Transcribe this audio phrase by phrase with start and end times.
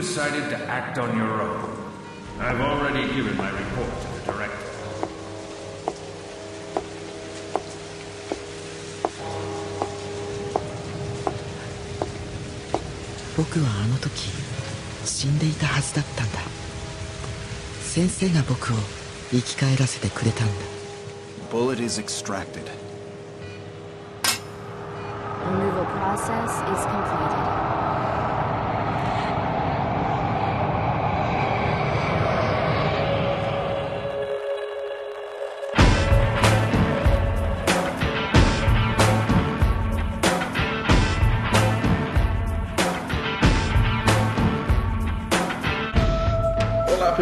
[0.00, 1.58] decided to act on your own.
[2.38, 4.66] I've already given my report to the director.
[13.36, 14.30] 僕はあの時
[15.04, 16.38] 死んでいたはずだったんだ
[17.82, 18.76] 先生が僕を
[19.32, 20.52] 生き返らせてくれたんだ
[21.50, 22.70] Bullet is extracted.
[25.44, 27.47] Removal process is completed.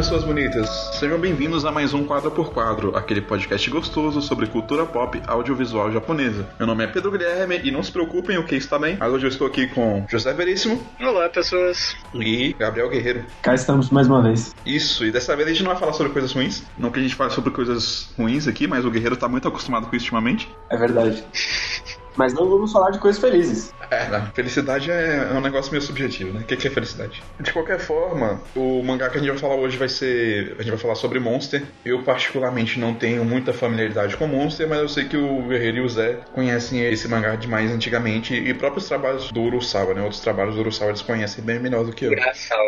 [0.06, 0.70] Pessoas bonitas!
[1.00, 5.90] Sejam bem-vindos a mais um Quadro por Quadro, aquele podcast gostoso sobre cultura pop audiovisual
[5.90, 6.48] japonesa.
[6.60, 8.96] Meu nome é Pedro Guilherme e não se preocupem, o que está bem.
[9.00, 11.96] Mas hoje eu estou aqui com José Veríssimo Olá, pessoas.
[12.14, 13.24] e Gabriel Guerreiro.
[13.42, 14.54] Cá estamos mais uma vez.
[14.64, 16.62] Isso, e dessa vez a gente não vai falar sobre coisas ruins.
[16.78, 19.88] Não que a gente fale sobre coisas ruins aqui, mas o Guerreiro tá muito acostumado
[19.88, 20.48] com isso ultimamente.
[20.70, 21.24] É verdade.
[22.16, 23.74] Mas não vamos falar de coisas felizes.
[23.90, 26.40] É, não, felicidade é, é um negócio meio subjetivo, né?
[26.40, 27.22] O que que é felicidade?
[27.38, 30.56] De qualquer forma, o mangá que a gente vai falar hoje vai ser.
[30.58, 31.62] A gente vai falar sobre Monster.
[31.84, 35.80] Eu, particularmente, não tenho muita familiaridade com Monster, mas eu sei que o Guerreiro e
[35.80, 40.02] o Zé conhecem esse mangá de mais antigamente e próprios trabalhos do Urusawa, né?
[40.02, 42.12] Outros trabalhos do Urusawa eles conhecem bem melhor do que eu.
[42.12, 42.60] Engraçado.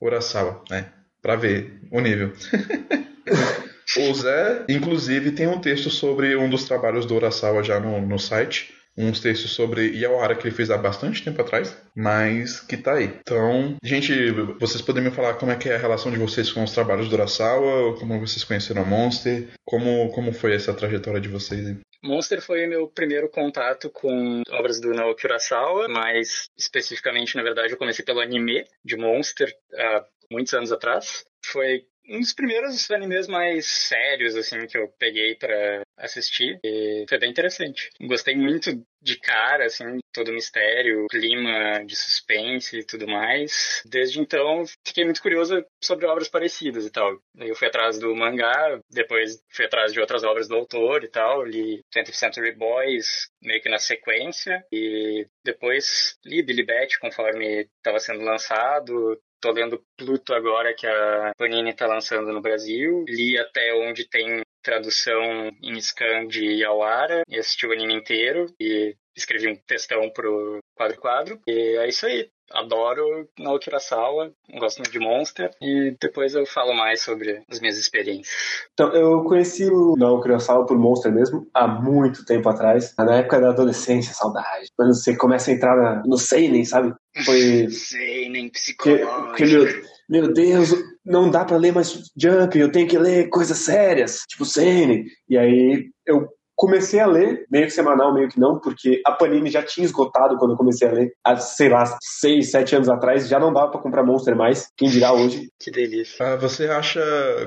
[0.00, 0.86] Urasawa, né?
[1.20, 2.32] Pra ver o nível.
[3.98, 8.18] o Zé, inclusive, tem um texto sobre um dos trabalhos do Urasawa já no, no
[8.18, 8.75] site.
[8.96, 13.10] Uns textos sobre Yawara que ele fez há bastante tempo atrás, mas que tá aí.
[13.20, 16.64] Então, gente, vocês podem me falar como é que é a relação de vocês com
[16.64, 21.76] os trabalhos do Urasawa, como vocês conheceram Monster, como, como foi essa trajetória de vocês?
[22.02, 27.72] Monster foi o meu primeiro contato com obras do Naoki Urasawa, mas especificamente, na verdade,
[27.72, 31.24] eu comecei pelo anime de Monster há muitos anos atrás.
[31.44, 36.58] Foi um dos primeiros animes mais sérios, assim, que eu peguei pra assistir.
[36.64, 37.90] E foi bem interessante.
[38.00, 43.82] Gostei muito de cara, assim, todo o mistério, clima de suspense e tudo mais.
[43.86, 47.16] Desde então, fiquei muito curioso sobre obras parecidas e tal.
[47.38, 51.44] Eu fui atrás do mangá, depois fui atrás de outras obras do autor e tal.
[51.44, 54.64] Li 20th Century Boys meio que na sequência.
[54.72, 59.20] E depois li Billy Bat conforme estava sendo lançado.
[59.40, 63.04] Tô lendo Pluto agora, que a Panini tá lançando no Brasil.
[63.08, 65.22] Li até onde tem tradução
[65.62, 70.98] em scan de Yawara e assisti o anime inteiro e escrevi um textão pro quadro
[71.00, 71.40] quadro.
[71.46, 72.28] E é isso aí.
[72.52, 77.76] Adoro Naoki Urasawa, gosto muito de Monster e depois eu falo mais sobre as minhas
[77.76, 78.36] experiências.
[78.72, 82.94] Então, eu conheci o Naoki Urasawa por Monster mesmo, há muito tempo atrás.
[82.96, 84.68] Na época da adolescência, saudade.
[84.76, 86.94] Quando você começa a entrar na- no Seinen, sabe?
[87.24, 87.68] Foi...
[87.70, 89.34] Sei, nem que, psicológico.
[89.34, 93.58] que meu, meu Deus, não dá pra ler mais Jump, eu tenho que ler coisas
[93.58, 95.04] sérias, tipo Seinen.
[95.28, 99.50] E aí eu comecei a ler, meio que semanal, meio que não, porque a Panini
[99.50, 103.28] já tinha esgotado quando eu comecei a ler, há, sei lá, seis, sete anos atrás,
[103.28, 105.50] já não dava pra comprar Monster mais, quem dirá hoje.
[105.60, 106.24] Que delícia.
[106.24, 107.00] Ah, você acha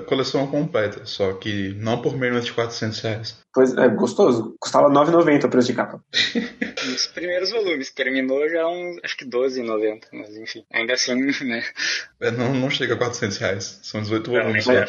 [0.07, 3.37] coleção completa, só que não por menos de 400 reais.
[3.51, 4.55] Pois é, gostoso.
[4.59, 5.99] Custava R$ 9,90 o preço de capa.
[6.95, 11.15] Os primeiros volumes, terminou já uns, acho que 12,90, mas enfim, ainda assim,
[11.45, 11.63] né?
[12.21, 14.83] É, não, não chega a 400 reais, são 18 Não, volumes nem só.
[14.83, 14.85] é.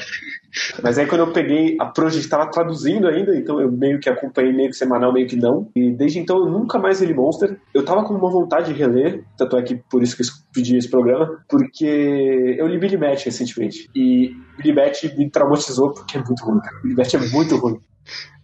[0.82, 4.52] Mas aí quando eu peguei, a Project estava traduzindo ainda, então eu meio que acompanhei
[4.52, 5.68] meio que semanal, meio que não.
[5.74, 7.58] E desde então eu nunca mais li Monster.
[7.74, 10.76] Eu tava com uma vontade de reler, tanto é que por isso que eu pedi
[10.76, 13.88] esse programa, porque eu li Billy Bat recentemente.
[13.94, 16.76] E Billy Bat me traumatizou porque é muito ruim, cara.
[16.82, 17.80] Billy Bat é muito ruim.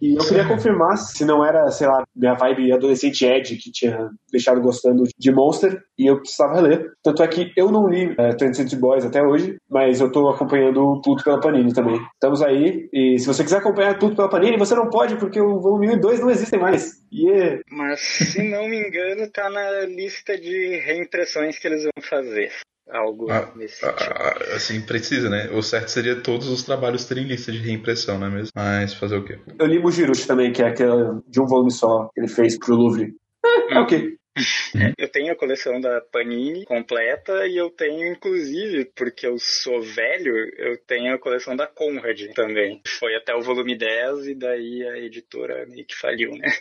[0.01, 4.09] E eu queria confirmar se não era, sei lá, minha vibe adolescente Ed que tinha
[4.31, 6.91] deixado gostando de Monster e eu precisava reler.
[7.03, 10.29] Tanto é que eu não li é, 20th Century Boys até hoje, mas eu tô
[10.29, 11.99] acompanhando o Pluto pela Panini também.
[12.13, 15.59] Estamos aí e se você quiser acompanhar Pluto pela Panini, você não pode porque o
[15.59, 16.91] volume 1 e 2 não existem mais.
[17.13, 17.59] É...
[17.71, 22.51] Mas se não me engano, tá na lista de reimpressões que eles vão fazer.
[22.89, 24.13] Algo Ah, nesse Ah, sentido.
[24.15, 25.49] ah, assim, precisa, né?
[25.51, 28.49] O certo seria todos os trabalhos terem lista de reimpressão, não é mesmo?
[28.55, 29.39] Mas fazer o quê?
[29.59, 32.75] eu li Mujirushi também, que é aquela de um volume só que ele fez pro
[32.75, 33.13] Louvre.
[33.69, 33.85] É, é
[34.37, 34.93] ok.
[34.97, 40.35] Eu tenho a coleção da Panini completa e eu tenho, inclusive, porque eu sou velho,
[40.57, 42.81] eu tenho a coleção da Conrad também.
[42.99, 46.51] Foi até o volume 10 e daí a editora meio que faliu, né?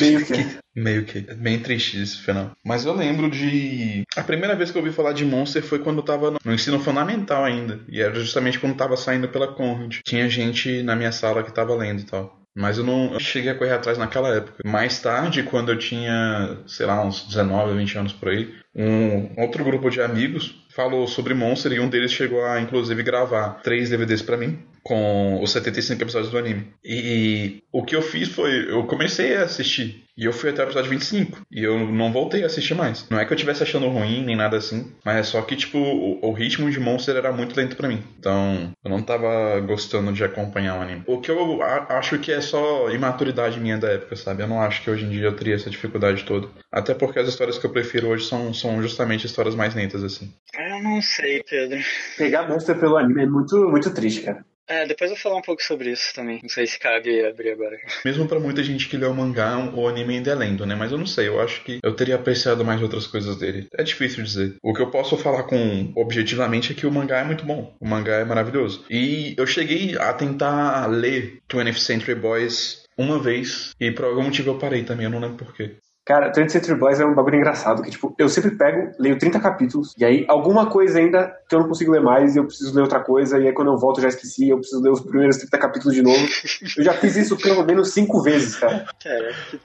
[0.00, 0.32] Meio que.
[0.74, 1.18] Meio que.
[1.28, 2.52] É bem triste esse final.
[2.64, 4.04] Mas eu lembro de.
[4.16, 6.54] A primeira vez que eu ouvi falar de Monster foi quando eu tava no no
[6.54, 7.80] ensino fundamental ainda.
[7.88, 10.00] E era justamente quando tava saindo pela Conrad.
[10.04, 12.41] Tinha gente na minha sala que tava lendo e tal.
[12.54, 14.62] Mas eu não cheguei a correr atrás naquela época.
[14.64, 19.64] Mais tarde, quando eu tinha, sei lá, uns 19, 20 anos por aí, um outro
[19.64, 24.22] grupo de amigos falou sobre Monster e um deles chegou a, inclusive, gravar três DVDs
[24.22, 26.72] pra mim com os 75 episódios do anime.
[26.84, 30.66] E o que eu fiz foi, eu comecei a assistir e eu fui até o
[30.66, 33.08] episódio 25 e eu não voltei a assistir mais.
[33.08, 35.78] Não é que eu estivesse achando ruim nem nada assim, mas é só que tipo
[35.78, 38.02] o, o, ritmo de Monster era muito lento para mim.
[38.18, 41.02] Então, eu não tava gostando de acompanhar o anime.
[41.06, 44.42] O que eu a, acho que é só imaturidade minha da época, sabe?
[44.42, 46.48] Eu não acho que hoje em dia eu teria essa dificuldade toda.
[46.70, 50.32] Até porque as histórias que eu prefiro hoje são, são justamente histórias mais lentas assim.
[50.58, 51.78] Eu não sei, Pedro.
[52.18, 54.44] Pegar Monster pelo anime é muito muito triste, cara.
[54.66, 56.40] É, depois eu vou falar um pouco sobre isso também.
[56.42, 57.78] Não sei se cabe abrir agora.
[58.04, 60.74] Mesmo para muita gente que lê o mangá, o anime ainda é lendo, né?
[60.74, 63.66] Mas eu não sei, eu acho que eu teria apreciado mais outras coisas dele.
[63.74, 64.56] É difícil dizer.
[64.62, 67.76] O que eu posso falar com objetivamente é que o mangá é muito bom.
[67.80, 68.84] O mangá é maravilhoso.
[68.90, 74.50] E eu cheguei a tentar ler 20th Century Boys uma vez e por algum motivo
[74.50, 75.76] eu parei também, eu não lembro porquê.
[76.04, 79.38] Cara, 20 Century Boys é um bagulho engraçado, que tipo, eu sempre pego, leio 30
[79.38, 82.74] capítulos, e aí alguma coisa ainda que eu não consigo ler mais, e eu preciso
[82.74, 85.00] ler outra coisa, e aí quando eu volto eu já esqueci, eu preciso ler os
[85.00, 86.18] primeiros 30 capítulos de novo.
[86.76, 88.86] Eu já fiz isso pelo menos cinco vezes, cara.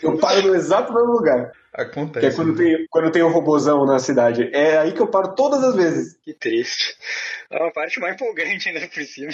[0.01, 1.51] Eu paro no exato mesmo lugar.
[1.73, 2.25] Acontece.
[2.25, 4.49] Que é quando tem, quando tem o um robozão na cidade.
[4.53, 6.17] É aí que eu paro todas as vezes.
[6.23, 6.95] Que triste.
[7.49, 9.31] É uma parte mais empolgante ainda por cima.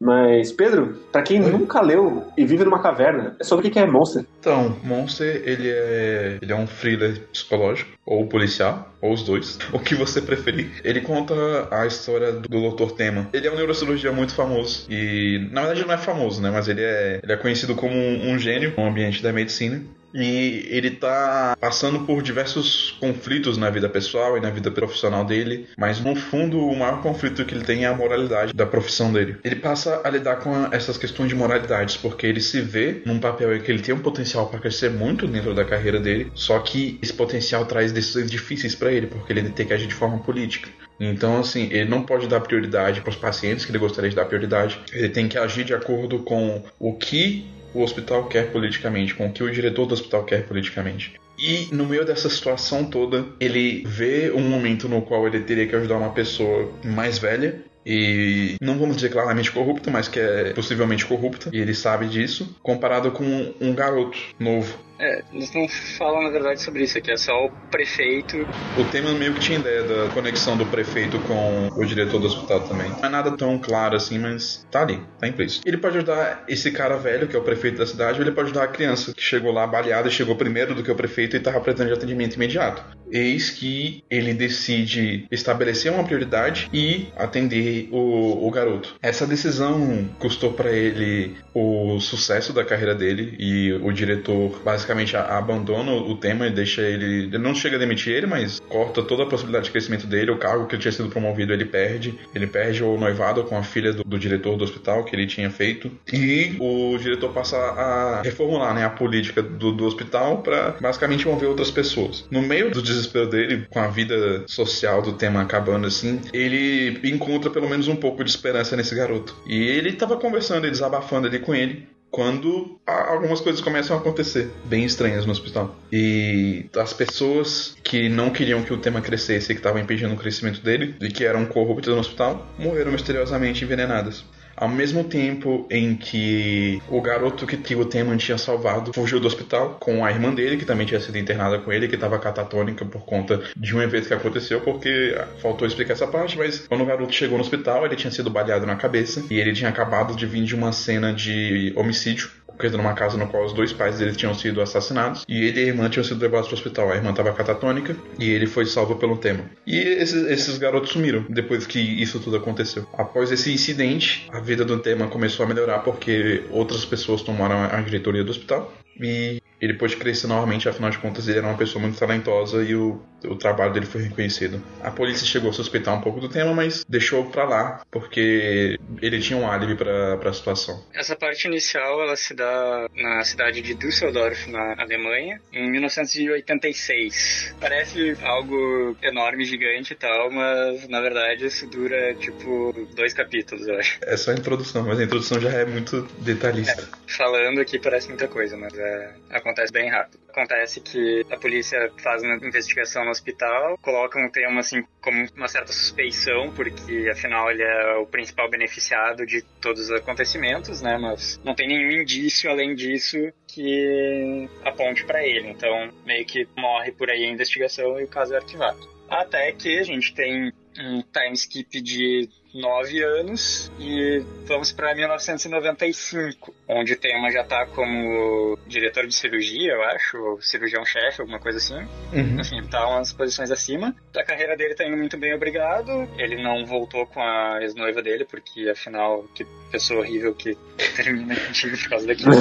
[0.00, 1.50] Mas, Pedro, pra quem Oi?
[1.50, 4.24] nunca leu e vive numa caverna, é sobre o que é Monster?
[4.40, 9.78] Então, Monster, ele é, ele é um thriller psicológico, ou policial, ou os dois, o
[9.78, 10.80] que você preferir.
[10.82, 11.34] Ele conta
[11.70, 12.92] a história do Dr.
[12.96, 13.28] Tema.
[13.32, 16.82] Ele é um neurocirurgião muito famoso, e na verdade não é famoso, né, mas ele
[16.82, 19.82] é, ele é conhecido como um, um gênio no ambiente da medicina.
[20.14, 25.66] E ele tá passando por diversos conflitos na vida pessoal e na vida profissional dele,
[25.76, 29.36] mas no fundo o maior conflito que ele tem é a moralidade da profissão dele.
[29.44, 33.56] Ele passa a lidar com essas questões de moralidades porque ele se vê num papel
[33.56, 36.98] em que ele tem um potencial para crescer muito dentro da carreira dele, só que
[37.02, 40.68] esse potencial traz decisões difíceis para ele, porque ele tem que agir de forma política.
[41.00, 44.24] Então, assim, ele não pode dar prioridade para os pacientes que ele gostaria de dar
[44.24, 44.78] prioridade.
[44.92, 47.44] Ele tem que agir de acordo com o que
[47.74, 51.14] o hospital quer politicamente, com o que o diretor do hospital quer politicamente.
[51.38, 55.74] E no meio dessa situação toda, ele vê um momento no qual ele teria que
[55.74, 61.04] ajudar uma pessoa mais velha e não vamos dizer claramente corrupta, mas que é possivelmente
[61.04, 66.30] corrupta, e ele sabe disso, comparado com um garoto novo é, eles não falam na
[66.30, 68.46] verdade sobre isso aqui, é só o prefeito.
[68.78, 72.60] O tema meio que tinha ideia da conexão do prefeito com o diretor do hospital
[72.60, 72.88] também.
[72.88, 75.66] Não é nada tão claro assim, mas tá ali, tá implícito.
[75.66, 78.50] Ele pode ajudar esse cara velho, que é o prefeito da cidade, ou ele pode
[78.50, 81.60] ajudar a criança que chegou lá baleada, chegou primeiro do que o prefeito e tava
[81.60, 82.84] precisando de atendimento imediato.
[83.10, 88.94] Eis que ele decide estabelecer uma prioridade e atender o, o garoto.
[89.02, 95.16] Essa decisão custou para ele o sucesso da carreira dele e o diretor basicamente basicamente
[95.16, 97.24] abandona o tema e deixa ele.
[97.24, 100.30] Ele não chega a demitir ele, mas corta toda a possibilidade de crescimento dele.
[100.30, 102.18] O cargo que ele tinha sido promovido ele perde.
[102.34, 105.50] Ele perde o noivado com a filha do, do diretor do hospital que ele tinha
[105.50, 105.90] feito.
[106.12, 111.46] E o diretor passa a reformular né, a política do, do hospital para basicamente envolver
[111.46, 112.26] outras pessoas.
[112.30, 117.50] No meio do desespero dele, com a vida social do tema acabando assim, ele encontra
[117.50, 119.34] pelo menos um pouco de esperança nesse garoto.
[119.46, 124.50] E ele estava conversando e desabafando ali com ele quando algumas coisas começam a acontecer
[124.66, 125.74] bem estranhas no hospital.
[125.90, 130.16] E as pessoas que não queriam que o tema crescesse e que estavam impedindo o
[130.16, 134.24] crescimento dele, e que eram corruptas no hospital, morreram misteriosamente envenenadas.
[134.62, 139.76] Ao mesmo tempo em que o garoto que, o Teman tinha salvado fugiu do hospital
[139.80, 143.04] com a irmã dele, que também tinha sido internada com ele, que estava catatônica por
[143.04, 147.12] conta de um evento que aconteceu, porque faltou explicar essa parte, mas quando o garoto
[147.12, 150.44] chegou no hospital, ele tinha sido baleado na cabeça e ele tinha acabado de vir
[150.44, 154.34] de uma cena de homicídio ocorrido numa casa no qual os dois pais dele tinham
[154.34, 156.90] sido assassinados e ele e a irmã tinham sido levados para o hospital.
[156.90, 159.44] A irmã estava catatônica e ele foi salvo pelo tema.
[159.66, 162.86] E esses, esses, garotos sumiram depois que isso tudo aconteceu.
[162.96, 167.80] Após esse incidente, a vida do tema começou a melhorar porque outras pessoas tomaram a
[167.80, 171.80] diretoria do hospital e ele pôde crescer novamente, afinal de contas ele era uma pessoa
[171.80, 174.60] muito talentosa e o, o trabalho dele foi reconhecido.
[174.82, 179.20] A polícia chegou a suspeitar um pouco do tema, mas deixou pra lá, porque ele
[179.20, 180.84] tinha um álibi pra, pra situação.
[180.92, 187.54] Essa parte inicial, ela se dá na cidade de Düsseldorf, na Alemanha, em 1986.
[187.60, 193.78] Parece algo enorme, gigante e tal, mas na verdade isso dura, tipo, dois capítulos, eu
[193.78, 194.00] acho.
[194.02, 196.82] É só a introdução, mas a introdução já é muito detalhista.
[196.82, 199.14] É, falando aqui parece muita coisa, mas é,
[199.52, 200.20] acontece bem rápido.
[200.28, 205.48] Acontece que a polícia faz uma investigação no hospital, coloca um tema assim como uma
[205.48, 210.96] certa suspeição, porque afinal ele é o principal beneficiado de todos os acontecimentos, né?
[210.98, 215.48] Mas não tem nenhum indício além disso que aponte para ele.
[215.48, 218.90] Então meio que morre por aí a investigação e o caso é arquivado.
[219.08, 226.54] Até que a gente tem um time skip de nove anos e vamos para 1995,
[226.68, 231.58] onde o tema já tá como diretor de cirurgia, eu acho, ou cirurgião-chefe, alguma coisa
[231.58, 231.78] assim.
[232.12, 232.40] Uhum.
[232.40, 233.94] Enfim, tá umas posições acima.
[234.14, 236.08] A carreira dele tá indo muito bem, obrigado.
[236.18, 240.56] Ele não voltou com a ex-noiva dele, porque afinal, que pessoa horrível que
[240.96, 242.32] termina contigo por causa daquilo.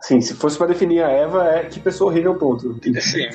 [0.00, 2.78] Sim, se fosse pra definir a Eva, é que pessoa horrível, ponto.
[3.00, 3.28] Sim.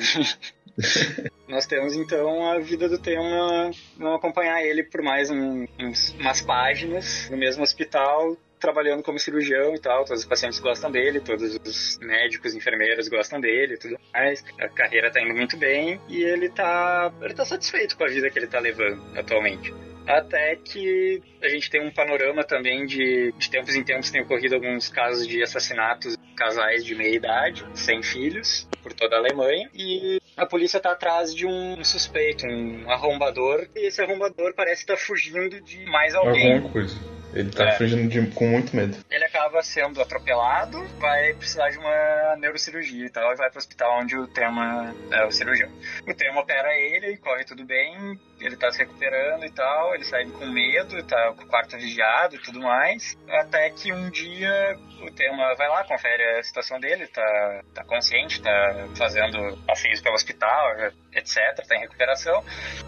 [1.48, 6.40] Nós temos então a vida do tema, vamos acompanhar ele por mais um, uns, umas
[6.40, 11.54] páginas no mesmo hospital, trabalhando como cirurgião e tal, todos os pacientes gostam dele, todos
[11.54, 14.42] os médicos, enfermeiros gostam dele e tudo mais.
[14.58, 18.30] A carreira tá indo muito bem e ele tá, ele tá satisfeito com a vida
[18.30, 19.72] que ele tá levando atualmente.
[20.06, 24.54] Até que a gente tem um panorama também de, de tempos em tempos tem ocorrido
[24.54, 29.70] alguns casos de assassinatos de casais de meia idade, sem filhos, por toda a Alemanha,
[29.74, 34.96] e a polícia tá atrás de um suspeito, um arrombador, e esse arrombador parece estar
[34.96, 36.54] fugindo de mais alguém.
[36.54, 37.14] Alguma coisa.
[37.34, 37.72] Ele tá É.
[37.72, 38.96] fugindo de- com muito medo.
[39.10, 44.00] Ele acaba sendo atropelado, vai precisar de uma neurocirurgia e tal, e vai pro hospital
[44.00, 45.68] onde o tema é o cirurgião.
[46.06, 50.26] O tema opera ele, corre tudo bem, ele tá se recuperando e tal, ele sai
[50.26, 55.10] com medo, tá com o quarto vigiado e tudo mais, até que um dia o
[55.10, 60.76] tema vai lá, confere a situação dele, tá, tá consciente, tá fazendo passeios pelo hospital,
[61.12, 62.44] etc, tá em recuperação.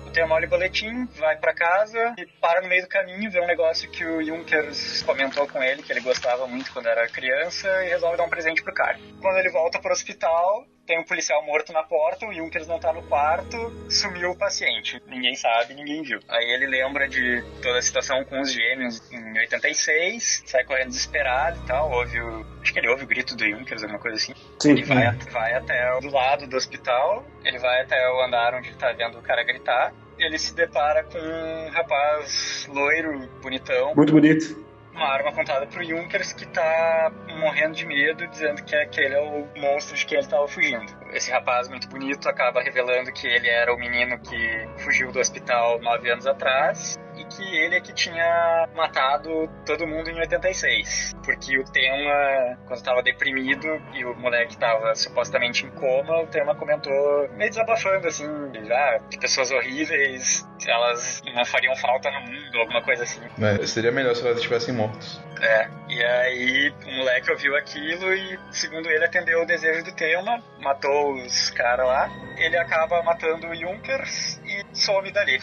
[0.06, 3.40] O tema olha o boletim, vai pra casa e para no meio do caminho, vê
[3.40, 7.68] um negócio que o Junkers comentou com ele, que ele gostava muito quando era criança,
[7.84, 8.98] e resolve dar um presente pro cara.
[9.20, 12.92] Quando ele volta pro hospital, tem um policial morto na porta, o Junkers não tá
[12.92, 13.56] no quarto,
[13.90, 15.02] sumiu o paciente.
[15.06, 16.20] Ninguém sabe, ninguém viu.
[16.28, 21.58] Aí ele lembra de toda a situação com os gêmeos em 86, sai correndo desesperado
[21.62, 22.46] e tal, ouve o...
[22.62, 24.34] Acho que ele ouve o grito do Junkers, alguma coisa assim.
[24.60, 24.70] Sim.
[24.70, 28.68] Ele vai, vai até o do lado do hospital, ele vai até o andar onde
[28.68, 29.92] ele tá vendo o cara gritar.
[30.18, 34.65] Ele se depara com um rapaz loiro, bonitão, Muito bonito.
[34.96, 39.46] Uma arma apontada pro Junkers que tá morrendo de medo, dizendo que aquele é o
[39.56, 40.86] monstro de quem ele tava fugindo.
[41.12, 45.78] Esse rapaz muito bonito acaba revelando que ele era o menino que fugiu do hospital
[45.80, 51.16] nove anos atrás e que ele é que tinha matado todo mundo em 86.
[51.24, 56.54] Porque o tema, quando tava deprimido e o moleque tava supostamente em coma, o tema
[56.54, 58.26] comentou, meio desabafando assim,
[58.70, 63.20] ah, que pessoas horríveis, elas não fariam falta no mundo, alguma coisa assim.
[63.38, 63.58] Né?
[63.66, 65.20] Seria melhor se elas estivessem mortas.
[65.40, 70.42] É, e aí o moleque ouviu aquilo e, segundo ele, atendeu o desejo do tema,
[70.60, 72.10] matou os caras lá.
[72.36, 75.38] Ele acaba matando o Junkers e some dali.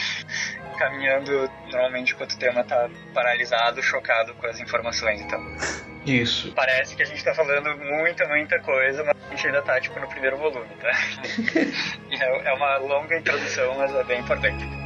[0.77, 5.21] Caminhando normalmente enquanto o tema tá paralisado, chocado com as informações.
[5.21, 5.39] Então,
[6.05, 6.51] Isso.
[6.53, 9.99] parece que a gente tá falando muita, muita coisa, mas a gente ainda tá tipo
[9.99, 10.91] no primeiro volume, tá?
[12.13, 14.82] É é uma longa introdução, mas é bem importante.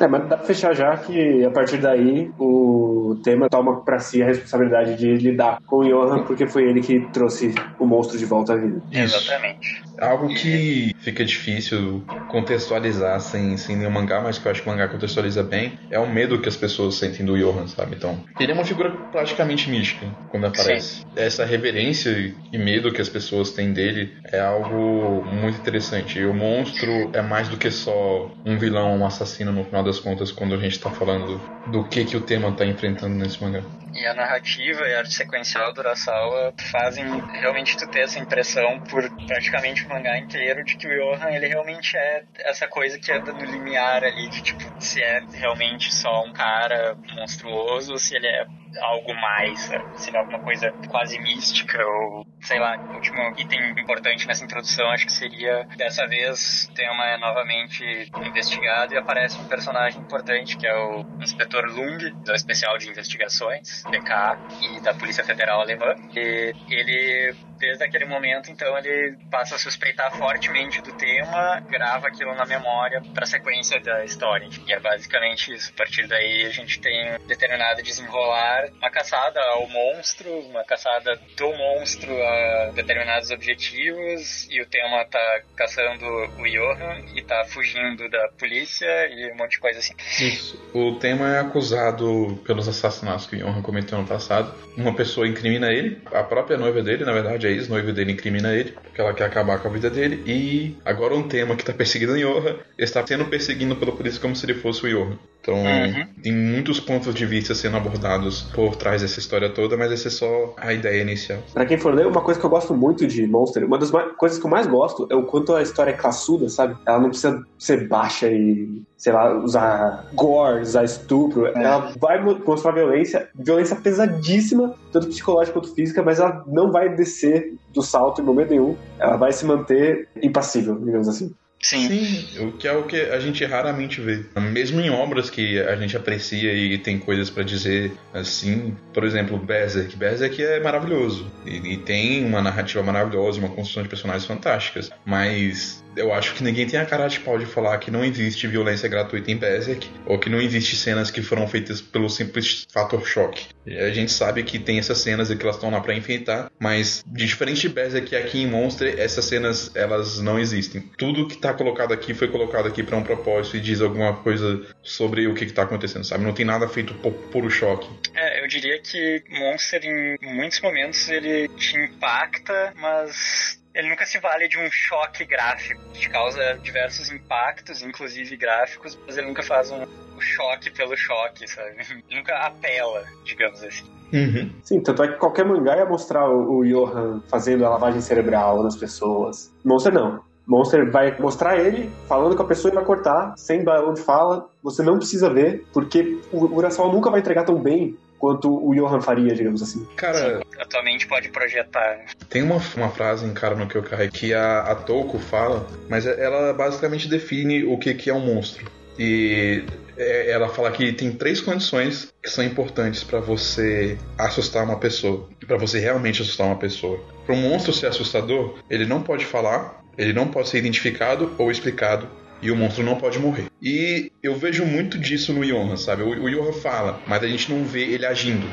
[0.00, 4.22] É, mas dá pra fechar já que a partir daí o tema toma pra si
[4.22, 8.24] a responsabilidade de lidar com o Johan, porque foi ele que trouxe o monstro de
[8.24, 8.80] volta à vida.
[8.90, 9.16] Isso.
[9.16, 9.82] Exatamente.
[10.00, 14.72] Algo que fica difícil contextualizar sem, sem nenhum mangá, mas que eu acho que o
[14.72, 17.96] mangá contextualiza bem, é o medo que as pessoas sentem do Johan, sabe?
[17.96, 21.04] Então, ele é uma figura praticamente mística quando aparece.
[21.14, 22.10] Essa reverência
[22.50, 26.18] e medo que as pessoas têm dele é algo muito interessante.
[26.18, 29.98] E o monstro é mais do que só um vilão, um assassino no final das
[29.98, 33.62] contas, quando a gente tá falando do que, que o tema tá enfrentando nesse mangá.
[33.92, 38.80] E a narrativa e a arte sequencial do Urasawa fazem realmente tu ter essa impressão
[38.80, 43.10] por praticamente o mangá inteiro de que o Johan ele realmente é essa coisa que
[43.10, 48.14] anda no limiar ali de tipo se é realmente só um cara monstruoso ou se
[48.14, 48.46] ele é
[48.82, 49.60] algo mais,
[49.96, 54.44] se ele é alguma coisa quase mística ou sei lá, o último item importante nessa
[54.44, 57.84] introdução acho que seria dessa vez tema é novamente
[58.24, 63.79] investigado e aparece um personagem importante que é o inspetor Lung, do especial de investigações
[63.84, 65.94] BK e da Polícia Federal Alemã.
[66.14, 72.34] E ele, desde aquele momento, então, ele passa a suspeitar fortemente do tema, grava aquilo
[72.34, 74.48] na memória para sequência da história.
[74.66, 75.70] E é basicamente isso.
[75.74, 81.20] A partir daí, a gente tem um determinado desenrolar, uma caçada ao monstro, uma caçada
[81.36, 88.08] do monstro a determinados objetivos, e o tema tá caçando o Johan e tá fugindo
[88.08, 89.94] da polícia e um monte de coisa assim.
[90.18, 90.58] Isso.
[90.72, 94.54] O tema é acusado pelos assassinatos que o Johan cometeu no passado.
[94.76, 98.72] Uma pessoa incrimina ele, a própria noiva dele, na verdade, a ex-noiva dele incrimina ele,
[98.72, 100.22] porque ela quer acabar com a vida dele.
[100.26, 104.34] E agora um tema que tá perseguindo o Yoha está sendo perseguido pela polícia como
[104.34, 105.18] se ele fosse o Yoha.
[105.42, 106.06] Então, Uhum.
[106.22, 110.10] tem muitos pontos de vista sendo abordados por trás dessa história toda, mas essa é
[110.10, 111.42] só a ideia inicial.
[111.54, 114.38] Pra quem for ler, uma coisa que eu gosto muito de Monster, uma das coisas
[114.38, 116.76] que eu mais gosto é o quanto a história é classuda, sabe?
[116.86, 121.46] Ela não precisa ser baixa e, sei lá, usar gore, usar estupro.
[121.46, 126.94] Ela vai mo- mostrar violência, violência pesadíssima, tanto psicológica quanto física, mas ela não vai
[126.94, 128.76] descer do salto em momento nenhum.
[128.98, 131.34] Ela vai se manter impassível, digamos assim.
[131.62, 131.88] Sim.
[131.88, 134.24] Sim, o que é o que a gente raramente vê.
[134.50, 139.36] Mesmo em obras que a gente aprecia e tem coisas pra dizer assim, por exemplo,
[139.36, 139.94] Berserk.
[139.94, 145.84] Berserk é maravilhoso e, e tem uma narrativa maravilhosa, uma construção de personagens fantásticas, mas
[145.96, 148.88] eu acho que ninguém tem a cara de pau de falar que não existe violência
[148.88, 153.48] gratuita em Berserk ou que não existe cenas que foram feitas pelo simples fator choque.
[153.66, 157.04] A gente sabe que tem essas cenas e que elas estão lá pra enfeitar, mas
[157.06, 160.80] diferente de Berserk aqui em Monster, essas cenas elas não existem.
[160.96, 164.62] Tudo que tá colocado aqui foi colocado aqui pra um propósito e diz alguma coisa
[164.82, 166.24] sobre o que, que tá acontecendo, sabe?
[166.24, 167.88] Não tem nada feito por puro choque.
[168.14, 174.18] É, eu diria que Monster, em muitos momentos, ele te impacta, mas ele nunca se
[174.18, 175.80] vale de um choque gráfico.
[175.92, 179.86] Te causa diversos impactos, inclusive gráficos, mas ele nunca faz um
[180.18, 181.76] choque pelo choque, sabe?
[182.10, 183.84] nunca apela, digamos assim.
[184.12, 184.50] Uhum.
[184.64, 188.62] Sim, tanto é que qualquer mangá ia mostrar o, o Johan fazendo a lavagem cerebral
[188.62, 189.52] nas pessoas.
[189.64, 190.22] Monster não.
[190.46, 194.48] Monster vai mostrar ele falando com a pessoa e vai cortar, sem balão de fala.
[194.64, 199.00] Você não precisa ver, porque o Urasawa nunca vai entregar tão bem quanto o Johan
[199.00, 199.84] faria, digamos assim.
[199.96, 202.04] Cara, A tua mente pode projetar.
[202.28, 206.52] Tem uma, uma frase em Cara no Kyokai que a, a Toko fala, mas ela
[206.52, 208.70] basicamente define o que, que é um monstro.
[208.98, 209.64] E
[209.96, 215.28] é, ela fala que tem três condições que são importantes pra você assustar uma pessoa,
[215.46, 217.00] Pra você realmente assustar uma pessoa.
[217.24, 221.50] Para um monstro ser assustador, ele não pode falar, ele não pode ser identificado ou
[221.50, 222.06] explicado.
[222.42, 223.46] E o monstro não pode morrer.
[223.60, 226.02] E eu vejo muito disso no Yohan, sabe?
[226.02, 228.46] O, o Yohan fala, mas a gente não vê ele agindo.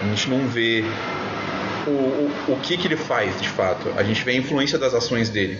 [0.00, 0.82] A gente não vê
[1.86, 3.88] o, o, o que, que ele faz de fato.
[3.96, 5.58] A gente vê a influência das ações dele.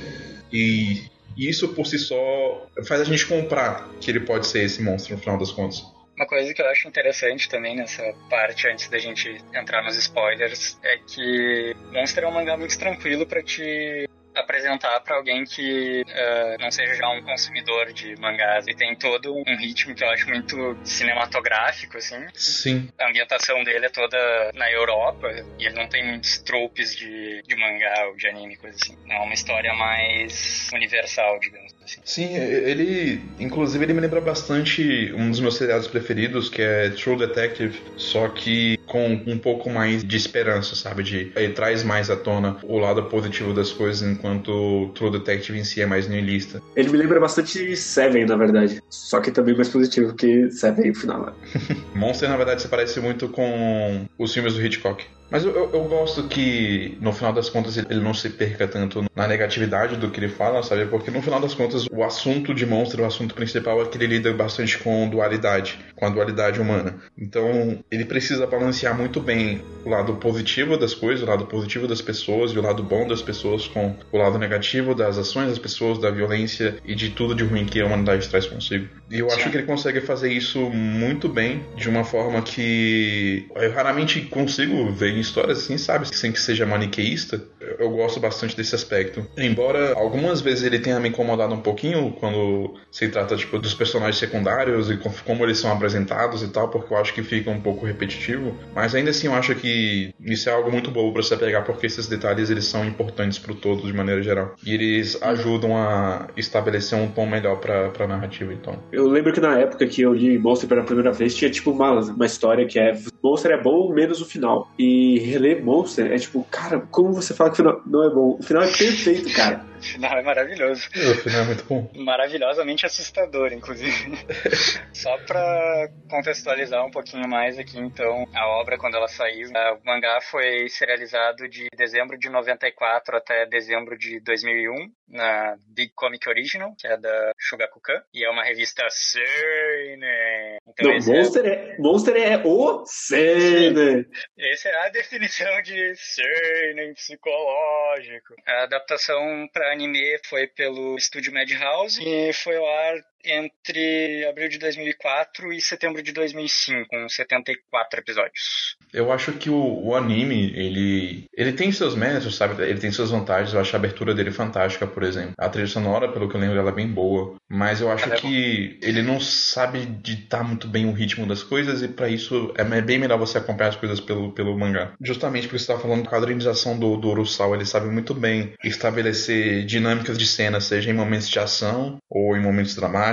[0.53, 1.03] E
[1.37, 5.21] isso por si só faz a gente comprar que ele pode ser esse monstro no
[5.21, 5.83] final das contas.
[6.15, 10.79] Uma coisa que eu acho interessante também nessa parte, antes da gente entrar nos spoilers,
[10.85, 16.57] é que Monster é um mangá muito tranquilo pra te apresentar pra alguém que eh,
[16.61, 18.67] não seja já um consumidor de mangás.
[18.67, 22.27] E tem todo um ritmo que eu acho muito cinematográfico, assim.
[22.35, 22.89] Sim.
[22.99, 24.19] A ambientação dele é toda
[24.55, 28.77] na Europa e ele não tem muitos tropes de, de mangá ou de anime, coisa
[28.81, 28.97] assim.
[29.09, 32.01] É uma história mais universal, digamos assim.
[32.05, 33.21] Sim, ele.
[33.39, 38.29] Inclusive, ele me lembra bastante um dos meus seriados preferidos, que é True Detective, só
[38.29, 41.03] que com um pouco mais de esperança, sabe?
[41.03, 45.65] De, ele traz mais à tona o lado positivo das coisas, enquanto True Detective em
[45.65, 46.63] si é mais nihilista.
[46.77, 48.83] Ele me lembra bastante Seven, na verdade.
[48.89, 51.27] Só que também mais positivo que Seven no final.
[51.27, 51.33] né?
[51.95, 55.05] Monster, na verdade, se parece muito com os filmes do Hitchcock.
[55.33, 59.27] Mas eu, eu, gosto que, no final das contas, ele não se perca tanto na
[59.27, 60.85] negatividade do que ele fala, sabe?
[60.85, 64.09] Porque, no final das contas, o assunto de Monster, o assunto principal, é que ele
[64.09, 66.97] lida bastante com dualidade, com a dualidade humana.
[67.17, 72.03] Então, ele precisa balancear muito bem o lado positivo das coisas, o lado positivo das
[72.03, 75.99] pessoas e o lado bom das pessoas com o lado negativo das ações das pessoas,
[75.99, 78.87] da violência e de tudo de ruim que a humanidade traz consigo.
[79.13, 83.71] E eu acho que ele consegue fazer isso muito bem, de uma forma que eu
[83.73, 86.09] raramente consigo ver em histórias assim, sabe?
[86.17, 87.43] Sem que seja maniqueísta.
[87.79, 89.27] Eu, gosto bastante desse aspecto.
[89.37, 94.17] Embora algumas vezes ele tenha me incomodado um pouquinho quando se trata tipo, dos personagens
[94.17, 97.61] secundários e com- como eles são apresentados e tal, porque eu acho que fica um
[97.61, 98.57] pouco repetitivo.
[98.75, 101.87] Mas ainda assim eu acho que isso é algo muito bom para se apegar, porque
[101.87, 104.55] esses detalhes eles são importantes pro todo de maneira geral.
[104.65, 108.83] E eles ajudam a estabelecer um tom melhor pra, pra narrativa, então.
[108.91, 111.93] Eu lembro que na época que eu li Monster pela primeira vez, tinha tipo uma,
[111.93, 114.71] uma história que é Monster é bom menos o final.
[114.79, 118.37] E reler Monster é tipo, cara, como você fala que o final não é bom?
[118.39, 119.72] O final é perfeito, cara.
[119.83, 120.89] O final é maravilhoso.
[120.95, 121.91] O final é muito bom.
[121.97, 124.13] maravilhosamente assustador, inclusive.
[124.95, 130.21] Só pra contextualizar um pouquinho mais aqui, então, a obra quando ela saiu, o mangá
[130.21, 136.87] foi serializado de dezembro de 94 até dezembro de 2001 na Big Comic Original, que
[136.87, 140.59] é da Shogakukan, e é uma revista seinen.
[140.69, 144.07] Então Não, é- Monster é, Monster é o Sender.
[144.39, 148.35] essa é a definição de seinen psicológico.
[148.47, 154.59] A adaptação para anime foi pelo estúdio Madhouse e foi ao ar entre abril de
[154.59, 158.77] 2004 e setembro de 2005, com 74 episódios.
[158.93, 162.63] Eu acho que o, o, anime, ele, ele tem seus méritos, sabe?
[162.63, 163.55] Ele tem suas vantagens.
[163.55, 165.33] Eu acho a abertura dele fantástica, por exemplo.
[165.39, 167.37] A trilha sonora, pelo que eu lembro, ela é bem boa.
[167.51, 171.89] Mas eu acho que ele não sabe ditar muito bem o ritmo das coisas e
[171.89, 174.93] para isso é bem melhor você acompanhar as coisas pelo, pelo mangá.
[175.01, 179.65] Justamente porque você está falando da quadrinização do, do Urusal, ele sabe muito bem estabelecer
[179.65, 183.12] dinâmicas de cena, seja em momentos de ação, ou em momentos dramáticos,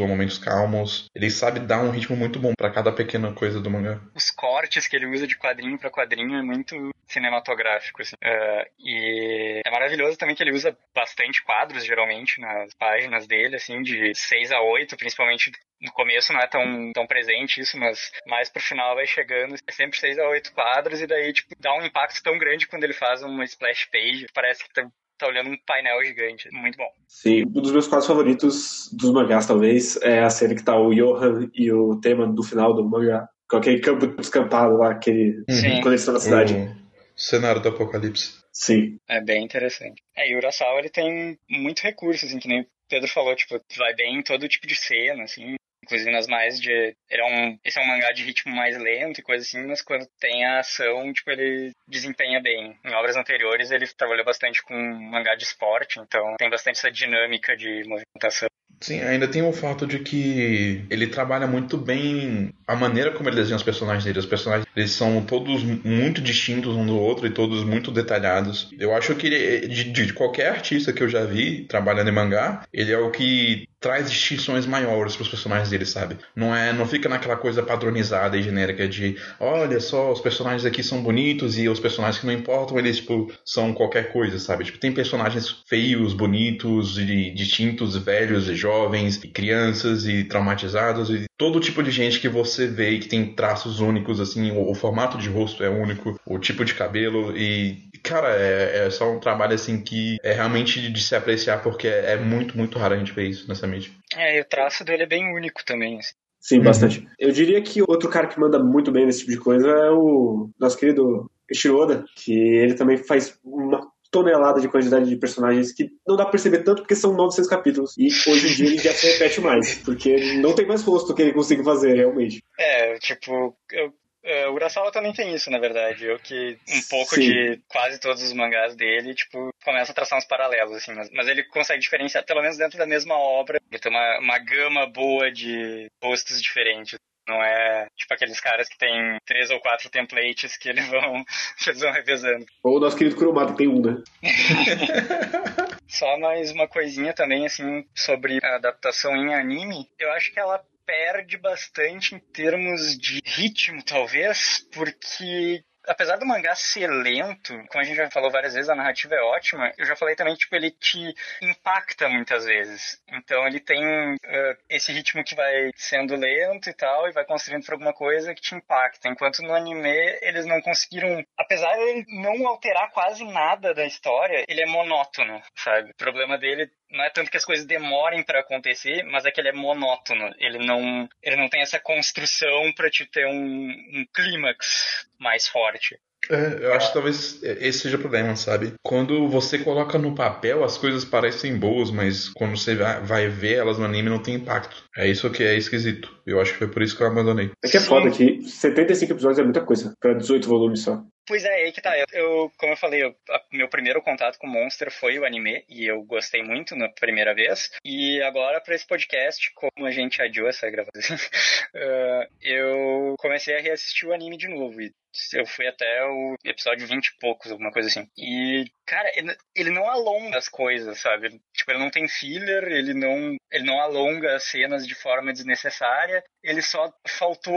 [0.00, 1.06] ou momentos calmos.
[1.14, 4.00] Ele sabe dar um ritmo muito bom para cada pequena coisa do mangá.
[4.14, 8.16] Os cortes que ele usa de quadrinho para quadrinho é muito cinematográfico, assim.
[8.16, 13.82] Uh, e é maravilhoso também que ele usa bastante quadros, geralmente, nas páginas dele, assim,
[13.82, 15.50] de 6 a 8, principalmente
[15.80, 19.72] no começo não é tão, tão presente isso, mas mais pro final vai chegando, é
[19.72, 22.92] sempre 6 a 8 quadros, e daí, tipo, dá um impacto tão grande quando ele
[22.92, 24.86] faz uma splash page, parece que tá,
[25.20, 26.48] tá olhando um painel gigante.
[26.52, 26.88] Muito bom.
[27.06, 30.94] Sim, um dos meus quadros favoritos dos mangás, talvez, é a cena que tá o
[30.94, 35.80] Johan e o tema do final do mangá com aquele campo descampado lá, aquele, Sim.
[35.80, 36.54] quando eles estão na cidade.
[36.54, 38.40] O cenário do apocalipse.
[38.52, 38.98] Sim.
[39.08, 40.00] É bem interessante.
[40.16, 43.60] É, e o Urasawa, ele tem muito recurso, assim, que nem o Pedro falou, tipo,
[43.76, 45.56] vai bem em todo tipo de cena, assim,
[45.90, 46.70] inclusive nas mais de.
[46.70, 49.82] Ele é um, esse é um mangá de ritmo mais lento e coisa assim, mas
[49.82, 52.78] quando tem a ação, tipo, ele desempenha bem.
[52.84, 57.56] Em obras anteriores, ele trabalhou bastante com mangá de esporte, então tem bastante essa dinâmica
[57.56, 58.48] de movimentação.
[58.80, 63.36] Sim, ainda tem o fato de que ele trabalha muito bem a maneira como ele
[63.36, 64.18] desenha os personagens dele.
[64.18, 68.70] Os personagens eles são todos muito distintos um do outro e todos muito detalhados.
[68.78, 72.62] Eu acho que ele, de, de qualquer artista que eu já vi trabalhando em mangá,
[72.72, 76.18] ele é o que traz distinções maiores para os personagens dele, sabe?
[76.36, 80.82] Não é, não fica naquela coisa padronizada e genérica de, olha só, os personagens aqui
[80.82, 84.64] são bonitos e os personagens que não importam, eles tipo são qualquer coisa, sabe?
[84.64, 91.24] Tipo, tem personagens feios, bonitos e distintos, velhos e jovens, e crianças e traumatizados e
[91.38, 95.16] todo tipo de gente que você vê que tem traços únicos assim, o, o formato
[95.16, 99.54] de rosto é único, o tipo de cabelo e cara, é, é, só um trabalho
[99.54, 103.12] assim que é realmente de se apreciar porque é, é muito, muito raro a gente
[103.12, 103.90] ver isso nessa mídia.
[104.16, 105.98] É, e o traço dele é bem único também.
[105.98, 106.14] Assim.
[106.40, 107.06] Sim, bastante.
[107.18, 110.48] Eu diria que outro cara que manda muito bem nesse tipo de coisa é o
[110.58, 116.16] nosso querido Shiroda, que ele também faz uma tonelada de quantidade de personagens que não
[116.16, 117.96] dá pra perceber tanto porque são 900 capítulos.
[117.96, 121.22] E hoje em dia ele já se repete mais, porque não tem mais rosto que
[121.22, 122.42] ele consiga fazer, realmente.
[122.58, 126.06] É, tipo, eu o Urasawa também tem isso, na verdade.
[126.06, 127.20] Eu que um pouco Sim.
[127.22, 130.92] de quase todos os mangás dele, tipo, começa a traçar uns paralelos, assim.
[130.92, 133.60] Mas, mas ele consegue diferenciar, pelo menos dentro da mesma obra.
[133.70, 136.98] Ele tem uma, uma gama boa de rostos diferentes.
[137.28, 141.24] Não é tipo aqueles caras que tem três ou quatro templates que eles vão,
[141.66, 142.44] eles vão revezando.
[142.64, 144.02] Ou o nosso querido Kurumada tem um, né?
[145.86, 149.88] Só mais uma coisinha também, assim, sobre a adaptação em anime.
[149.98, 156.54] Eu acho que ela perde bastante em termos de ritmo, talvez, porque apesar do mangá
[156.56, 159.72] ser lento, como a gente já falou várias vezes, a narrativa é ótima.
[159.78, 163.00] Eu já falei também, tipo, ele te impacta muitas vezes.
[163.12, 167.64] Então ele tem uh, esse ritmo que vai sendo lento e tal, e vai construindo
[167.64, 169.08] por alguma coisa que te impacta.
[169.08, 174.44] Enquanto no anime eles não conseguiram, apesar de ele não alterar quase nada da história,
[174.48, 175.90] ele é monótono, sabe?
[175.90, 179.40] O problema dele não é tanto que as coisas demorem para acontecer, mas é que
[179.40, 180.32] ele é monótono.
[180.38, 185.98] Ele não, ele não tem essa construção para te ter um, um clímax mais forte.
[186.28, 188.74] É, eu acho que talvez esse seja o problema, sabe?
[188.82, 193.78] Quando você coloca no papel, as coisas parecem boas, mas quando você vai ver elas
[193.78, 194.84] no anime não tem impacto.
[194.96, 196.14] É isso que é esquisito.
[196.26, 197.50] Eu acho que foi por isso que eu abandonei.
[197.64, 201.02] É que é foda que 75 episódios é muita coisa, pra 18 volumes só.
[201.30, 201.96] Pois é, aí que tá.
[201.96, 205.64] Eu, eu como eu falei, eu, a, meu primeiro contato com Monster foi o anime,
[205.68, 207.70] e eu gostei muito na primeira vez.
[207.84, 213.60] E agora, para esse podcast, como a gente adiou essa gravação, uh, eu comecei a
[213.60, 214.80] reassistir o anime de novo.
[214.80, 214.92] E
[215.34, 218.08] eu fui até o episódio 20 e poucos, alguma coisa assim.
[218.16, 221.40] E, cara, ele, ele não alonga as coisas, sabe?
[221.60, 226.24] Tipo, ele não tem filler, ele não, ele não alonga as cenas de forma desnecessária.
[226.42, 227.52] Ele só faltou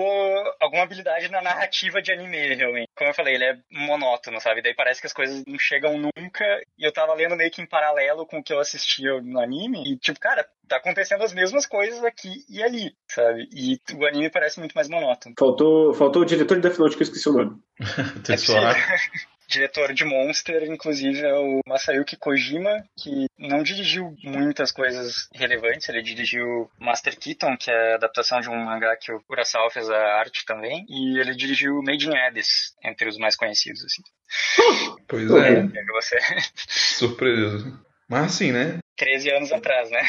[0.60, 2.90] alguma habilidade na narrativa de anime, realmente.
[2.98, 4.62] Como eu falei, ele é monótono, sabe?
[4.62, 6.44] Daí parece que as coisas não chegam nunca.
[6.78, 9.82] E eu tava lendo meio que em paralelo com o que eu assistia no anime.
[9.88, 13.48] E, tipo, cara, tá acontecendo as mesmas coisas aqui e ali, sabe?
[13.52, 15.36] E o anime parece muito mais monótono.
[15.38, 17.62] Faltou, faltou o diretor de Death Note que eu esqueci o nome.
[18.26, 18.78] Tetsuara.
[19.48, 25.88] diretor de Monster, inclusive, é o Masayuki Kojima, que não dirigiu muitas coisas relevantes.
[25.90, 29.90] Ele dirigiu Master Keaton, que é a adaptação de um mangá que o Kurosawa fez
[29.90, 34.02] a arte também, e ele dirigiu Made in Abyss, entre os mais conhecidos, assim.
[35.08, 36.18] Pois é, É, Você...
[36.68, 37.80] surpresa.
[38.10, 38.80] Mas assim, né?
[38.98, 40.02] 13 anos atrás, né?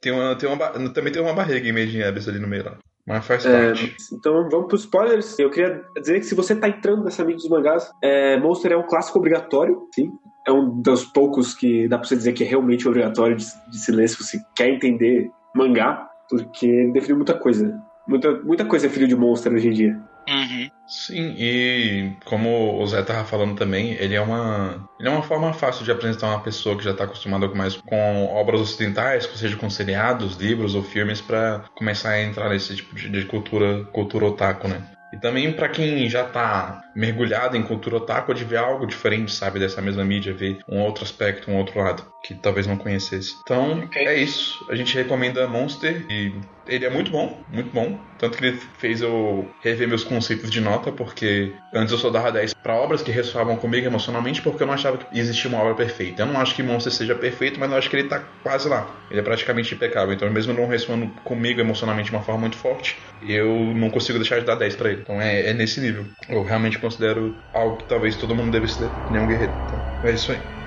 [0.00, 2.64] Tem uma, tem uma, também tem uma barriga em Made in Abyss ali no meio
[2.64, 2.78] lá.
[3.06, 3.96] Mas faz É, parte.
[4.12, 5.38] então vamos pros spoilers.
[5.38, 8.76] Eu queria dizer que se você tá entrando nessa mídia dos mangás, é, Monster é
[8.76, 10.10] um clássico obrigatório, sim.
[10.46, 13.78] É um dos poucos que dá pra você dizer que é realmente obrigatório de, de
[13.78, 17.78] se ler se você quer entender mangá, porque ele definiu muita coisa.
[18.06, 20.00] Muita, muita coisa é filho de Monster hoje em dia.
[20.30, 20.68] Uhum.
[20.86, 25.52] Sim, e como o Zé tava falando também, ele é uma ele é uma forma
[25.52, 29.56] fácil de apresentar uma pessoa que já tá acostumada com mais com obras ocidentais, seja
[29.56, 34.26] com seriados, livros ou filmes, pra começar a entrar nesse tipo de, de cultura cultura
[34.26, 34.82] otaku, né?
[35.12, 39.58] E também pra quem já tá mergulhado em cultura otaku, de ver algo diferente, sabe,
[39.58, 43.34] dessa mesma mídia, ver um outro aspecto, um outro lado, que talvez não conhecesse.
[43.42, 44.06] Então, Ok.
[44.06, 44.64] é isso.
[44.70, 47.98] A gente recomenda Monster e ele é muito bom, muito bom.
[48.18, 52.30] Tanto que ele fez eu rever meus conceitos de nota, porque antes eu só dava
[52.30, 55.74] 10 pra obras que ressoavam comigo emocionalmente, porque eu não achava que existia uma obra
[55.74, 56.22] perfeita.
[56.22, 58.88] Eu não acho que Monster seja perfeito, mas eu acho que ele tá quase lá.
[59.10, 60.14] Ele é praticamente impecável.
[60.14, 64.38] Então, mesmo não ressoando comigo emocionalmente de uma forma muito forte, eu não consigo deixar
[64.38, 65.00] de dar 10 pra ele.
[65.02, 66.04] Então, é, é nesse nível.
[66.28, 69.54] Eu realmente considero algo que talvez todo mundo devesse ler, que nem um guerreiro.
[69.66, 70.59] Então, é isso aí.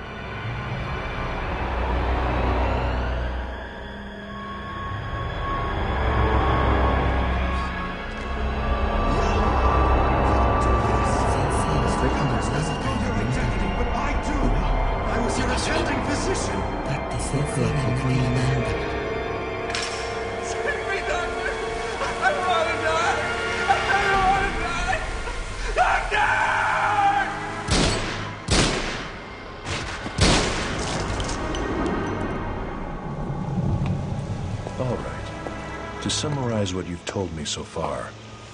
[36.14, 38.08] Summarize what you've told me so far,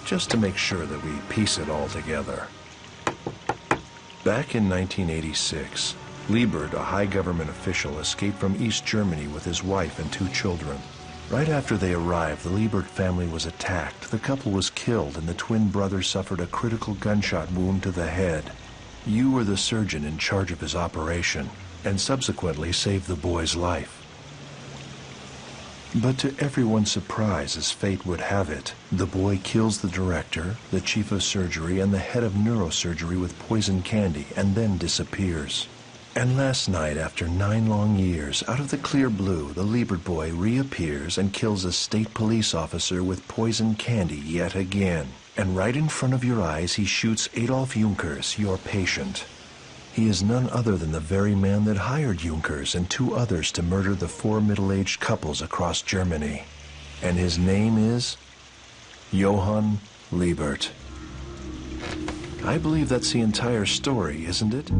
[0.06, 2.46] just to make sure that we piece it all together.
[4.24, 5.94] Back in 1986,
[6.30, 10.78] Liebert, a high government official, escaped from East Germany with his wife and two children.
[11.30, 14.10] Right after they arrived, the Liebert family was attacked.
[14.10, 18.08] The couple was killed, and the twin brother suffered a critical gunshot wound to the
[18.08, 18.52] head.
[19.06, 21.50] You were the surgeon in charge of his operation,
[21.84, 23.99] and subsequently saved the boy's life.
[25.94, 30.80] But to everyone's surprise, as fate would have it, the boy kills the director, the
[30.80, 35.66] chief of surgery, and the head of neurosurgery with poison candy, and then disappears.
[36.14, 40.32] And last night, after nine long years, out of the clear blue, the Liebert boy
[40.32, 45.08] reappears and kills a state police officer with poison candy yet again.
[45.36, 49.24] And right in front of your eyes, he shoots Adolf Junkers, your patient.
[49.92, 53.62] He is none other than the very man that hired Junkers and two others to
[53.62, 56.44] murder the four middle-aged couples across Germany.
[57.02, 58.16] And his name is
[59.10, 59.78] Johann
[60.12, 60.70] Liebert.
[62.44, 64.70] I believe that's the entire story, isn't it?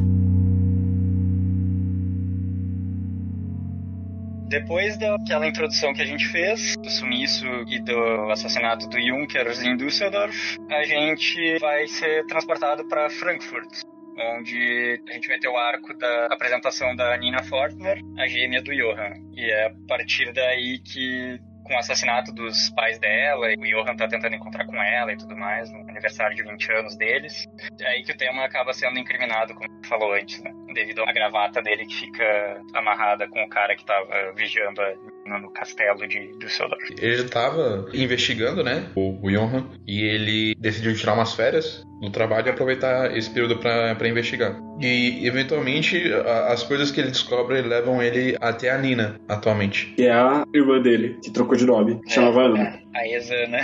[4.49, 9.77] Depois daquela introdução que a gente fez, do sumiço e do assassinato do Junkers em
[9.77, 13.83] Düsseldorf, a gente vai ser transportado para Frankfurt,
[14.21, 19.15] onde a gente ter o arco da apresentação da Nina Fortner, a gêmea do Johann.
[19.35, 24.09] E é a partir daí que, com o assassinato dos pais dela, o Johann tá
[24.09, 27.47] tentando encontrar com ela e tudo mais, no aniversário de 20 anos deles,
[27.81, 30.51] é aí que o tema acaba sendo incriminado, como falou antes, né?
[30.75, 34.95] Devido à gravata dele que fica amarrada com o cara que tava vigiando a
[35.39, 36.83] no castelo de Düsseldorf.
[36.99, 42.49] Ele estava investigando, né, o, o Johan, e ele decidiu tirar umas férias do trabalho
[42.49, 44.59] e aproveitar esse período para investigar.
[44.81, 49.87] E, eventualmente, a- as coisas que ele descobre levam ele até a Nina, atualmente.
[49.97, 52.81] Que é a irmã dele, que trocou de nome, que chamava Ana.
[52.95, 53.63] A Eza, né?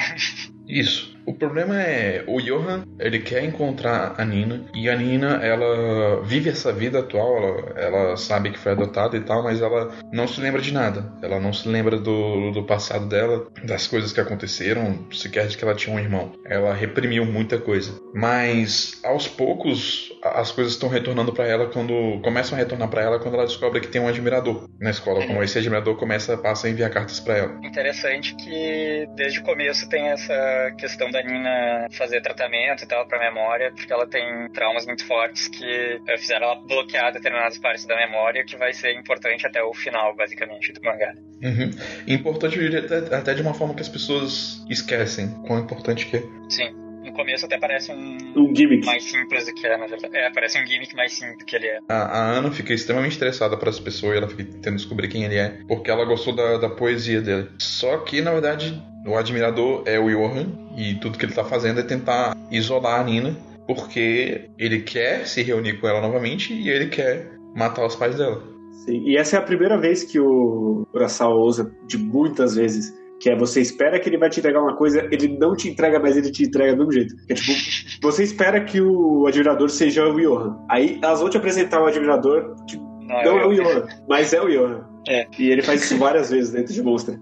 [0.68, 1.15] Isso.
[1.26, 6.50] O problema é, o Johan, ele quer encontrar a Nina, e a Nina, ela vive
[6.50, 10.40] essa vida atual, ela, ela sabe que foi adotada e tal, mas ela não se
[10.40, 11.12] lembra de nada.
[11.20, 15.64] Ela não se lembra do, do passado dela, das coisas que aconteceram, sequer de que
[15.64, 16.32] ela tinha um irmão.
[16.44, 18.00] Ela reprimiu muita coisa.
[18.14, 22.20] Mas, aos poucos, as coisas estão retornando pra ela quando...
[22.22, 25.26] Começam a retornar pra ela quando ela descobre que tem um admirador na escola.
[25.26, 27.60] Como esse admirador começa, passa a enviar cartas pra ela.
[27.62, 33.18] Interessante que desde o começo tem essa questão da Nina fazer tratamento e tal pra
[33.18, 37.96] memória, porque ela tem traumas muito fortes que eh, fizeram ela bloquear determinadas partes da
[37.96, 41.14] memória, que vai ser importante até o final, basicamente, do mangá.
[41.42, 41.70] Uhum.
[42.06, 46.16] Importante, eu diria, até, até de uma forma que as pessoas esquecem quão importante que
[46.16, 46.22] é.
[46.48, 46.85] Sim.
[47.06, 48.84] No começo até parece um Um gimmick.
[48.84, 50.16] mais simples do que é, na verdade.
[50.16, 51.78] É, parece um gimmick mais simples do que ele é.
[51.88, 55.24] A, a Ana fica extremamente interessada para essa pessoa e ela fica tentando descobrir quem
[55.24, 57.48] ele é, porque ela gostou da, da poesia dele.
[57.58, 61.78] Só que, na verdade, o admirador é o Johan e tudo que ele tá fazendo
[61.80, 66.88] é tentar isolar a Nina, porque ele quer se reunir com ela novamente e ele
[66.88, 68.42] quer matar os pais dela.
[68.84, 73.30] Sim, e essa é a primeira vez que o Urasawa usa, de muitas vezes, Que
[73.30, 76.16] é você espera que ele vai te entregar uma coisa, ele não te entrega, mas
[76.16, 77.14] ele te entrega do mesmo jeito.
[77.30, 77.52] É tipo,
[78.02, 80.58] você espera que o admirador seja o Johan.
[80.68, 84.32] Aí elas vão te apresentar um admirador que Não, não é eu- o Johan, mas
[84.34, 84.84] é o Johan.
[85.08, 85.26] É.
[85.38, 87.18] E ele faz isso várias vezes dentro de Monster.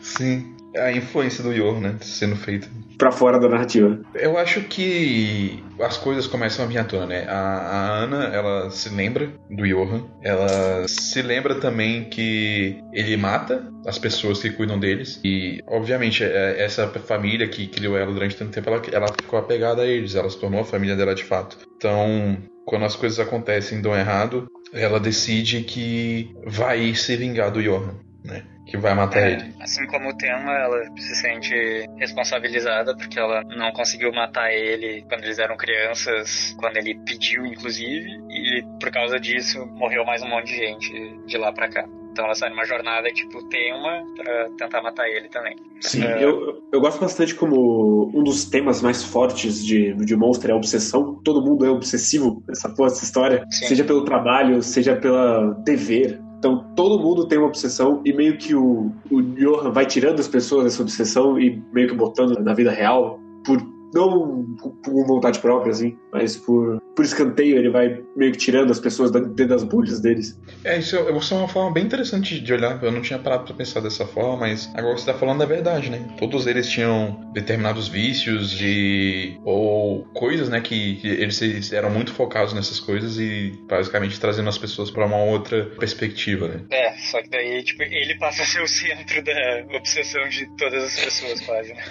[0.00, 0.55] Sim.
[0.76, 1.96] A influência do Yor, né?
[2.00, 2.68] Sendo feita.
[2.98, 4.00] Pra fora da narrativa.
[4.14, 7.26] Eu acho que as coisas começam a vir à tona, né?
[7.28, 10.04] A, a Ana, ela se lembra do Johan.
[10.22, 15.20] Ela se lembra também que ele mata as pessoas que cuidam deles.
[15.24, 19.82] E, obviamente, é- essa família que criou ela durante tanto tempo, ela, ela ficou apegada
[19.82, 20.14] a eles.
[20.14, 21.58] Ela se tornou a família dela de fato.
[21.76, 27.62] Então, quando as coisas acontecem e dão errado, ela decide que vai se vingar do
[27.62, 28.42] Johan, né?
[28.66, 29.54] Que vai matar É, ele.
[29.60, 31.54] assim como o tema, ela se sente
[31.98, 38.08] responsabilizada porque ela não conseguiu matar ele quando eles eram crianças, quando ele pediu, inclusive,
[38.28, 40.92] e por causa disso morreu mais um monte de gente
[41.26, 41.84] de lá pra cá.
[42.10, 45.54] Então ela sai numa jornada tipo tema pra tentar matar ele também.
[45.82, 46.24] Sim, É.
[46.24, 50.56] eu, eu gosto bastante como um dos temas mais fortes de, de Monster é a
[50.56, 51.20] obsessão.
[51.22, 53.44] Todo mundo é obsessivo nessa porra, essa história.
[53.50, 53.66] Sim.
[53.66, 56.18] Seja pelo trabalho, seja pela dever.
[56.38, 60.28] Então todo mundo tem uma obsessão e meio que o, o Johan vai tirando as
[60.28, 63.60] pessoas dessa obsessão e meio que botando na vida real por
[63.94, 64.44] não
[64.82, 69.10] por vontade própria, assim, mas por, por escanteio ele vai meio que tirando as pessoas
[69.10, 70.36] da- dentro das bolhas deles.
[70.64, 72.82] É, isso é, isso é uma forma bem interessante de olhar.
[72.82, 75.90] Eu não tinha parado pra pensar dessa forma, mas agora você tá falando a verdade,
[75.90, 76.08] né?
[76.18, 79.38] Todos eles tinham determinados vícios de.
[79.44, 80.60] ou coisas, né?
[80.60, 85.18] Que, que eles eram muito focados nessas coisas e basicamente trazendo as pessoas pra uma
[85.22, 86.60] outra perspectiva, né?
[86.70, 90.82] É, só que daí, tipo, ele passa a ser o centro da obsessão de todas
[90.84, 91.82] as pessoas, quase, né?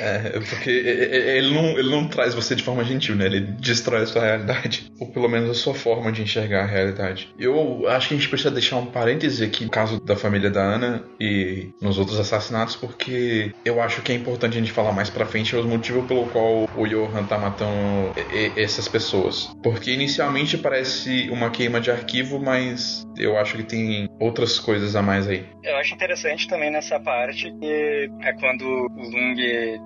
[0.00, 3.26] É, porque ele não, ele não traz você de forma gentil, né?
[3.26, 4.51] Ele destrói a sua realidade.
[5.00, 7.32] Ou pelo menos a sua forma de enxergar a realidade.
[7.38, 10.62] Eu acho que a gente precisa deixar um parêntese aqui no caso da família da
[10.62, 15.10] Ana e nos outros assassinatos, porque eu acho que é importante a gente falar mais
[15.10, 18.12] pra frente os motivos pelo qual o Johan tá matando
[18.56, 19.50] essas pessoas.
[19.62, 25.02] Porque inicialmente parece uma queima de arquivo, mas eu acho que tem outras coisas a
[25.02, 25.44] mais aí.
[25.62, 29.34] Eu acho interessante também nessa parte que é quando o Lung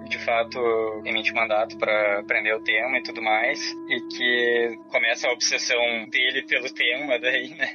[0.08, 0.58] de fato
[1.04, 4.55] emite mandato pra prender o tema e tudo mais, e que
[4.90, 7.68] começa a obsessão dele pelo tema daí, né?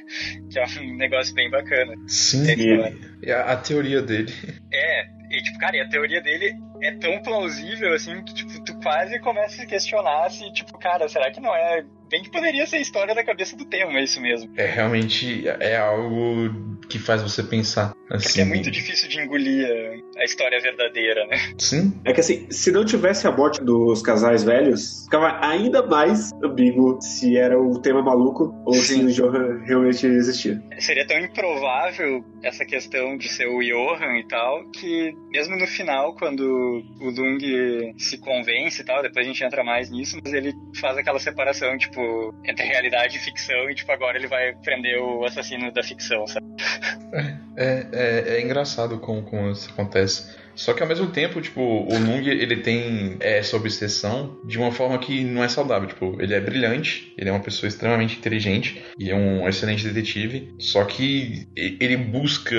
[0.50, 1.94] Que é um negócio bem bacana.
[2.06, 2.92] Sim, É,
[3.22, 4.32] e a, a teoria dele.
[4.72, 8.78] É, e tipo, cara, e a teoria dele é tão plausível assim que tipo, tu
[8.80, 11.84] quase começa a se questionar se, tipo, cara, será que não é.
[12.12, 14.52] Bem que poderia ser a história da cabeça do tema, é isso mesmo.
[14.54, 17.94] É realmente é algo que faz você pensar.
[18.06, 21.38] Porque Assim, é muito difícil de engolir a- a história verdadeira, né?
[21.58, 26.30] Sim, É que assim, se não tivesse a morte dos casais velhos, ficava ainda mais
[26.44, 29.08] ambíguo se era o tema maluco ou Sim.
[29.10, 30.62] se o Johan realmente existia.
[30.78, 36.14] Seria tão improvável essa questão de ser o Johan e tal, que mesmo no final,
[36.16, 36.42] quando
[37.00, 40.98] o Lung se convence e tal, depois a gente entra mais nisso, mas ele faz
[40.98, 42.01] aquela separação, tipo,
[42.44, 46.46] entre realidade e ficção, e tipo, agora ele vai prender o assassino da ficção, sabe?
[47.56, 50.41] é, é, é engraçado como, como isso acontece.
[50.54, 54.98] Só que ao mesmo tempo, tipo, o Lung ele tem essa obsessão de uma forma
[54.98, 55.88] que não é saudável.
[55.88, 60.54] Tipo, ele é brilhante, ele é uma pessoa extremamente inteligente e é um excelente detetive.
[60.58, 62.54] Só que ele busca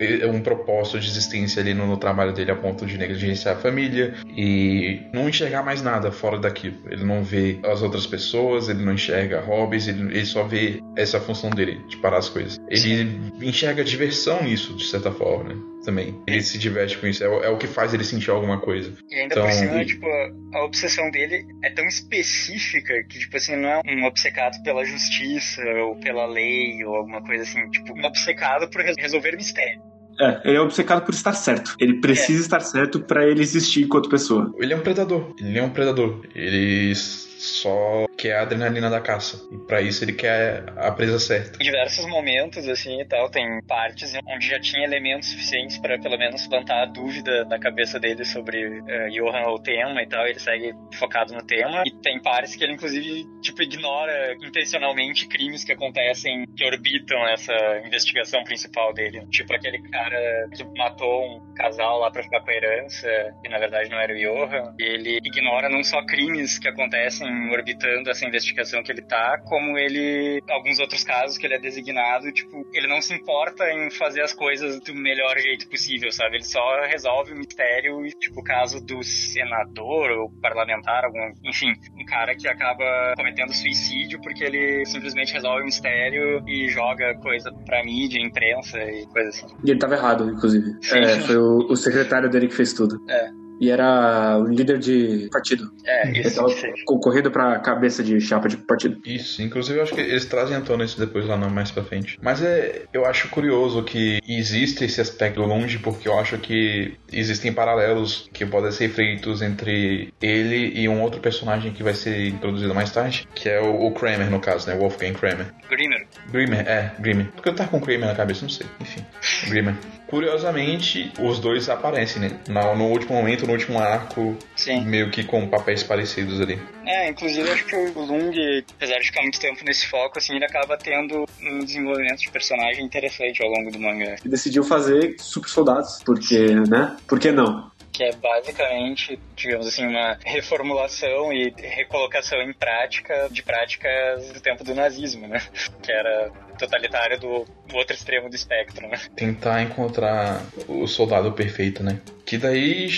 [0.00, 3.60] eh, um propósito de existência ali no, no trabalho dele a ponto de negligenciar a
[3.60, 6.76] família e não enxergar mais nada fora daquilo.
[6.90, 11.20] Ele não vê as outras pessoas, ele não enxerga hobbies, ele, ele só vê essa
[11.20, 12.60] função dele, de parar as coisas.
[12.68, 15.56] Ele enxerga diversão nisso, de certa forma, né?
[15.90, 16.22] Também.
[16.26, 18.92] Ele se diverte com isso, é, o- é o que faz ele sentir alguma coisa.
[19.10, 20.06] E ainda Então, por cima, e- tipo,
[20.54, 25.62] a, obsessão dele é tão específica que, tipo assim, não é um obcecado pela justiça
[25.84, 27.68] ou pela lei ou alguma coisa assim.
[27.70, 29.80] Tipo, um obcecado por res- resolver mistério.
[30.20, 31.74] É, ele é obcecado por estar certo.
[31.80, 34.54] Ele precisa estar certo pra ele existir enquanto pessoa.
[34.58, 35.34] Ele é um predador.
[35.40, 36.22] Ele é um predador.
[36.34, 36.92] Ele
[37.40, 39.40] só quer a adrenalina da caça.
[39.50, 41.58] E pra isso ele quer a presa certa.
[41.60, 46.18] Em diversos momentos, assim, e tal, tem partes onde já tinha elementos suficientes pra pelo
[46.18, 50.26] menos plantar a dúvida na cabeça dele sobre eh, Johan ou o tema e tal,
[50.26, 51.82] ele segue focado no tema.
[51.86, 57.54] E tem partes que ele, inclusive, tipo, ignora intencionalmente crimes que acontecem, que orbitam essa
[57.86, 59.26] investigação principal dele.
[59.30, 63.08] Tipo aquele cara que matou um casal lá pra ficar com a herança,
[63.42, 64.74] que na verdade não era o Johan.
[64.78, 69.78] E ele ignora não só crimes que acontecem orbitando essa investigação que ele tá, como
[69.78, 74.22] ele, alguns outros casos que ele é designado, tipo, ele não se importa em fazer
[74.22, 76.36] as coisas do melhor jeito possível, sabe?
[76.36, 81.72] Ele só resolve o mistério e, tipo, o caso do senador ou parlamentar, algum, enfim,
[81.98, 87.52] um cara que acaba cometendo suicídio porque ele simplesmente resolve o mistério e joga coisa
[87.64, 89.46] pra mídia, imprensa e coisa assim.
[89.64, 90.76] E ele tava errado, inclusive.
[90.92, 93.00] É, foi o, o secretário dele que fez tudo.
[93.08, 93.39] É.
[93.60, 95.70] E era o líder de partido.
[95.84, 96.36] É, Ele isso.
[96.36, 96.72] tava sim.
[96.86, 98.98] concorrendo pra cabeça de chapa de partido.
[99.04, 101.84] Isso, inclusive eu acho que eles trazem à tona isso depois lá na- mais pra
[101.84, 102.18] frente.
[102.22, 107.52] Mas é, eu acho curioso que existe esse aspecto longe, porque eu acho que existem
[107.52, 112.74] paralelos que podem ser feitos entre ele e um outro personagem que vai ser introduzido
[112.74, 114.74] mais tarde, que é o, o Kramer, no caso, né?
[114.76, 115.46] Wolfgang Kramer.
[115.68, 116.06] Grimmer.
[116.32, 117.26] Grimmer, é, Grimmer.
[117.32, 118.66] Porque eu tava com Kramer na cabeça, não sei.
[118.80, 119.04] Enfim,
[119.48, 119.74] Grimmer.
[120.10, 122.40] Curiosamente, os dois aparecem, né?
[122.48, 124.84] No, no último momento, no último arco, Sim.
[124.84, 126.60] meio que com papéis parecidos ali.
[126.84, 128.34] É, inclusive acho que o Lung,
[128.76, 132.84] apesar de ficar muito tempo nesse foco, assim, ele acaba tendo um desenvolvimento de personagem
[132.84, 134.16] interessante ao longo do mangá.
[134.24, 136.02] E decidiu fazer super soldados.
[136.04, 136.96] Porque, né?
[137.06, 137.69] Por que não?
[138.00, 144.64] Que é basicamente, digamos assim, uma reformulação e recolocação em prática de práticas do tempo
[144.64, 145.38] do nazismo, né?
[145.82, 147.44] Que era totalitário do
[147.74, 148.98] outro extremo do espectro, né?
[149.14, 152.00] tentar encontrar o soldado perfeito, né?
[152.24, 152.88] Que daí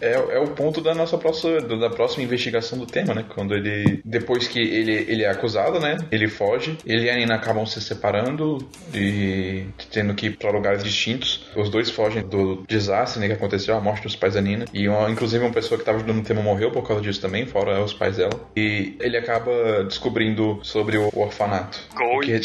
[0.00, 3.24] é, é o ponto da nossa próxima, da próxima investigação do tema, né?
[3.28, 5.96] Quando ele, depois que ele, ele é acusado, né?
[6.10, 8.58] Ele foge, ele e a Nina acabam se separando
[8.94, 11.48] e tendo que ir para lugares distintos.
[11.56, 13.26] Os dois fogem do desastre, né?
[13.28, 14.64] Que aconteceu, a morte dos pais da Nina.
[14.72, 17.46] E uma, inclusive uma pessoa que estava ajudando o tema morreu por causa disso também,
[17.46, 18.32] fora os pais dela.
[18.56, 21.78] E ele acaba descobrindo sobre o orfanato.
[21.94, 22.40] Porque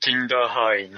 [0.00, 0.90] Kinderheim.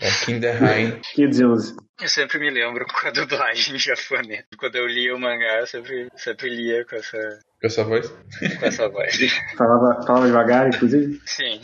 [0.00, 1.85] é Kinderheim 511.
[1.98, 4.46] Eu sempre me lembro com a dublagem japonesa.
[4.58, 8.08] Quando eu lia o mangá, eu sempre, sempre lia com essa, com essa voz.
[8.08, 9.18] com essa voz.
[9.56, 11.20] Falava, falava devagar, inclusive.
[11.26, 11.60] Sim.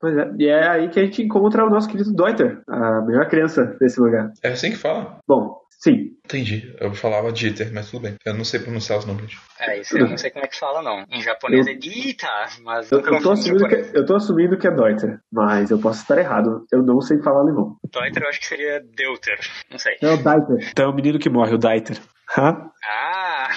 [0.00, 0.30] Pois é.
[0.38, 4.00] E é aí que a gente encontra o nosso querido Deuter, a melhor criança desse
[4.00, 4.32] lugar.
[4.42, 5.18] É assim que fala.
[5.26, 6.10] Bom, sim.
[6.24, 6.74] Entendi.
[6.80, 8.14] Eu falava Dieter, mas tudo bem.
[8.24, 9.32] Eu não sei pronunciar os nomes.
[9.58, 11.04] É, isso eu não sei como é que fala, não.
[11.10, 12.28] Em japonês é Dita,
[12.62, 15.78] mas Eu, nunca eu, tô assumindo que, eu tô assumindo que é Deuter, mas eu
[15.78, 16.64] posso estar errado.
[16.72, 17.76] Eu não sei falar alemão.
[17.92, 19.38] Deuter eu acho que seria Deuter.
[19.70, 19.96] Não sei.
[20.00, 20.68] É o Deiter.
[20.70, 21.98] Então é o menino que morre, o Deiter.
[22.36, 22.70] Hã?
[22.86, 23.48] Ah!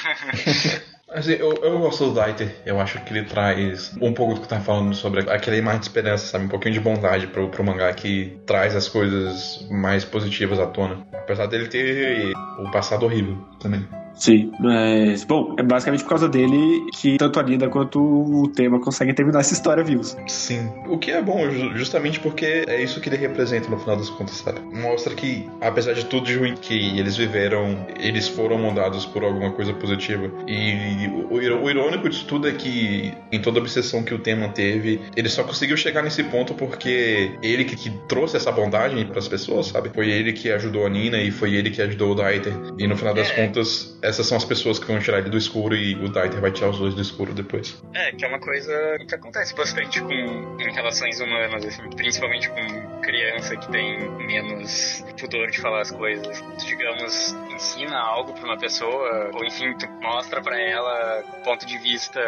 [1.13, 2.55] Mas eu, eu gosto do Dieter.
[2.65, 5.85] Eu acho que ele traz um pouco do que tá falando sobre aquela imagem de
[5.85, 6.45] esperança, sabe?
[6.45, 11.05] Um pouquinho de bondade pro, pro mangá que traz as coisas mais positivas à tona.
[11.13, 13.87] Apesar dele ter o passado horrível também.
[14.15, 18.79] Sim, mas, bom, é basicamente por causa dele que tanto a Nina quanto o tema
[18.79, 20.15] conseguem terminar essa história vivos.
[20.27, 20.69] Sim.
[20.87, 24.09] O que é bom, ju- justamente porque é isso que ele representa no final das
[24.09, 24.59] contas, sabe?
[24.61, 29.51] Mostra que, apesar de tudo de ruim que eles viveram, eles foram moldados por alguma
[29.51, 30.29] coisa positiva.
[30.47, 31.33] E o,
[31.63, 35.27] o irônico disso tudo é que, em toda a obsessão que o tema teve, ele
[35.29, 39.67] só conseguiu chegar nesse ponto porque ele que, que trouxe essa bondade para as pessoas,
[39.67, 39.89] sabe?
[39.93, 42.53] Foi ele que ajudou a Nina e foi ele que ajudou o Daiter.
[42.77, 43.33] E no final das É.
[43.35, 46.51] contas, essas são as pessoas que vão tirar ele do escuro e o Daiter vai
[46.51, 47.81] tirar os dois do escuro depois.
[47.93, 53.55] É, que é uma coisa que acontece bastante com relações humanas, assim, principalmente com criança
[53.55, 56.41] que tem menos pudor de falar as coisas.
[56.59, 61.77] Tu, digamos, ensina algo pra uma pessoa, ou enfim, tu mostra pra ela ponto de
[61.77, 62.19] vista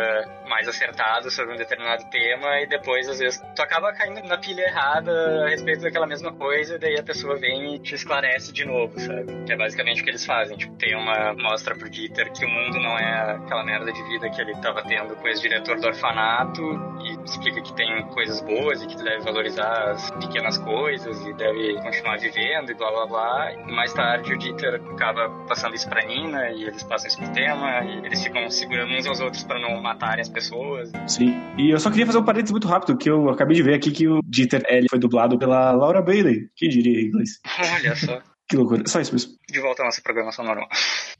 [0.48, 4.62] mais acertado sobre um determinado tema, e depois, às vezes, tu acaba caindo na pilha
[4.62, 8.66] errada a respeito daquela mesma coisa, e daí a pessoa vem e te esclarece de
[8.66, 9.26] novo, sabe?
[9.46, 10.56] Que é basicamente o que eles fazem.
[10.58, 14.30] Tipo, tem uma mostra pro Dieter que o mundo não é aquela merda de vida
[14.30, 16.62] que ele tava tendo com esse diretor do orfanato,
[17.02, 21.34] e explica que tem coisas boas e que tu deve valorizar as pequenas coisas e
[21.34, 23.54] deve continuar vivendo e blá blá blá.
[23.54, 27.32] E mais tarde o Dieter acaba passando isso pra Nina e eles passam isso pro
[27.32, 30.92] tema e eles ficam segurando uns aos outros pra não matarem as pessoas.
[31.08, 31.40] Sim.
[31.58, 33.92] E eu só queria fazer um parênteses muito rápido, que eu acabei de ver aqui
[33.92, 36.50] que o Dieter ele foi dublado pela Laura Bailey.
[36.56, 37.40] Quem diria em inglês?
[37.76, 38.35] Olha só.
[38.48, 38.84] Que loucura.
[38.88, 39.34] Só isso mesmo.
[39.50, 40.68] De volta à nossa programação normal.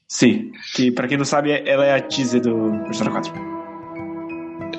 [0.08, 0.52] Sim.
[0.76, 3.34] Que pra quem não sabe, ela é a Tizzy do Persona 4.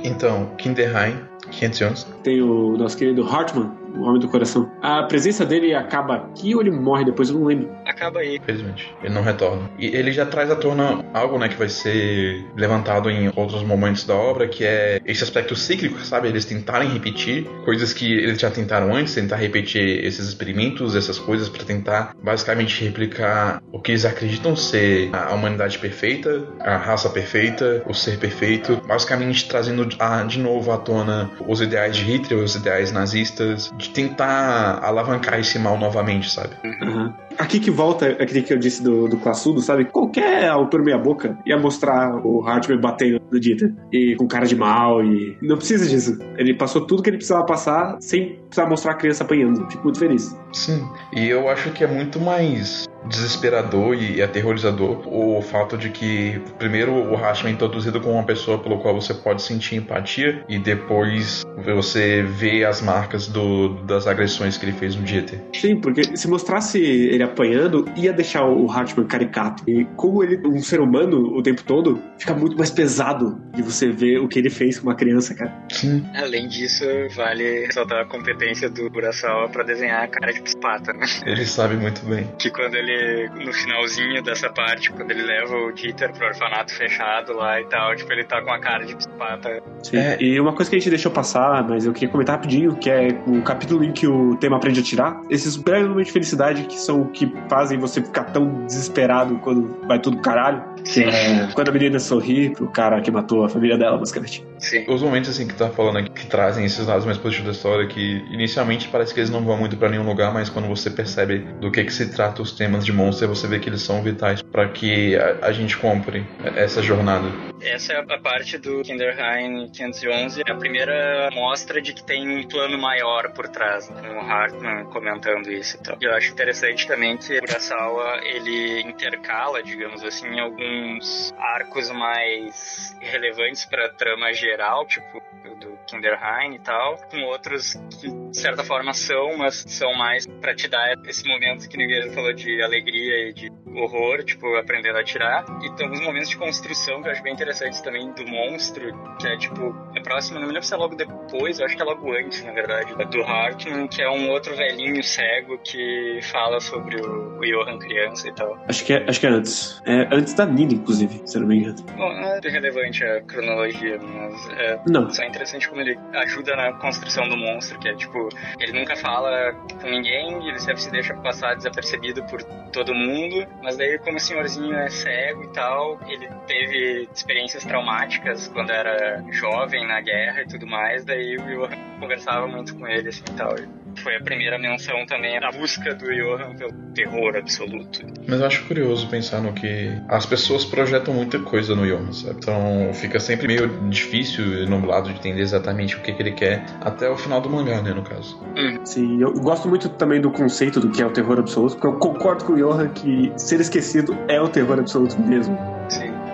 [0.05, 1.19] Então, Kinderheim,
[1.51, 2.07] 511.
[2.23, 4.71] Tem o nosso querido Hartman, o Homem do Coração.
[4.83, 7.29] A presença dele acaba aqui ou ele morre depois?
[7.31, 7.71] Eu não lembro.
[7.87, 8.37] Acaba aí.
[8.37, 8.95] Infelizmente.
[9.03, 9.71] Ele não retorna.
[9.79, 14.05] E ele já traz à tona algo, né, que vai ser levantado em outros momentos
[14.05, 16.29] da obra, que é esse aspecto cíclico, sabe?
[16.29, 21.49] Eles tentarem repetir coisas que eles já tentaram antes, tentar repetir esses experimentos, essas coisas,
[21.49, 27.83] para tentar basicamente replicar o que eles acreditam ser a humanidade perfeita, a raça perfeita,
[27.87, 32.55] o ser perfeito, basicamente trazendo a- de novo à tona os ideais de Hitler, os
[32.55, 36.51] ideais nazistas, de tentar alavancar esse mal novamente, sabe?
[36.65, 37.13] Uhum.
[37.39, 39.85] Aqui que volta aquele que eu disse do, do classudo, sabe?
[39.85, 43.75] Qualquer autor meia-boca ia mostrar o Hartman batendo no Dieter.
[43.93, 45.37] E com cara de mal e.
[45.43, 46.19] Não precisa disso.
[46.37, 49.69] Ele passou tudo que ele precisava passar sem precisar mostrar a criança apanhando.
[49.71, 50.37] Fico muito feliz.
[50.57, 50.89] Sim.
[51.13, 56.93] E eu acho que é muito mais desesperador e aterrorizador o fato de que primeiro
[56.93, 61.45] o Rashman é introduzido como uma pessoa pelo qual você pode sentir empatia e depois
[61.65, 65.41] você vê as marcas do, das agressões que ele fez no Dieter.
[65.55, 69.63] Sim, porque se mostrasse ele apanhando, ia deixar o Hartman caricato.
[69.69, 73.63] E como ele é um ser humano o tempo todo, fica muito mais pesado de
[73.63, 75.55] você ver o que ele fez com uma criança, cara.
[75.71, 76.05] Sim.
[76.15, 76.85] Além disso,
[77.15, 81.07] vale ressaltar a competência do Urasawa pra desenhar a cara de psicopata, né?
[81.25, 82.29] Ele sabe muito bem.
[82.39, 87.35] Que quando ele, no finalzinho dessa parte, quando ele leva o Dieter pro orfanato fechado
[87.35, 89.63] lá e tal, tipo, ele tá com a cara de psicopata.
[89.83, 89.97] Sim.
[89.97, 92.91] É, e uma coisa que a gente deixou passar, mas eu queria comentar rapidinho, que
[92.91, 95.21] é o capítulo em que o tema aprende a tirar.
[95.31, 99.87] Esses breves momentos de felicidade que são o que fazem você ficar tão desesperado quando
[99.87, 100.63] vai tudo pro caralho.
[100.85, 101.05] Sim.
[101.05, 104.45] É, quando a menina sorri pro cara que matou a família dela, basicamente.
[104.59, 104.85] Sim.
[104.89, 107.87] Os momentos assim que tá falando aqui que trazem esses lados mais positivos da história,
[107.87, 111.39] que inicialmente parece que eles não vão muito para nenhum lugar, mas quando você percebe
[111.61, 114.43] do que que se trata os temas de Monster, você vê que eles são vitais
[114.43, 116.25] para que a, a, gente compre
[116.57, 117.29] essa jornada.
[117.61, 122.47] Essa é a parte do Kinderheim 511, é a primeira mostra de que tem um
[122.49, 124.03] plano maior por trás, né?
[124.03, 125.97] com o Hartman comentando isso e tal.
[126.01, 133.65] Eu acho interessante também que o Urasawa, ele intercala, digamos assim, alguns arcos mais relevantes
[133.65, 134.46] para trama geral,
[134.87, 135.23] tipo
[135.61, 140.55] do Kinderheim e tal, com outros que de certa forma são, mas são mais para
[140.55, 145.01] te dar esse momento que ninguém falou de alegria e de horror, tipo, aprendendo a
[145.01, 145.45] atirar.
[145.63, 149.27] E tem alguns momentos de construção que eu acho bem interessantes também do monstro, que
[149.27, 151.85] é tipo, é próximo, não me lembro se é logo depois, eu acho que é
[151.85, 157.01] logo antes, na verdade, do Hartman, que é um outro velhinho cego que fala sobre
[157.01, 158.59] o, o Johan criança e tal.
[158.69, 159.83] Acho que é, acho que é antes.
[159.85, 161.77] É antes da Nina, inclusive, se não me engano.
[161.97, 165.11] Bom, é relevante a cronologia, mas é não.
[165.11, 168.29] só interessante como ele ajuda na construção do monstro, que é tipo,
[168.59, 173.77] ele nunca fala com ninguém, ele sempre se deixa passar desapercebido por todo mundo, mas
[173.77, 179.87] daí como o senhorzinho é cego e tal, ele teve experiências traumáticas quando era jovem
[179.87, 181.71] na guerra e tudo mais, daí Johan
[182.01, 183.55] conversava muito com ele assim e tal.
[184.03, 188.01] Foi a primeira menção também da busca do Johan pelo terror absoluto.
[188.27, 192.37] Mas eu acho curioso pensar no que as pessoas projetam muita coisa no Johan, sabe?
[192.39, 196.65] Então fica sempre meio difícil e nublado de entender exatamente o que, que ele quer
[196.81, 198.41] até o final do mangá, né, no caso.
[198.57, 198.79] Hum.
[198.85, 201.99] Sim, eu gosto muito também do conceito do que é o terror absoluto, porque eu
[201.99, 205.57] concordo com o Johan que ser esquecido é o terror absoluto mesmo.
[205.89, 206.26] Sim.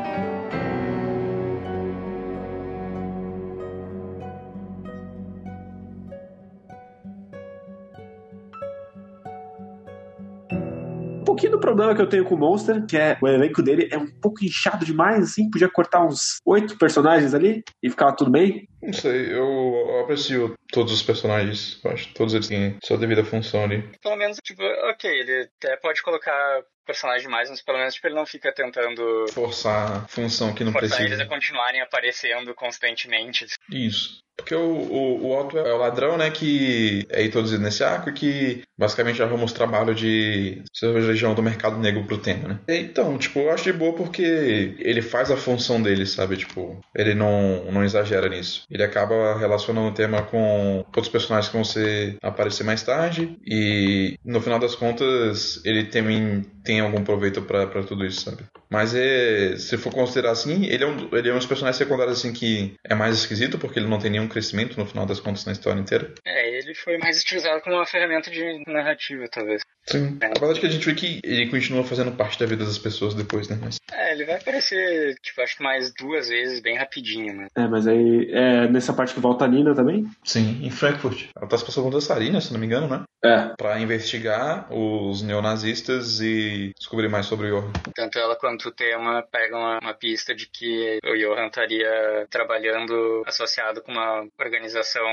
[11.32, 13.96] Pouquinho do problema que eu tenho com o Monster, que é o elenco dele é
[13.96, 18.68] um pouco inchado demais, assim, podia cortar uns oito personagens ali e ficava tudo bem.
[18.82, 23.24] Não sei, eu aprecio todos os personagens, eu acho que todos eles têm sua devida
[23.24, 23.82] função ali.
[24.02, 28.14] Pelo menos, tipo, ok, ele até pode colocar personagem mais, mas pelo menos tipo, ele
[28.14, 31.14] não fica tentando Forçar a função que não forçar precisa.
[31.14, 33.46] eles a continuarem aparecendo constantemente.
[33.70, 34.20] Isso.
[34.36, 38.12] Porque o, o, o Otto é o ladrão, né, que é introduzido nesse arco e
[38.12, 42.60] que basicamente arruma os trabalhos de região do mercado negro pro tema, né?
[42.68, 46.38] Então, tipo, eu acho de boa porque ele faz a função dele, sabe?
[46.38, 48.64] Tipo, ele não, não exagera nisso.
[48.72, 54.16] Ele acaba relacionando o tema com outros personagens que vão ser, aparecer mais tarde e
[54.24, 58.44] no final das contas ele também tem algum proveito pra tudo isso, sabe?
[58.70, 62.18] Mas é, se for considerar assim, ele é, um, ele é um dos personagens secundários
[62.18, 65.44] assim que é mais esquisito porque ele não tem nenhum crescimento no final das contas
[65.44, 66.14] na história inteira.
[66.24, 69.62] É, ele foi mais utilizado como uma ferramenta de narrativa, talvez.
[69.86, 70.18] Sim.
[70.22, 72.78] A verdade é que a gente vê que ele continua fazendo parte da vida das
[72.78, 73.58] pessoas depois, né?
[73.60, 73.78] Mas...
[73.92, 77.48] É, ele vai aparecer, tipo, acho que mais duas vezes, bem rapidinho, né?
[77.56, 80.06] É, mas aí é nessa parte que volta a Nina também?
[80.24, 81.26] Sim, em Frankfurt.
[81.36, 83.02] Ela tá se passando com dançarina, se não me engano, né?
[83.24, 83.54] É.
[83.56, 87.72] Pra investigar os neonazistas e descobrir mais sobre o Johan.
[87.94, 93.22] Tanto ela quanto o tema pegam uma, uma pista de que o Johan estaria trabalhando
[93.26, 95.06] associado com uma organização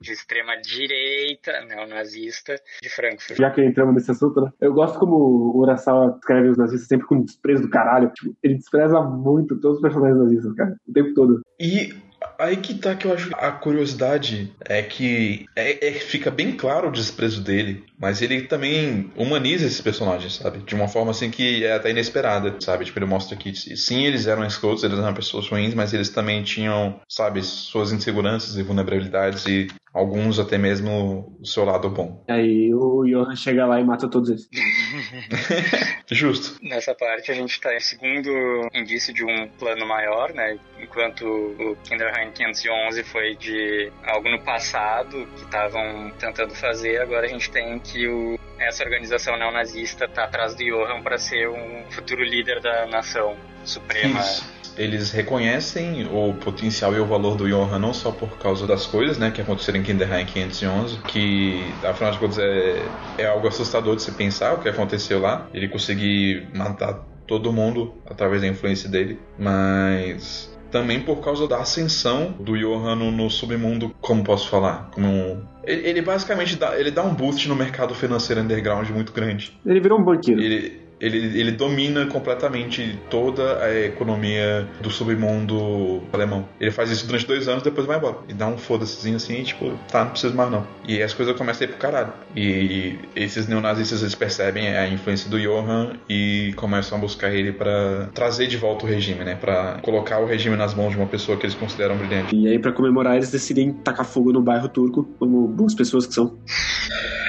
[0.00, 3.38] de extrema direita, neonazista, de Frankfurt.
[3.38, 4.50] Já que entramos nesse assunto, né?
[4.60, 8.10] Eu gosto como o Urasawa escreve os nazistas sempre com desprezo do caralho.
[8.10, 10.76] Tipo, ele despreza muito todos os personagens nazistas, cara.
[10.88, 11.40] O tempo todo.
[11.58, 11.94] E
[12.38, 16.88] aí que tá que eu acho a curiosidade é que é, é- fica bem claro
[16.88, 20.58] o desprezo dele, mas ele também humaniza esses personagens, sabe?
[20.58, 22.84] De uma forma assim que é até inesperada, sabe?
[22.84, 26.42] Tipo, ele mostra que sim, eles eram escrotos, eles eram pessoas ruins, mas eles também
[26.42, 32.24] tinham, sabe, suas inseguranças e vulnerabilidades e Alguns até mesmo o seu lado bom.
[32.28, 34.48] Aí o Johan chega lá e mata todos eles.
[36.08, 36.58] Justo.
[36.62, 38.30] Nessa parte a gente tá em segundo
[38.72, 40.58] indício de um plano maior, né?
[40.80, 47.28] Enquanto o Kinderheim 511 foi de algo no passado que estavam tentando fazer, agora a
[47.28, 52.22] gente tem que o, essa organização neonazista tá atrás do Johan para ser um futuro
[52.22, 54.20] líder da nação suprema.
[54.20, 54.60] Isso.
[54.76, 59.18] Eles reconhecem o potencial e o valor do Johan não só por causa das coisas,
[59.18, 62.82] né, que aconteceram em Kinderheim 511, que afinal de contas é,
[63.18, 65.48] é algo assustador de se pensar o que aconteceu lá.
[65.52, 72.34] Ele conseguir matar todo mundo através da influência dele, mas também por causa da ascensão
[72.38, 77.02] do Johan no, submundo, como posso falar, como um, ele, ele basicamente dá, ele dá
[77.02, 79.58] um boost no mercado financeiro underground muito grande.
[79.64, 80.40] Ele virou um banqueiro.
[80.40, 86.46] Ele, ele, ele domina completamente toda a economia do submundo alemão.
[86.60, 88.16] Ele faz isso durante dois anos, depois vai embora.
[88.28, 90.66] E dá um foda-sezinho assim, e, tipo, tá, não precisa mais não.
[90.86, 92.12] E as coisas começam a ir pro caralho.
[92.36, 98.10] E esses neonazistas, eles percebem a influência do Johann e começam a buscar ele para
[98.14, 99.34] trazer de volta o regime, né?
[99.34, 102.34] Pra colocar o regime nas mãos de uma pessoa que eles consideram brilhante.
[102.34, 106.14] E aí, para comemorar, eles decidem tacar fogo no bairro turco, como boas pessoas que
[106.14, 106.36] são.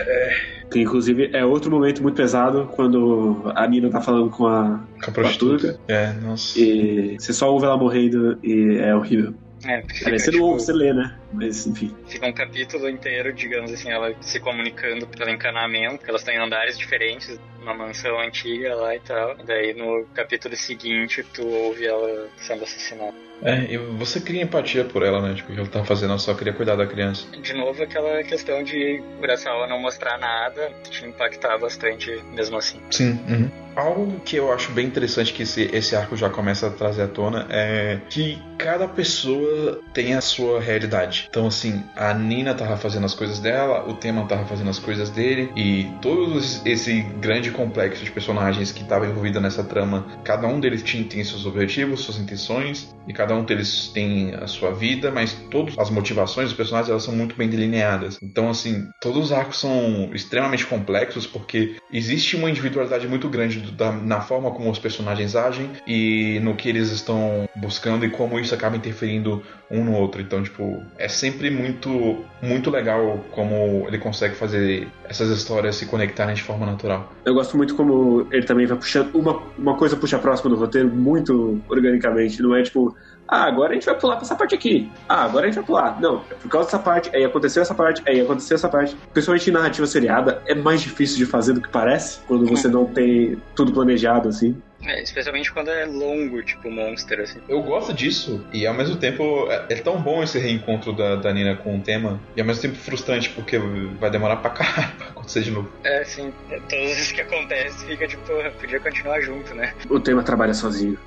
[0.08, 0.61] É.
[0.72, 4.68] Que inclusive é outro momento muito pesado quando a Nina tá falando com a, Com
[4.68, 5.14] a com a turca.
[5.14, 5.80] prostituta.
[5.88, 6.58] É, nossa.
[6.60, 9.34] E você só ouve ela morrendo e é horrível.
[9.66, 11.14] É, Aliás, você não tipo, ouve, você lê, né?
[11.34, 11.96] Mas enfim.
[12.08, 16.78] fica um capítulo inteiro, digamos assim, ela se comunicando pelo encanamento, elas estão em andares
[16.78, 19.38] diferentes, numa mansão antiga lá e tal.
[19.40, 23.14] E daí no capítulo seguinte tu ouve ela sendo assassinada.
[23.44, 25.34] É, e você cria empatia por ela, né?
[25.34, 27.26] Tipo, o que ela tá fazendo, ela só queria cuidar da criança.
[27.38, 32.80] De novo, aquela questão de Urasawa não mostrar nada te impactar bastante mesmo assim.
[32.92, 33.20] Sim.
[33.28, 33.50] uhum.
[33.76, 37.08] Algo que eu acho bem interessante que esse, esse arco já começa a trazer à
[37.08, 41.21] tona é que cada pessoa tem a sua realidade.
[41.30, 45.10] Então, assim, a Nina tava fazendo as coisas dela, o Tema tava fazendo as coisas
[45.10, 50.60] dele, e todo esse grande complexo de personagens que tava envolvido nessa trama, cada um
[50.60, 55.12] deles tinha, tem seus objetivos, suas intenções, e cada um deles tem a sua vida,
[55.12, 58.18] mas todas as motivações dos personagens elas são muito bem delineadas.
[58.22, 63.72] Então, assim, todos os arcos são extremamente complexos porque existe uma individualidade muito grande do-
[63.72, 68.40] da- na forma como os personagens agem e no que eles estão buscando e como
[68.40, 70.22] isso acaba interferindo um no outro.
[70.22, 76.36] Então, tipo, é sempre muito, muito legal como ele consegue fazer essas histórias se conectarem
[76.36, 77.12] de forma natural.
[77.26, 79.14] Eu gosto muito como ele também vai puxando.
[79.16, 82.42] Uma, uma coisa puxa a próxima do roteiro muito organicamente.
[82.42, 82.96] Não é tipo,
[83.28, 84.92] ah, agora a gente vai pular pra essa parte aqui.
[85.08, 86.02] Ah, agora a gente vai pular.
[86.02, 88.96] Não, é por causa dessa parte, aí aconteceu essa parte, aí aconteceu essa parte.
[89.14, 92.86] Principalmente em narrativa seriada, é mais difícil de fazer do que parece, quando você não
[92.86, 94.62] tem tudo planejado, assim.
[94.84, 97.40] É, especialmente quando é longo, tipo Monster, assim.
[97.48, 101.34] Eu gosto disso, e ao mesmo tempo é, é tão bom esse reencontro da, da
[101.34, 103.58] Nina com o tema, e ao mesmo tempo frustrante, porque
[104.00, 105.72] vai demorar pra caralho pra acontecer de novo.
[105.84, 106.34] É, sim.
[106.50, 108.24] É, todas as vezes que acontece, fica tipo,
[108.60, 109.74] podia continuar junto, né?
[109.90, 110.98] O tema trabalha sozinho.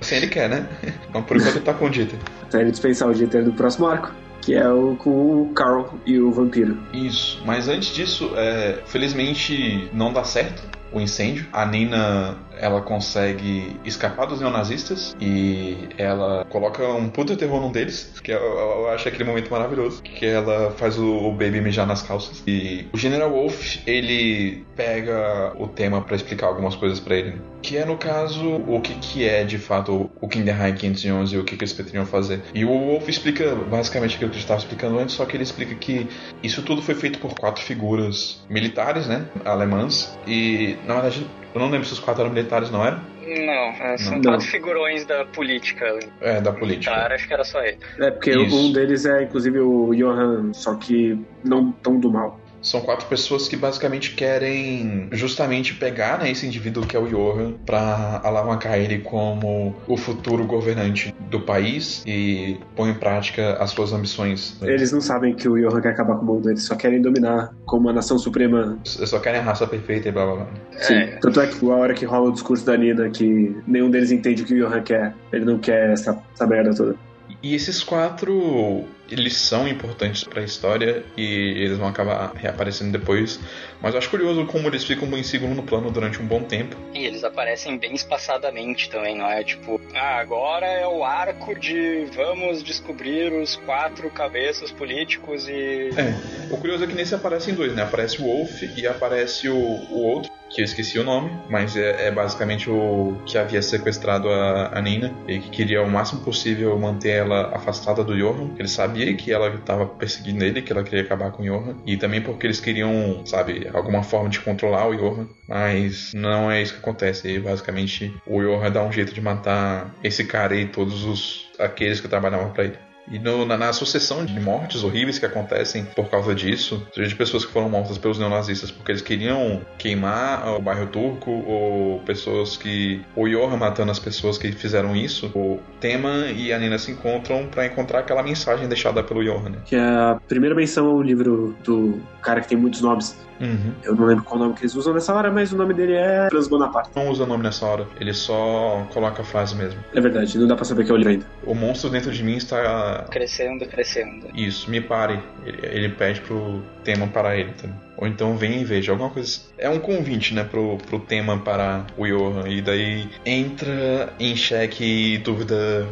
[0.00, 0.68] Assim ele quer, né?
[1.08, 2.18] Então por enquanto ele tá com o Dieter.
[2.42, 5.10] Até ele dispensar o Dieter do próximo arco, que é o com
[5.42, 6.78] o Carl e o vampiro.
[6.92, 11.46] Isso, mas antes disso, é, felizmente não dá certo o incêndio.
[11.52, 18.12] A Nina ela consegue escapar dos neonazistas e ela coloca um puta terror num deles,
[18.22, 22.02] que eu, eu- acho aquele momento maravilhoso, que ela faz o, o baby mijar nas
[22.02, 22.42] calças.
[22.46, 27.76] E o General Wolf, ele pega o tema pra explicar algumas coisas pra ele, que
[27.76, 31.56] é no caso o que que é de fato o Kinderheim 511 e o que
[31.56, 32.42] que eles pretendiam fazer.
[32.54, 35.74] E o Wolf explica basicamente aquilo que eu estava explicando antes, só que ele explica
[35.74, 36.08] que
[36.42, 41.26] isso tudo foi feito por quatro figuras militares, né, alemãs, e na verdade
[41.58, 43.00] eu não lembro se os quatro eram militares, não eram?
[43.20, 44.22] Não, é, são Não.
[44.22, 45.98] quatro figurões da política.
[46.20, 46.90] É, da política.
[46.90, 47.78] Militar, acho que era só ele.
[47.98, 48.56] É, porque Isso.
[48.56, 52.40] um deles é inclusive o Johan, só que não tão do mal.
[52.62, 57.54] São quatro pessoas que basicamente querem justamente pegar né, esse indivíduo que é o Johan
[57.64, 63.92] para alavancar ele como o futuro governante do país e pôr em prática as suas
[63.92, 64.56] ambições.
[64.62, 67.54] Eles não sabem que o Johan quer acabar com o mundo, eles só querem dominar
[67.64, 68.78] como a nação suprema.
[68.96, 70.46] Eles só querem a raça perfeita e blá blá blá.
[70.78, 70.94] Sim.
[70.94, 71.06] É.
[71.20, 74.42] Tanto é que a hora que rola o discurso da Nina, que nenhum deles entende
[74.42, 77.07] o que o Johan quer, ele não quer essa, essa merda toda.
[77.42, 83.38] E esses quatro, eles são importantes pra história e eles vão acabar reaparecendo depois.
[83.80, 86.76] Mas eu acho curioso como eles ficam em segundo plano durante um bom tempo.
[86.92, 89.44] E eles aparecem bem espaçadamente também, não é?
[89.44, 95.90] Tipo, ah, agora é o arco de vamos descobrir os quatro cabeças políticos e.
[95.96, 97.82] É, o curioso é que nesse aparecem dois, né?
[97.82, 100.37] Aparece o Wolf e aparece o, o outro.
[100.50, 104.80] Que eu esqueci o nome, mas é, é basicamente o que havia sequestrado a, a,
[104.80, 108.50] Nina e que queria o máximo possível manter ela afastada do Johan.
[108.58, 111.96] Ele sabia que ela estava perseguindo ele, que ela queria acabar com o Johan, e
[111.96, 116.74] também porque eles queriam, sabe, alguma forma de controlar o Johan, mas não é isso
[116.74, 117.28] que acontece.
[117.28, 122.00] E basicamente o Johan dá um jeito de matar esse cara e todos os aqueles
[122.00, 122.87] que trabalhavam para ele.
[123.10, 127.14] E no, na, na, sucessão de mortes horríveis que acontecem por causa disso, seja de
[127.14, 132.56] pessoas que foram mortas pelos neonazistas porque eles queriam queimar o bairro turco, ou pessoas
[132.56, 133.02] que.
[133.16, 137.46] ou Johan matando as pessoas que fizeram isso, o Tema e a Nina se encontram
[137.46, 139.50] para encontrar aquela mensagem deixada pelo Johan.
[139.50, 139.58] Né?
[139.64, 143.16] Que é a primeira menção ao livro do cara que tem muitos nomes.
[143.40, 143.72] Uhum.
[143.84, 146.28] Eu não lembro qual nome que eles usam nessa hora, mas o nome dele é
[146.28, 146.90] Franz Bonaparte.
[146.94, 149.78] Não usa o nome nessa hora, ele só coloca a frase mesmo.
[149.94, 151.26] É verdade, não dá pra saber que é o livro ainda.
[151.44, 152.97] O monstro dentro de mim está.
[153.04, 154.28] Crescendo, crescendo.
[154.34, 155.20] Isso, me pare.
[155.44, 157.76] Ele, ele pede pro tema parar ele também.
[157.96, 159.40] Ou então vem e veja alguma coisa.
[159.58, 162.48] É um convite, né, pro, pro tema para o Johan.
[162.48, 165.86] E daí entra em xeque e dúvida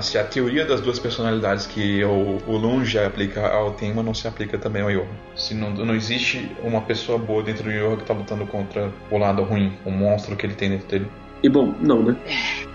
[0.00, 4.28] se a teoria das duas personalidades que o, o Lunge aplica ao tema não se
[4.28, 5.08] aplica também ao Johan.
[5.34, 9.18] Se não, não existe uma pessoa boa dentro do Johan que tá lutando contra o
[9.18, 11.06] lado ruim, o monstro que ele tem dentro dele.
[11.44, 12.16] E bom, não, né?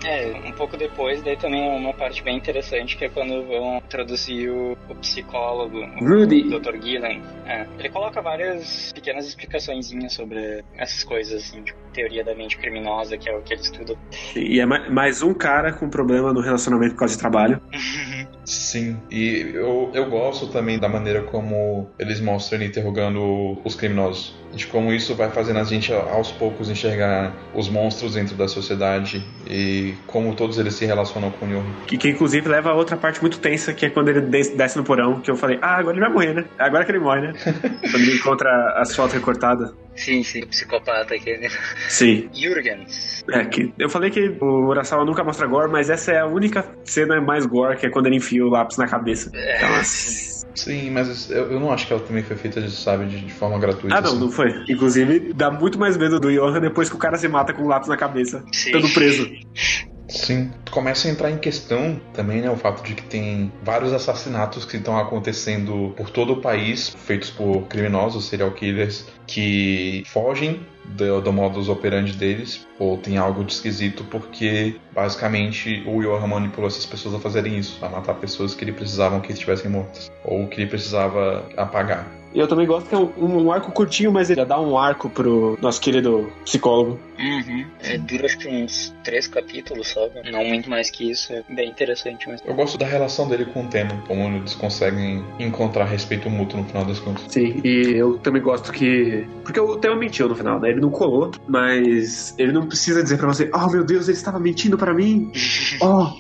[0.05, 3.78] É, um pouco depois, daí também é uma parte bem interessante que é quando vão
[3.78, 6.53] introduzir o, o psicólogo, Rudy.
[6.53, 6.80] o Dr.
[6.80, 7.20] Gillen.
[7.47, 13.17] É, ele coloca várias pequenas explicações sobre essas coisas, assim, tipo, teoria da mente criminosa,
[13.17, 13.95] que é o que ele estuda.
[14.35, 17.61] E é mais um cara com problema no relacionamento por causa de trabalho.
[18.49, 24.37] Sim, e eu, eu gosto também da maneira como eles mostram ele interrogando os criminosos.
[24.51, 29.23] De como isso vai fazendo a gente aos poucos enxergar os monstros dentro da sociedade
[29.47, 31.67] e como todos eles se relacionam com o Yoru.
[31.85, 34.83] Que, que inclusive leva a outra parte muito tensa, que é quando ele desce no
[34.83, 36.45] porão, que eu falei, ah, agora ele vai morrer, né?
[36.57, 37.33] Agora que ele morre, né?
[37.91, 39.71] quando ele encontra as fotos recortadas.
[39.95, 41.49] Sim, sim, psicopata aquele.
[41.89, 42.29] Sim.
[42.33, 43.23] Jürgens.
[43.31, 46.73] É, que eu falei que o Urasawa nunca mostra gore, mas essa é a única
[46.85, 49.29] cena mais gore, que é quando ele enfia o lápis na cabeça.
[49.33, 49.57] É.
[49.57, 53.19] Então, assim, Sim, mas eu, eu não acho que ela também foi feita, sabe, de,
[53.21, 53.95] de forma gratuita.
[53.95, 54.19] Ah, não, assim.
[54.19, 54.49] não foi.
[54.67, 57.67] Inclusive, dá muito mais medo do Johan depois que o cara se mata com o
[57.67, 58.71] lápis na cabeça, Sim.
[58.71, 59.29] estando preso.
[60.10, 64.66] Sim, começa a entrar em questão também, né, o fato de que tem vários assassinatos
[64.66, 71.22] que estão acontecendo por todo o país, feitos por criminosos, serial killers, que fogem do,
[71.22, 76.86] do modus operandi deles, ou tem algo de esquisito, porque basicamente o Johan manipulou essas
[76.86, 80.60] pessoas a fazerem isso, a matar pessoas que ele precisavam que estivessem mortas, ou que
[80.60, 82.18] ele precisava apagar.
[82.34, 84.77] E eu também gosto que é um, um arco curtinho, mas ele já dá um
[84.77, 86.99] arco pro nosso querido psicólogo.
[87.19, 87.65] Uhum.
[87.82, 90.21] É, dura acho que uns três capítulos só, né?
[90.32, 91.34] não muito mais que isso.
[91.34, 92.47] É bem interessante mesmo.
[92.47, 96.65] Eu gosto da relação dele com o tema, como eles conseguem encontrar respeito mútuo no
[96.65, 97.25] final das contas.
[97.30, 99.27] Sim, e eu também gosto que.
[99.43, 100.69] Porque o tema mentiu no final, né?
[100.69, 104.39] Ele não colou, mas ele não precisa dizer pra você: Oh meu Deus, ele estava
[104.39, 105.32] mentindo pra mim.
[105.82, 106.11] Oh!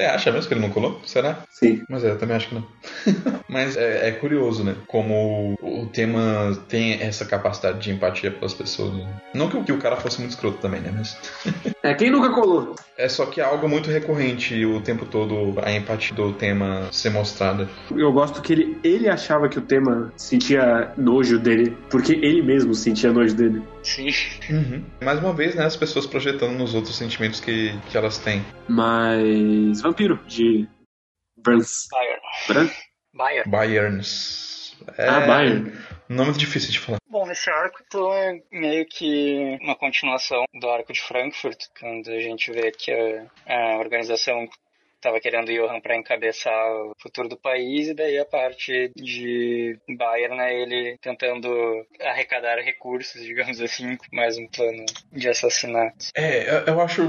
[0.00, 0.98] Você acha mesmo que ele não colou?
[1.04, 1.40] Será?
[1.50, 1.82] Sim.
[1.86, 2.66] Mas é, eu também acho que não.
[3.46, 4.74] Mas é, é curioso, né?
[4.86, 8.94] Como o tema tem essa capacidade de empatia pelas pessoas.
[8.94, 9.06] né?
[9.34, 10.90] Não que, o- que o cara fosse muito escroto também, né?
[10.96, 11.18] Mas
[11.82, 12.74] É, quem nunca colou?
[13.00, 17.10] é só que é algo muito recorrente o tempo todo a empatia do tema ser
[17.10, 17.68] mostrada.
[17.90, 22.74] Eu gosto que ele, ele achava que o tema sentia nojo dele, porque ele mesmo
[22.74, 23.62] sentia nojo dele.
[23.82, 24.10] Sim.
[25.02, 25.64] Mais uma vez, né?
[25.64, 28.44] As pessoas projetando nos outros sentimentos que, que elas têm.
[28.68, 29.80] Mas.
[29.80, 30.68] Vampiro, de.
[31.42, 31.86] Brans.
[31.90, 32.70] Bayern.
[33.14, 33.50] Bayern.
[33.50, 34.49] Bayerns.
[34.96, 35.72] É Ah, Bayern.
[36.08, 36.98] um nome difícil de falar.
[37.08, 42.20] Bom, nesse arco então é meio que uma continuação do arco de Frankfurt, quando a
[42.20, 44.48] gente vê que a, a organização
[45.00, 49.76] estava querendo o Johan para encabeçar o futuro do país, e daí a parte de
[49.96, 51.48] Bayern, né, ele tentando
[52.00, 56.06] arrecadar recursos, digamos assim, com mais um plano de assassinato.
[56.14, 57.02] É, eu- eu acho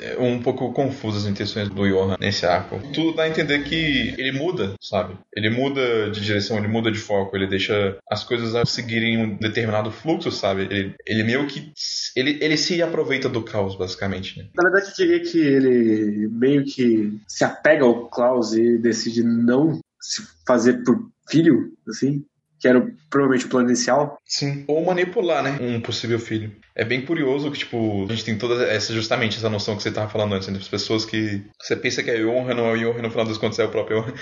[0.00, 2.80] é, um pouco confuso as intenções do Johan nesse arco.
[2.94, 5.16] Tudo dá a entender que ele muda, sabe?
[5.36, 9.36] Ele muda de direção, ele muda de foco, ele deixa as coisas a seguirem um
[9.36, 10.62] determinado fluxo, sabe?
[10.62, 11.72] Ele, ele meio que.
[12.16, 14.46] Ele, ele se aproveita do caos, basicamente, né?
[14.54, 19.78] Na verdade, eu diria que ele meio que se apega ao Klaus e decide não
[20.00, 22.24] se fazer por filho, assim,
[22.60, 22.80] que era
[23.10, 24.18] provavelmente o plano inicial.
[24.24, 24.64] Sim.
[24.68, 25.58] Ou manipular, né?
[25.60, 26.52] Um possível filho.
[26.74, 29.90] É bem curioso que, tipo, a gente tem toda essa, justamente essa noção que você
[29.90, 33.02] tava falando antes, entre as pessoas que você pensa que é Johan, não é e
[33.02, 34.14] no final das contas é o próprio Johan.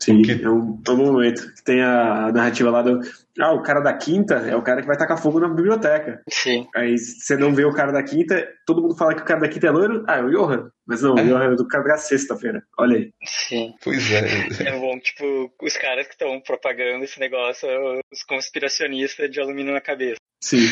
[0.00, 1.42] Sim, Que- é um todo momento.
[1.54, 3.00] Que tem a narrativa lá do.
[3.40, 6.20] Ah, o cara da quinta é o cara que vai tacar fogo na biblioteca.
[6.30, 6.66] Sim.
[6.76, 9.48] Aí você não vê o cara da quinta, todo mundo fala que o cara da
[9.48, 10.04] quinta é loiro.
[10.08, 10.70] Ah, é o Johan.
[10.92, 12.62] Mas não, o Johan é do cara da sexta-feira.
[12.78, 13.12] Olha aí.
[13.24, 13.74] Sim.
[13.82, 14.68] Pois é.
[14.68, 17.66] É bom, tipo, os caras que estão propagando esse negócio,
[18.12, 20.20] os conspiracionistas de alumínio na cabeça.
[20.42, 20.66] Sim.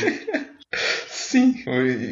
[1.09, 1.63] Sim,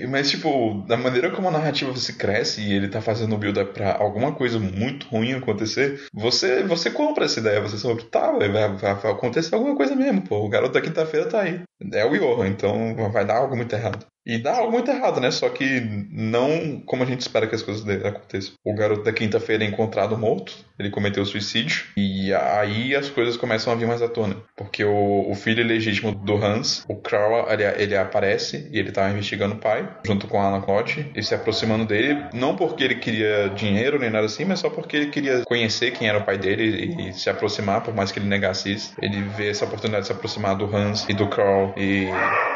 [0.08, 3.72] mas tipo, da maneira como a narrativa se cresce e ele tá fazendo o build-up
[3.72, 8.48] pra alguma coisa muito ruim acontecer, você, você compra essa ideia, você sobre, tá, vai,
[8.48, 10.38] vai, vai acontecer alguma coisa mesmo, pô.
[10.44, 11.60] O garoto da quinta-feira tá aí.
[11.92, 14.06] É o Johan, então vai dar algo muito errado.
[14.26, 15.30] E dá algo muito errado, né?
[15.30, 15.80] Só que
[16.10, 18.52] não como a gente espera que as coisas aconteçam.
[18.62, 23.72] O garoto da quinta-feira é encontrado morto, ele cometeu suicídio, e aí as coisas começam
[23.72, 24.36] a vir mais à tona.
[24.54, 29.10] Porque o, o filho legítimo do Hans, o Crow, ele, ele, aparece e ele tava
[29.10, 33.48] investigando o pai, junto com Alan Cott, e se aproximando dele, não porque ele queria
[33.50, 36.64] dinheiro nem nada assim, mas só porque ele queria conhecer quem era o pai dele
[36.64, 38.94] e, e se aproximar, por mais que ele negasse isso.
[39.00, 42.08] Ele vê essa oportunidade de se aproximar do Hans e do Crow, e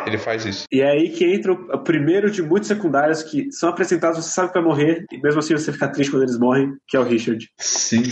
[0.06, 0.64] ele faz isso.
[0.70, 4.48] E é aí que entra o primeiro de muitos secundários que são apresentados, você sabe
[4.48, 7.04] que vai morrer, e mesmo assim você fica triste quando eles morrem, que é o
[7.04, 7.48] Richard.
[7.58, 8.02] Sim.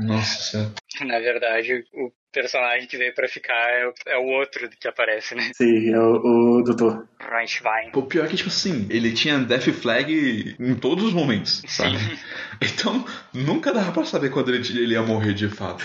[0.00, 0.72] Nossa senhora.
[1.00, 5.50] Na verdade, o personagem que veio pra ficar é, é, o outro que aparece, né?
[5.54, 7.08] Sim, é o, o doutor.
[7.18, 7.90] Reinschwein.
[7.94, 11.98] O pior é que, tipo assim, ele tinha Death Flag em todos os momentos, sabe?
[11.98, 12.18] Sim.
[12.62, 15.84] Então, nunca dava pra saber quando ele, ele ia morrer de fato.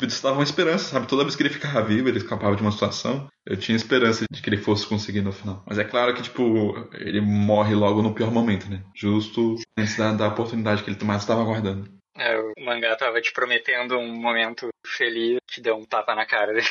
[0.00, 1.08] Eles uma esperança, sabe?
[1.08, 4.40] Toda vez que ele ficava vivo, ele escapava de uma situação, eu tinha esperança de
[4.40, 5.64] que ele fosse conseguir no final.
[5.66, 8.82] Mas é claro que, tipo, ele morre logo no pior momento, né?
[8.94, 11.95] Justo antes da, da oportunidade que ele mais estava aguardando.
[12.18, 16.52] É, o mangá tava te prometendo um momento feliz, te deu um tapa na cara
[16.52, 16.66] dele.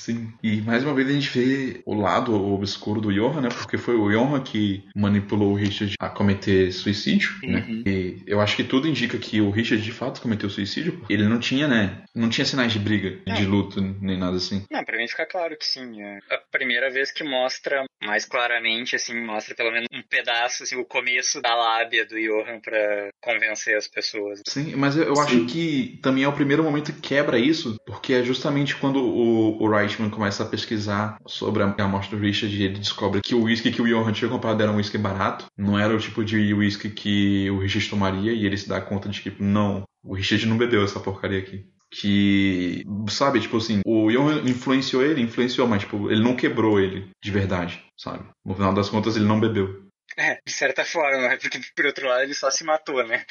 [0.00, 3.48] Sim, e mais uma vez a gente vê o lado obscuro do Johan, né?
[3.50, 7.66] Porque foi o Johan que manipulou o Richard a cometer suicídio, né?
[7.68, 7.82] uhum.
[7.84, 7.92] né?
[7.92, 11.38] E eu acho que tudo indica que o Richard de fato cometeu suicídio, ele não
[11.38, 12.02] tinha, né?
[12.14, 13.34] Não tinha sinais de briga, não.
[13.34, 14.64] de luto, nem nada assim.
[14.70, 16.00] Não, pra mim fica claro que sim.
[16.00, 20.76] É a primeira vez que mostra mais claramente, assim, mostra pelo menos um pedaço, assim,
[20.76, 24.40] o começo da lábia do Johan para convencer as pessoas.
[24.46, 28.14] Sim, mas eu, eu acho que também é o primeiro momento que quebra isso, porque
[28.14, 32.54] é justamente quando o, o Reichman começa a pesquisar sobre a, a morte do Richard
[32.54, 35.46] e ele descobre que o whisky que o Johan tinha comprado era um whisky barato,
[35.58, 39.08] não era o tipo de whisky que o Richard tomaria, e ele se dá conta
[39.08, 44.10] de que, não, o Richard não bebeu essa porcaria aqui que, sabe, tipo assim, o
[44.12, 48.24] Johan influenciou ele, influenciou, mas tipo, ele não quebrou ele de verdade, sabe?
[48.44, 49.89] No final das contas, ele não bebeu.
[50.16, 53.24] É, de certa forma, porque por outro lado ele só se matou, né?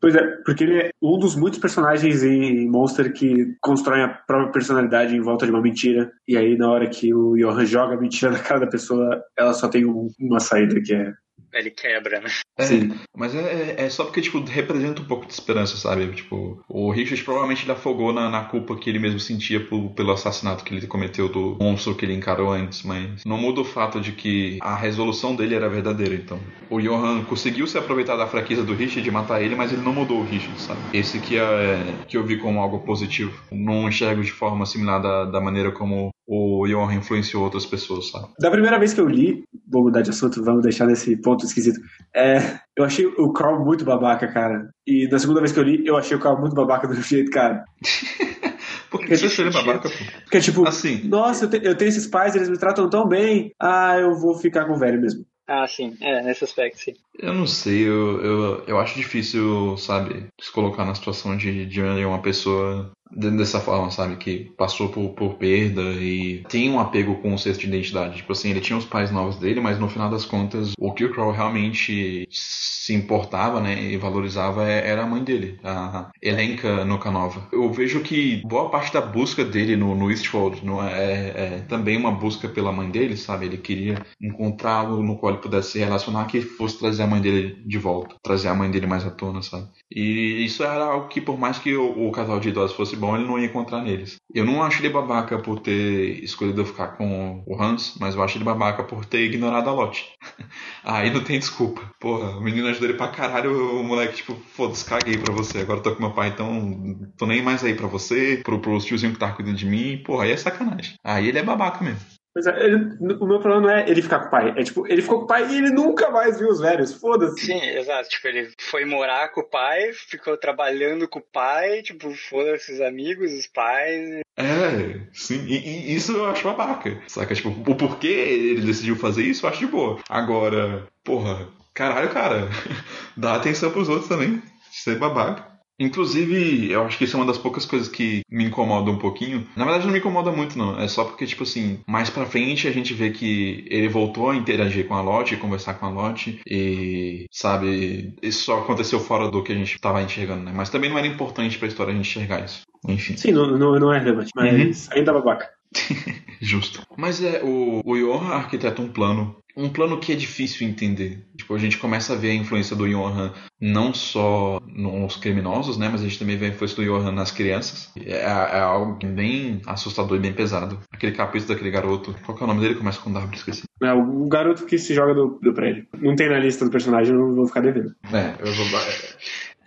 [0.00, 4.52] Pois é, porque ele é um dos muitos personagens em Monster que constroem a própria
[4.52, 6.10] personalidade em volta de uma mentira.
[6.26, 9.52] E aí, na hora que o Johan joga a mentira na cara da pessoa, ela
[9.52, 11.12] só tem um, uma saída que é
[11.58, 12.30] ele quebra, né?
[12.58, 12.94] É, Sim.
[13.16, 16.06] Mas é, é só porque, tipo, representa um pouco de esperança, sabe?
[16.12, 20.12] Tipo, o Richard provavelmente ele afogou na, na culpa que ele mesmo sentia por, pelo
[20.12, 24.00] assassinato que ele cometeu do monstro que ele encarou antes, mas não muda o fato
[24.00, 26.38] de que a resolução dele era verdadeira, então.
[26.70, 29.92] O Johan conseguiu se aproveitar da fraqueza do Richard e matar ele, mas ele não
[29.92, 30.80] mudou o Richard, sabe?
[30.92, 33.32] Esse que, é, que eu vi como algo positivo.
[33.50, 38.28] Não enxergo de forma similar da, da maneira como o Johan influenciou outras pessoas, sabe?
[38.38, 41.80] Da primeira vez que eu li, vou mudar de assunto, vamos deixar nesse ponto esquisito.
[42.14, 44.70] É, eu achei o Carl muito babaca, cara.
[44.86, 47.30] E na segunda vez que eu li, eu achei o Carl muito babaca do jeito,
[47.30, 47.64] cara.
[48.90, 50.04] Por que você achou ele babaca, pô?
[50.22, 51.02] Porque, tipo, assim.
[51.08, 53.52] nossa, eu, te, eu tenho esses pais, eles me tratam tão bem.
[53.60, 55.26] Ah, eu vou ficar com o velho mesmo.
[55.46, 56.94] Ah, sim, é, nesse aspecto, sim.
[57.18, 61.82] Eu não sei, eu, eu, eu acho difícil, sabe, se colocar na situação de, de
[61.82, 64.16] uma pessoa dessa forma, sabe?
[64.16, 68.16] Que passou por, por perda e tem um apego com o senso de identidade.
[68.16, 71.04] Tipo assim, ele tinha os pais novos dele, mas no final das contas, o que
[71.04, 76.84] o Crow realmente se importava, né, e valorizava é, era a mãe dele, a Elenka
[76.84, 77.48] Nokanova.
[77.52, 81.96] Eu vejo que boa parte da busca dele no, no Eastworld no, é, é, também
[81.96, 83.46] uma busca pela mãe dele, sabe?
[83.46, 87.20] Ele queria encontrar algo no qual ele pudesse se relacionar que fosse trazer a mãe
[87.20, 89.68] dele de volta, trazer a mãe dele mais à tona, sabe?
[89.90, 93.16] E isso era algo que, por mais que o, o casal de idosos fosse bom,
[93.16, 94.16] ele não ia encontrar neles.
[94.34, 98.36] Eu não acho ele babaca por ter escolhido ficar com o Hans, mas eu acho
[98.36, 100.08] ele babaca por ter ignorado a Lotte.
[100.82, 101.82] Aí não tem desculpa.
[102.00, 105.60] Porra, o menino ajudou ele pra caralho, o moleque, tipo, foda-se, caguei pra você.
[105.60, 109.12] Agora tô com meu pai, então tô nem mais aí pra você, pro, pro tiozinho
[109.12, 110.02] que tá cuidando de mim.
[110.04, 110.94] Porra, aí é sacanagem.
[111.04, 112.13] Aí ele é babaca mesmo.
[112.34, 114.54] Mas é, ele, o meu problema não é ele ficar com o pai.
[114.56, 116.92] É tipo, ele ficou com o pai e ele nunca mais viu os velhos.
[116.92, 117.46] Foda-se.
[117.46, 118.08] Sim, exato.
[118.08, 122.80] Tipo, ele foi morar com o pai, ficou trabalhando com o pai, tipo, foda-se os
[122.80, 124.20] amigos, os pais.
[124.36, 125.46] É, sim.
[125.46, 127.00] E, e, isso eu acho babaca.
[127.06, 127.34] Saca?
[127.34, 130.00] Tipo, o porquê ele decidiu fazer isso, eu acho de boa.
[130.08, 132.48] Agora, porra, caralho, cara.
[133.16, 134.42] Dá atenção pros outros também.
[134.72, 135.53] Ser babaca.
[135.78, 139.46] Inclusive, eu acho que isso é uma das poucas coisas que me incomoda um pouquinho.
[139.56, 140.78] Na verdade, não me incomoda muito, não.
[140.78, 144.36] É só porque, tipo assim, mais pra frente a gente vê que ele voltou a
[144.36, 149.42] interagir com a Lotte, conversar com a Lotte, e, sabe, isso só aconteceu fora do
[149.42, 150.52] que a gente tava enxergando, né?
[150.54, 152.62] Mas também não era importante pra história a gente enxergar isso.
[152.86, 153.16] Enfim.
[153.16, 154.96] Sim, não, não, não é relevante, mas uhum.
[154.96, 155.50] ainda é babaca.
[156.40, 156.82] Justo.
[156.96, 159.36] Mas é, o, o Johan arquiteta um plano.
[159.56, 161.24] Um plano que é difícil entender.
[161.36, 165.88] Tipo, a gente começa a ver a influência do Johan não só nos criminosos, né?
[165.88, 167.92] Mas a gente também vê a influência do Johan nas crianças.
[167.96, 170.80] É, é algo bem assustador e bem pesado.
[170.92, 172.14] Aquele capítulo daquele garoto.
[172.24, 172.74] Qual que é o nome dele?
[172.74, 173.62] Começa com W, esqueci.
[173.82, 175.86] É o garoto que se joga do, do prédio.
[176.00, 177.94] Não tem na lista do personagem, eu não vou ficar devendo.
[178.12, 178.66] É, eu vou.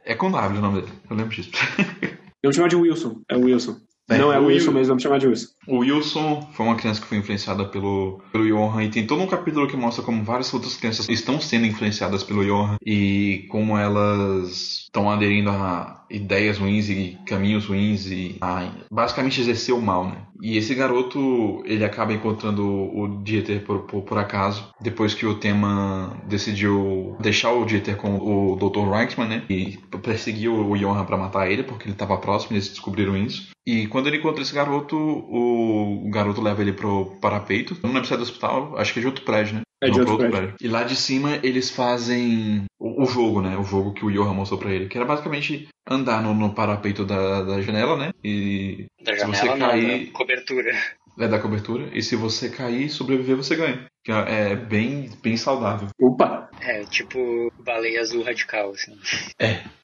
[0.06, 0.94] É, é com W o nome dele.
[1.10, 1.52] Eu lembro disso.
[2.44, 3.22] Eu vou chamar de Wilson.
[3.28, 3.78] É o Wilson.
[4.10, 5.48] É, não é o Wilson, Wil- mas vamos chamar de Wilson.
[5.68, 9.28] O Wilson foi uma criança que foi influenciada pelo, pelo Johan e tem todo um
[9.28, 14.84] capítulo que mostra como várias outras crianças estão sendo influenciadas pelo Johan e como elas
[14.86, 20.18] estão aderindo a ideias ruins e caminhos ruins e a basicamente exercer o mal, né?
[20.42, 25.36] E esse garoto, ele acaba encontrando o Dieter por, por, por acaso, depois que o
[25.36, 28.88] tema decidiu deixar o Dieter com o Dr.
[28.90, 29.44] Reichmann, né?
[29.50, 33.50] E perseguiu o Johan para matar ele, porque ele estava próximo, eles descobriram isso.
[33.66, 37.76] E quando ele encontra esse garoto, o garoto leva ele pro parapeito.
[37.84, 39.62] Não lembro se é do hospital, acho que é de outro prédio, né?
[39.82, 40.56] É de Não, outro prédio.
[40.60, 43.56] E lá de cima eles fazem o, o jogo, né?
[43.58, 44.88] O jogo que o Johan mostrou pra ele.
[44.88, 48.12] Que era basicamente andar no, no parapeito da, da janela, né?
[48.24, 50.06] E Da se você janela, não, cair.
[50.08, 50.72] da cobertura.
[51.20, 51.90] É da cobertura.
[51.94, 53.86] E se você cair e sobreviver, você ganha.
[54.04, 55.90] Que é bem, bem saudável.
[56.00, 56.50] Opa!
[56.62, 58.98] É, tipo baleia azul radical, assim.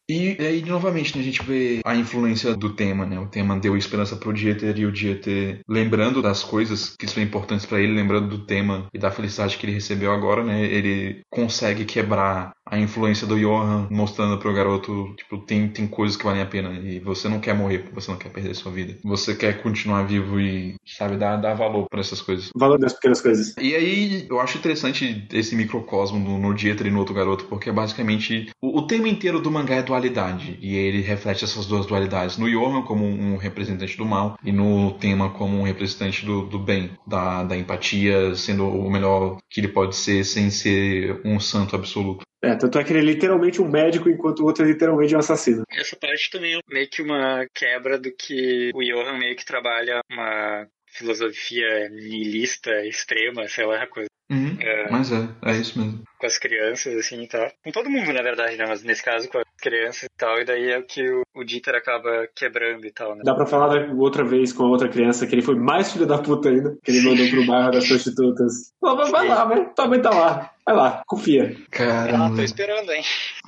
[0.09, 3.19] E aí, novamente, né, a gente vê a influência do tema, né?
[3.19, 7.65] O tema deu esperança pro Dieter e o Dieter, lembrando das coisas que são importantes
[7.65, 10.61] pra ele, lembrando do tema e da felicidade que ele recebeu agora, né?
[10.61, 16.23] Ele consegue quebrar a influência do Johan, mostrando pro garoto, tipo, tem, tem coisas que
[16.23, 18.97] valem a pena e você não quer morrer, você não quer perder sua vida.
[19.03, 22.49] Você quer continuar vivo e, sabe, dar, dar valor pra essas coisas.
[22.55, 23.55] Valor das pequenas coisas.
[23.57, 27.69] E aí, eu acho interessante esse microcosmo no, no Dieter e no outro garoto, porque
[27.69, 31.85] é basicamente o, o tema inteiro do mangá é dualidade, e ele reflete essas duas
[31.85, 32.37] dualidades.
[32.37, 36.57] No Johan como um representante do mal, e no tema como um representante do, do
[36.57, 41.75] bem, da, da empatia, sendo o melhor que ele pode ser sem ser um santo
[41.75, 42.23] absoluto.
[42.41, 45.19] É, tanto é que ele é literalmente um médico, enquanto o outro é literalmente um
[45.19, 45.63] assassino.
[45.71, 50.01] Essa parte também é meio que uma quebra do que o Johan meio que trabalha
[50.11, 54.89] uma filosofia nihilista extrema, sei lá, coisa Uhum, É.
[54.89, 56.01] Mas é, é isso mesmo.
[56.19, 57.51] com as crianças, assim, e tal.
[57.63, 58.65] Com todo mundo, na verdade, né?
[58.67, 61.43] Mas nesse caso com as crianças e tal, e daí é o que o, o
[61.43, 63.21] Dieter acaba quebrando e tal, né?
[63.25, 66.05] Dá pra falar da- outra vez com a outra criança que ele foi mais filho
[66.07, 68.73] da puta ainda, que ele mandou pro bairro das prostitutas.
[68.81, 70.52] Vai, vai, lá, vai, tua mãe tá lá.
[70.65, 71.57] Vai lá, confia.
[71.57, 72.35] Ah, Caramba.
[72.37, 73.03] tô esperando, hein?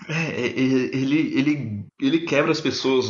[0.09, 3.09] É, é, ele, ele, ele quebra as pessoas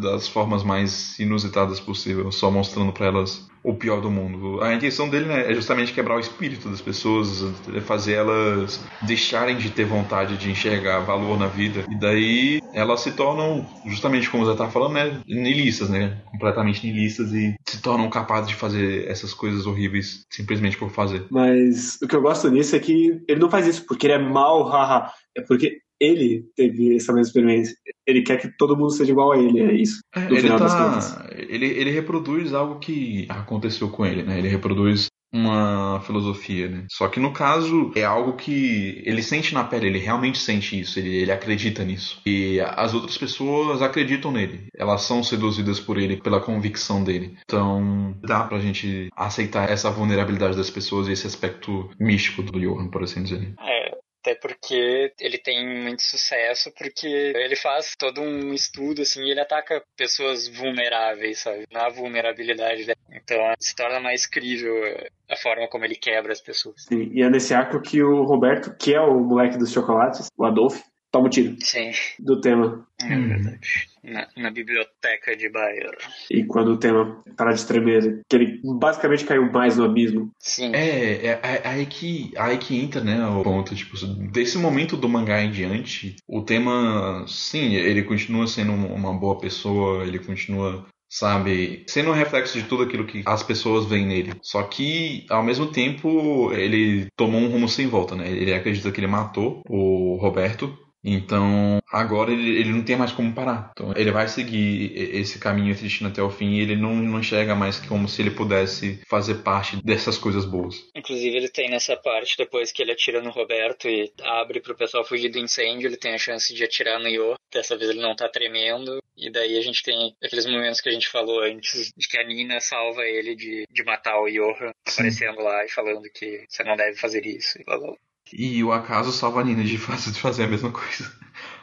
[0.00, 4.62] das formas mais inusitadas possível, só mostrando pra elas o pior do mundo.
[4.62, 9.56] A intenção dele né, é justamente quebrar o espírito das pessoas, é fazer elas deixarem
[9.56, 11.84] de ter vontade de enxergar valor na vida.
[11.90, 16.20] E daí elas se tornam, justamente como você tá falando, né, nihilistas, né?
[16.26, 21.24] Completamente nihilistas e se tornam capazes de fazer essas coisas horríveis simplesmente por fazer.
[21.30, 24.18] Mas o que eu gosto nisso é que ele não faz isso porque ele é
[24.18, 25.10] mal, haha.
[25.36, 27.76] É porque ele teve essa mesma experiência.
[28.06, 30.00] Ele quer que todo mundo seja igual a ele, é isso.
[30.14, 34.38] É, ele, tá, ele, ele reproduz algo que aconteceu com ele, né?
[34.38, 36.86] Ele reproduz uma filosofia, né?
[36.88, 40.98] Só que no caso é algo que ele sente na pele, ele realmente sente isso,
[40.98, 42.20] ele, ele acredita nisso.
[42.24, 44.68] E as outras pessoas acreditam nele.
[44.76, 47.36] Elas são seduzidas por ele, pela convicção dele.
[47.44, 52.88] Então dá pra gente aceitar essa vulnerabilidade das pessoas e esse aspecto místico do Johan,
[52.88, 53.54] por assim dizer.
[53.60, 53.93] É,
[54.24, 59.40] até porque ele tem muito sucesso, porque ele faz todo um estudo, assim, e ele
[59.40, 61.66] ataca pessoas vulneráveis, sabe?
[61.70, 62.96] Na vulnerabilidade dela.
[63.12, 66.86] Então se torna mais crível é, a forma como ele quebra as pessoas.
[66.88, 70.44] Sim, e é nesse arco que o Roberto, que é o moleque dos chocolates, o
[70.44, 70.80] Adolf,
[71.14, 72.84] toma o tiro Sim, do tema.
[73.00, 73.88] é verdade.
[74.02, 75.96] Na, na biblioteca de Bayer.
[76.28, 80.32] E quando o tema para de tremer, que ele basicamente caiu mais no abismo.
[80.40, 80.74] Sim.
[80.74, 83.96] É, é, é aí, que, aí que entra, né, o ponto, tipo,
[84.32, 90.04] desse momento do mangá em diante, o tema, sim, ele continua sendo uma boa pessoa,
[90.04, 94.32] ele continua, sabe, sendo um reflexo de tudo aquilo que as pessoas veem nele.
[94.42, 99.00] Só que, ao mesmo tempo, ele tomou um rumo sem volta, né, ele acredita que
[99.00, 103.70] ele matou o Roberto, então, agora ele, ele não tem mais como parar.
[103.72, 107.20] Então, ele vai seguir esse caminho, esse destino até o fim, e ele não, não
[107.20, 110.88] enxerga mais como se ele pudesse fazer parte dessas coisas boas.
[110.94, 115.04] Inclusive ele tem nessa parte, depois que ele atira no Roberto e abre pro pessoal
[115.04, 117.34] fugir do incêndio, ele tem a chance de atirar no Yo.
[117.52, 119.02] Dessa vez ele não tá tremendo.
[119.16, 122.24] E daí a gente tem aqueles momentos que a gente falou antes, de que a
[122.24, 126.76] Nina salva ele de, de matar o Johan, aparecendo lá e falando que você não
[126.76, 127.60] deve fazer isso.
[127.60, 127.94] E blá, blá.
[128.32, 131.10] E o acaso salva a Nina de fazer, de fazer a mesma coisa.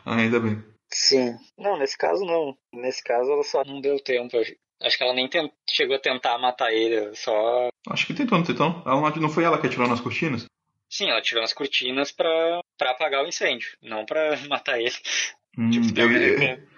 [0.06, 0.64] Ainda bem.
[0.90, 1.38] Sim.
[1.58, 2.58] Não, nesse caso não.
[2.74, 4.38] Nesse caso ela só não deu tempo.
[4.82, 5.52] Acho que ela nem tent...
[5.70, 7.70] chegou a tentar matar ele, só.
[7.90, 8.82] Acho que tentou, não tentou?
[8.86, 10.46] Ela não, não foi ela que atirou nas cortinas?
[10.90, 14.92] Sim, ela tirou nas cortinas pra, pra apagar o incêndio, não pra matar ele.
[15.58, 15.94] Hum, Tipo,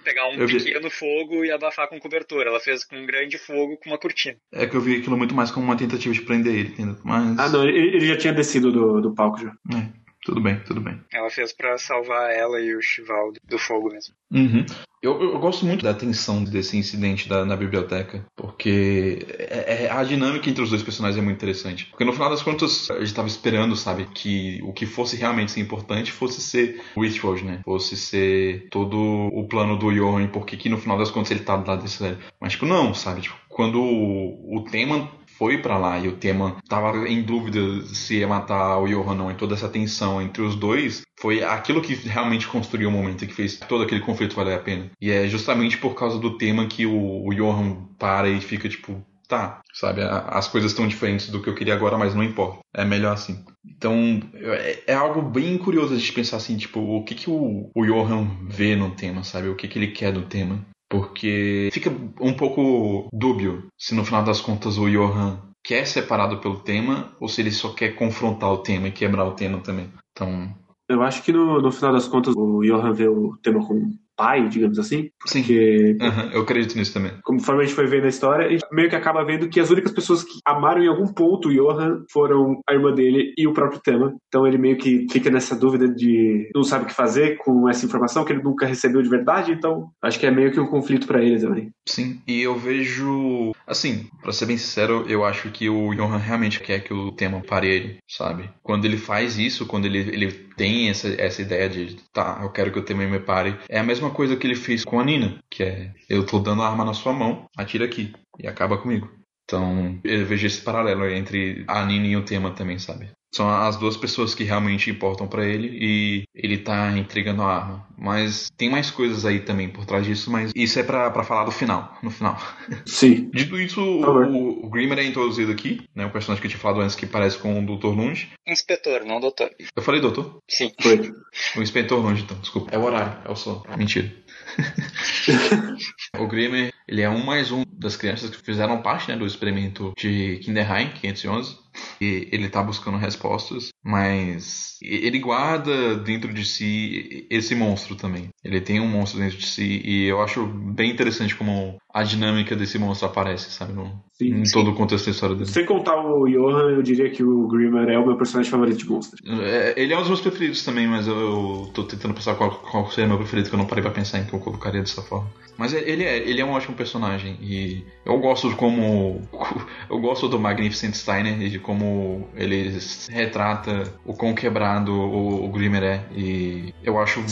[0.04, 2.50] pegar, um vi- pequeno fogo e abafar com cobertura.
[2.50, 4.36] Ela fez com um grande fogo com uma cortina.
[4.52, 6.98] é que eu vi aquilo muito mais como uma tentativa de prender ele, entendeu?
[7.04, 7.38] Mas.
[7.40, 9.52] Ah, não, ele, ele já tinha descido do, do palco já.
[9.78, 11.00] É, tudo bem, tudo bem.
[11.12, 14.14] Ela fez pra salvar ela e o Chival do- fogo mesmo.
[14.32, 14.66] Uhum.
[15.02, 20.02] Eu, eu gosto muito da tensão desse incidente da, na biblioteca, porque é- é- a
[20.04, 21.88] dinâmica entre os dois personagens é muito interessante.
[21.88, 25.52] Porque no final das contas, a gente tava esperando, sabe, que o que fosse realmente
[25.52, 27.60] ser importante fosse ser o Witchwold, né?
[27.66, 31.58] Fosse ser todo o plano do Johan, porque que no final das contas ele tá
[31.58, 32.18] do lado desse velho.
[32.40, 33.22] Mas, tipo, não, sabe?
[33.22, 38.18] Tipo, quando o, o tema foi pra lá e o tema tava em dúvida se
[38.18, 41.82] ia matar o Johan ou não, e toda essa tensão entre os dois, foi aquilo
[41.82, 44.90] que realmente construiu o momento, que fez todo aquele conflito valer a pena.
[45.02, 49.04] E é justamente por causa do tema que o, o Johan para e fica tipo,
[49.28, 52.60] tá, sabe, as coisas estão diferentes do que eu queria agora, mas não importa.
[52.74, 53.44] É melhor assim.
[53.66, 57.86] Então, é, é algo bem curioso gente pensar assim, tipo, o que que o, o
[57.86, 59.50] Johan vê no tema, sabe?
[59.50, 60.66] O que que ele quer do tema.
[60.94, 61.90] Porque fica
[62.22, 67.28] um pouco dúbio se no final das contas o Johan quer separado pelo tema ou
[67.28, 69.92] se ele só quer confrontar o tema e quebrar o tema também.
[70.12, 70.54] Então,
[70.88, 74.48] Eu acho que no, no final das contas o Johan vê o tema como pai,
[74.48, 75.10] digamos assim.
[75.26, 75.42] Sim.
[75.42, 77.12] Porque, aham, eu acredito nisso também.
[77.24, 79.70] conforme a gente foi vendo a história, a gente meio que acaba vendo que as
[79.70, 83.54] únicas pessoas que amaram em algum ponto o Johan foram a irmã dele e o
[83.54, 84.16] próprio tema.
[84.28, 87.86] Então ele meio que fica nessa dúvida de não sabe o que fazer com essa
[87.86, 89.52] informação que ele nunca recebeu de verdade.
[89.52, 91.72] Então acho que é meio que um conflito pra ele também.
[91.86, 93.52] Sim, e eu vejo.
[93.68, 97.42] Assim, pra ser bem sincero, eu acho que o Johan realmente quer que o tema
[97.42, 98.50] pare ele, sabe?
[98.62, 102.72] Quando ele faz isso, quando ele, ele tem essa, essa ideia de, tá, eu quero
[102.72, 105.40] que o tema me pare, é a mesma coisa que ele fez com a Nina,
[105.50, 109.12] que é, eu tô dando a arma na sua mão, atira aqui, e acaba comigo.
[109.44, 113.12] Então, eu vejo esse paralelo entre a Nina e o tema também, sabe?
[113.34, 117.88] São as duas pessoas que realmente importam pra ele e ele tá entregando a arma.
[117.98, 121.46] Mas tem mais coisas aí também por trás disso, mas isso é pra pra falar
[121.46, 122.38] do final, no final.
[122.86, 123.30] Sim.
[123.34, 126.06] Dito isso, o, o Grimmer é introduzido aqui, né?
[126.06, 127.88] O personagem que eu tinha falado antes que parece com o Dr.
[127.88, 128.32] Lund.
[128.48, 129.50] Inspetor, não doutor.
[129.76, 130.40] Eu falei doutor?
[130.48, 130.72] Sim.
[130.80, 131.12] Foi.
[131.58, 132.70] O Inspetor Lund, então, desculpa.
[132.72, 133.64] É o horário, é o som.
[133.78, 134.14] Mentira.
[136.20, 139.94] o Grimmer, ele é um mais um das crianças que fizeram parte né, do experimento
[139.98, 141.63] de Kinderheim 511.
[142.00, 148.30] E ele tá buscando respostas, mas ele guarda dentro de si esse monstro também.
[148.44, 152.56] Ele tem um monstro dentro de si e eu acho bem interessante como a dinâmica
[152.56, 153.74] desse monstro aparece, sabe?
[153.74, 154.54] No, Sim, em sim.
[154.54, 155.50] todo o contexto da história dele.
[155.50, 158.90] Sem contar o Johan, eu diria que o Grimmer é o meu personagem favorito de
[158.90, 159.20] Monster.
[159.42, 162.52] É, ele é um dos meus preferidos também, mas eu, eu tô tentando pensar qual,
[162.52, 165.02] qual seria meu preferido, que eu não parei pra pensar em que eu colocaria dessa
[165.02, 165.32] forma.
[165.58, 169.22] Mas é- ele é, ele é um ótimo personagem e eu gosto como.
[169.90, 172.78] Eu gosto do Magnificent Steiner e como ele
[173.10, 176.04] retrata o quão quebrado o, o Grimmer é.
[176.16, 177.24] E eu acho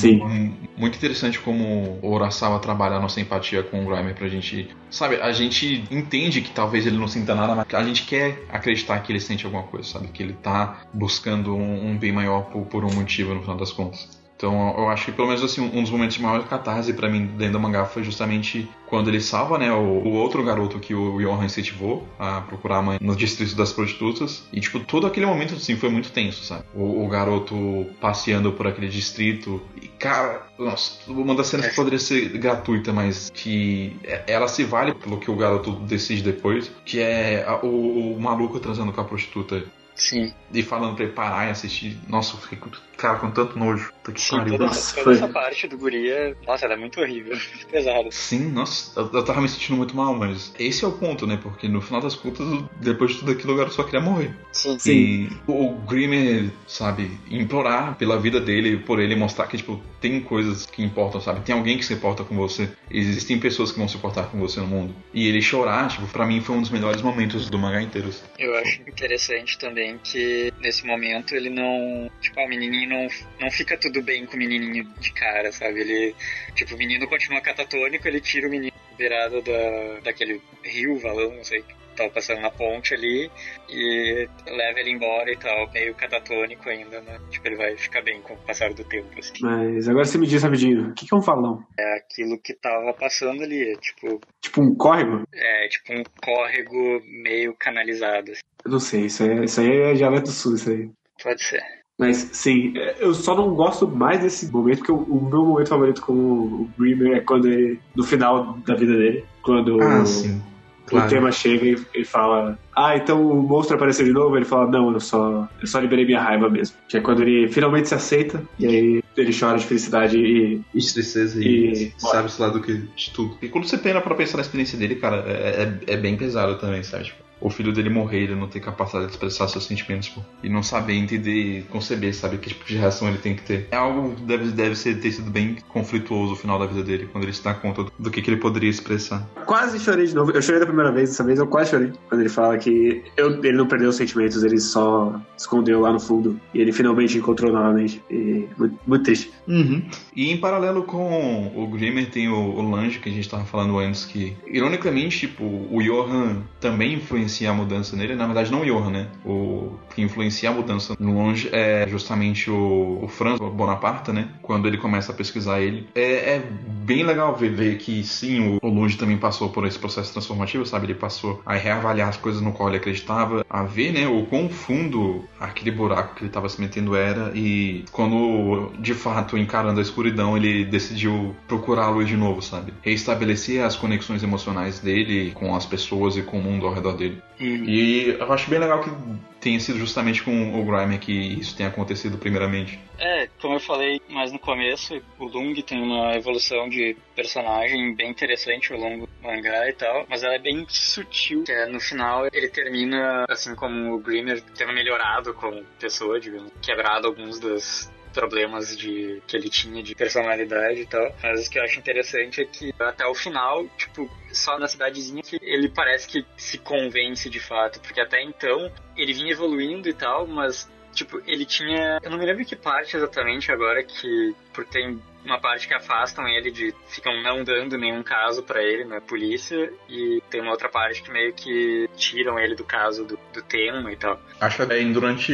[0.78, 4.70] muito interessante como o Urasawa trabalha a nossa empatia com o Grimer pra gente.
[4.90, 9.00] Sabe, a gente entende que talvez ele não sinta nada, mas a gente quer acreditar
[9.02, 10.08] que ele sente alguma coisa, sabe?
[10.08, 13.72] Que ele tá buscando um, um bem maior por, por um motivo no final das
[13.72, 14.21] contas.
[14.42, 17.28] Então eu acho que pelo menos assim, um dos momentos de maior catarse pra mim
[17.28, 21.20] dentro do mangá foi justamente quando ele salva, né, o, o outro garoto que o
[21.20, 24.44] Johan incentivou a procurar a mãe no distrito das prostitutas.
[24.52, 26.64] E tipo, todo aquele momento assim foi muito tenso, sabe?
[26.74, 29.62] O, o garoto passeando por aquele distrito.
[29.80, 34.96] E cara, nossa, uma das cenas que poderia ser gratuita, mas que ela se vale
[34.96, 39.04] pelo que o garoto decide depois, que é a- o, o maluco transando com a
[39.06, 39.64] prostituta
[39.94, 40.34] Sim.
[40.52, 41.98] e falando pra ele parar e assistir.
[42.08, 42.58] Nossa, eu fiquei
[43.02, 43.92] cara, com tanto nojo.
[44.04, 44.54] Puta que Sim, pariu.
[44.54, 46.36] toda, Nossa, toda essa parte do guri é...
[46.46, 47.38] Nossa, ela é muito horrível.
[47.72, 48.10] Pesada.
[48.12, 51.40] Sim, nossa, eu, eu tava me sentindo muito mal, mas esse é o ponto, né?
[51.42, 52.46] Porque no final das contas,
[52.80, 54.36] depois de tudo aquilo, o garoto só queria morrer.
[54.52, 54.80] Sim.
[54.88, 60.66] E o Grimmer, sabe, implorar pela vida dele, por ele mostrar que, tipo, tem coisas
[60.66, 61.42] que importam, sabe?
[61.42, 62.70] Tem alguém que se importa com você.
[62.90, 64.96] Existem pessoas que vão se importar com você no mundo.
[65.14, 68.10] E ele chorar, tipo, pra mim foi um dos melhores momentos do mangá inteiro.
[68.10, 68.24] assim.
[68.38, 72.10] Eu acho interessante também que nesse momento ele não.
[72.20, 73.08] Tipo, o menininho não,
[73.40, 75.82] não fica tudo bem com o menininho de cara, sabe?
[75.82, 76.16] Ele.
[76.56, 81.44] Tipo, o menino continua catatônico, ele tira o menino beirado da, daquele rio, valão, não
[81.44, 83.30] sei, que tava passando na ponte ali,
[83.70, 87.20] e leva ele embora e tal, meio catatônico ainda, né?
[87.30, 89.34] Tipo, ele vai ficar bem com o passar do tempo, assim.
[89.42, 91.64] Mas agora você me diz rapidinho, o que que é um valão?
[91.80, 95.24] É aquilo que tava passando ali, é tipo, Tipo um córrego?
[95.34, 98.42] é tipo um córrego meio canalizado, assim.
[98.64, 100.90] Eu não sei, isso aí, isso aí é dialeto sul, isso aí.
[101.22, 101.81] Pode ser.
[102.02, 105.70] Mas sim, é, eu só não gosto mais desse momento, porque o, o meu momento
[105.70, 107.80] favorito com o Grimmer é quando ele.
[107.96, 109.24] no final da vida dele.
[109.44, 109.80] Quando.
[109.82, 110.42] Ah, sim.
[110.88, 111.06] Claro.
[111.06, 114.36] o tema chega e ele fala: Ah, então o monstro apareceu de novo?
[114.36, 116.76] Ele fala: Não, eu só, eu só liberei minha raiva mesmo.
[116.90, 120.60] Que é quando ele finalmente se aceita e aí ele chora de felicidade e.
[120.74, 123.38] E de tristeza e, E- sabe-se lá do que de tudo.
[123.42, 126.58] E quando você pena pra pensar na experiência dele, cara, é, é, é bem pesado
[126.58, 127.06] também, sabe?
[127.06, 130.22] Tipo, o filho dele morrer, ele não ter capacidade de expressar seus sentimentos, pô.
[130.44, 132.38] E não saber entender, conceber, sabe?
[132.38, 133.68] Que tipo de reação ele tem que ter.
[133.72, 137.10] É algo que deve, deve ser, ter sido bem conflituoso o final da vida dele,
[137.12, 139.28] quando ele se dá conta do, do que, que ele poderia expressar.
[139.46, 140.32] Quase chorei de novo.
[140.32, 141.92] Eu chorei da primeira vez, dessa vez eu quase chorei.
[142.08, 146.00] Quando ele fala que eu- ele não perdeu os sentimentos, ele só escondeu lá no
[146.00, 146.40] fundo.
[146.54, 148.02] E ele finalmente encontrou novamente.
[148.10, 149.32] E muito, muito triste.
[149.48, 149.82] Uhum.
[150.16, 153.78] E em paralelo com o Grimmer tem o, o Lange, que a gente tava falando
[153.80, 157.00] antes, que ironicamente, tipo, o Johan também
[157.32, 158.16] influencia a mudança nele.
[158.16, 159.08] Na verdade, não o Johan, né?
[159.26, 164.30] O que influencia a mudança no Lange é justamente o, o Franz Bonaparte, né?
[164.42, 165.88] Quando ele começa a pesquisar ele.
[165.96, 169.80] É, é bem legal ver, ver que sim, o, o Lange também passou por esse
[169.80, 170.88] processo transformativo, sabe?
[170.88, 174.50] Ele passou a reavaliar as coisas no qual ele acreditava, a ver, né, o quão
[174.50, 179.84] fundo aquele buraco que ele estava se metendo era e quando de fato encarando a
[179.84, 182.74] escuridão ele decidiu procurar a luz de novo, sabe?
[182.82, 187.21] Reestabelecer as conexões emocionais dele com as pessoas e com o mundo ao redor dele.
[187.40, 188.92] E eu acho bem legal que
[189.40, 192.80] tenha sido justamente com o Grimer que isso tenha acontecido primeiramente.
[193.00, 198.12] É, como eu falei mais no começo, o Lung tem uma evolução de personagem bem
[198.12, 201.44] interessante ao longo do mangá e tal, mas ela é bem sutil.
[201.50, 207.08] É, no final ele termina, assim como o Grimmer, tendo melhorado como pessoa, digamos, quebrado
[207.08, 211.16] alguns dos problemas de que ele tinha de personalidade e tal.
[211.22, 215.22] Mas o que eu acho interessante é que até o final, tipo, só na cidadezinha
[215.22, 219.94] que ele parece que se convence de fato, porque até então ele vinha evoluindo e
[219.94, 224.72] tal, mas tipo, ele tinha, eu não me lembro que parte exatamente agora que porque
[224.72, 229.00] tem uma parte que afastam ele de ficam não dando nenhum caso pra ele na
[229.00, 233.42] polícia e tem uma outra parte que meio que tiram ele do caso do, do
[233.44, 234.20] tema e tal.
[234.40, 235.32] Acho que é durante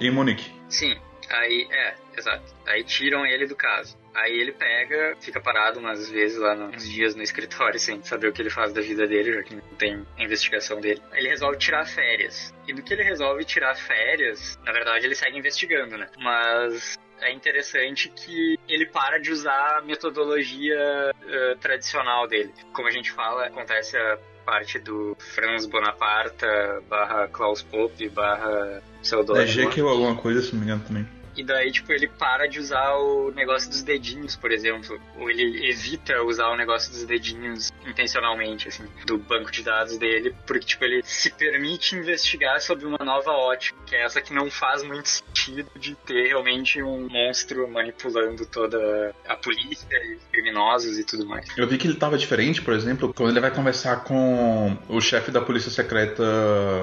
[0.00, 0.52] em Monique.
[0.68, 0.96] Sim,
[1.30, 2.54] aí é, exato.
[2.66, 3.96] Aí tiram ele do caso.
[4.14, 8.32] Aí ele pega, fica parado umas vezes lá, uns dias no escritório sem saber o
[8.32, 11.00] que ele faz da vida dele, já que não tem investigação dele.
[11.12, 12.52] Ele resolve tirar férias.
[12.66, 16.08] E no que ele resolve tirar férias, na verdade ele segue investigando, né?
[16.18, 22.52] Mas é interessante que ele para de usar a metodologia eh, tradicional dele.
[22.72, 26.46] Como a gente fala, acontece a parte do Franz Bonaparte
[26.88, 29.46] barra Klaus Pope barra É pseudônimo.
[29.46, 31.17] Jekyll alguma coisa, se não me engano também.
[31.36, 35.00] E daí, tipo, ele para de usar o negócio dos dedinhos, por exemplo.
[35.16, 40.34] Ou ele evita usar o negócio dos dedinhos intencionalmente, assim, do banco de dados dele,
[40.46, 44.50] porque, tipo, ele se permite investigar sobre uma nova ótica, que é essa que não
[44.50, 50.98] faz muito sentido de ter realmente um monstro manipulando toda a polícia e os criminosos
[50.98, 51.46] e tudo mais.
[51.56, 55.30] Eu vi que ele tava diferente, por exemplo, quando ele vai conversar com o chefe
[55.30, 56.22] da polícia secreta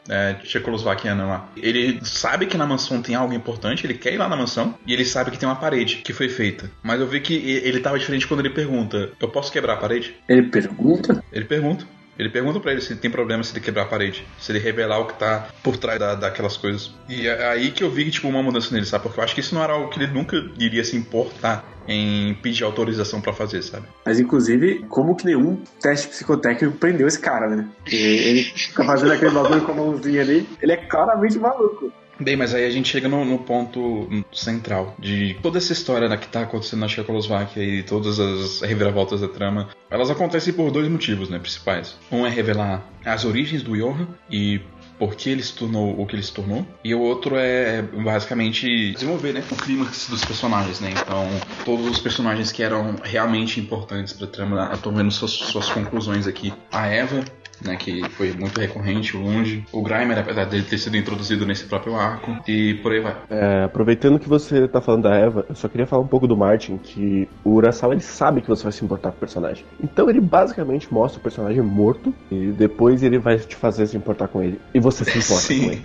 [0.07, 1.49] é, tchecoslovaquiana lá.
[1.57, 4.93] Ele sabe que na mansão tem algo importante, ele quer ir lá na mansão, e
[4.93, 6.69] ele sabe que tem uma parede que foi feita.
[6.83, 10.15] Mas eu vi que ele tava diferente quando ele pergunta: Eu posso quebrar a parede?
[10.27, 11.23] Ele pergunta?
[11.31, 11.85] Ele pergunta.
[12.17, 14.99] Ele pergunta pra ele se tem problema se ele quebrar a parede, se ele revelar
[14.99, 16.93] o que tá por trás da, daquelas coisas.
[17.09, 19.03] E é aí que eu vi tipo uma mudança nele, sabe?
[19.03, 22.33] Porque eu acho que isso não era algo que ele nunca iria se importar em
[22.35, 23.85] pedir autorização pra fazer, sabe?
[24.05, 27.67] Mas, inclusive, como que nenhum teste psicotécnico prendeu esse cara, né?
[27.85, 30.47] Ele fica fazendo aquele bagulho com a mãozinha ali.
[30.61, 31.91] Ele é claramente maluco.
[32.19, 36.15] Bem, mas aí a gente chega no, no ponto central de toda essa história né,
[36.15, 39.69] que tá acontecendo na Tchecoslováquia e todas as reviravoltas da trama.
[39.89, 41.97] Elas acontecem por dois motivos, né, principais.
[42.11, 44.61] Um é revelar as origens do Johan e
[44.97, 46.65] por que ele se tornou o que ele se tornou.
[46.83, 50.91] E o outro é basicamente desenvolver, né, o clímax dos personagens, né.
[50.91, 51.27] Então,
[51.65, 56.53] todos os personagens que eram realmente importantes pra trama estão vendo suas, suas conclusões aqui.
[56.71, 57.23] A Eva,
[57.63, 61.95] né, que foi muito recorrente, Longe, o Grimer, apesar dele ter sido introduzido nesse próprio
[61.95, 63.15] arco, e por aí vai.
[63.29, 66.37] É, aproveitando que você tá falando da Eva, eu só queria falar um pouco do
[66.37, 69.65] Martin, que o Urasawa ele sabe que você vai se importar com o personagem.
[69.81, 74.27] Então ele basicamente mostra o personagem morto e depois ele vai te fazer se importar
[74.27, 74.59] com ele.
[74.73, 75.65] E você se importa com Sim.
[75.67, 75.83] ele.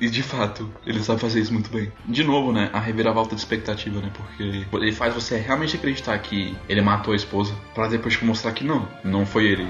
[0.00, 1.92] E de fato, ele sabe fazer isso muito bem.
[2.06, 2.70] De novo, né?
[2.72, 4.10] A reviravolta de expectativa, né?
[4.14, 8.52] Porque ele faz você realmente acreditar que ele matou a esposa, pra depois te mostrar
[8.52, 9.68] que não, não foi ele.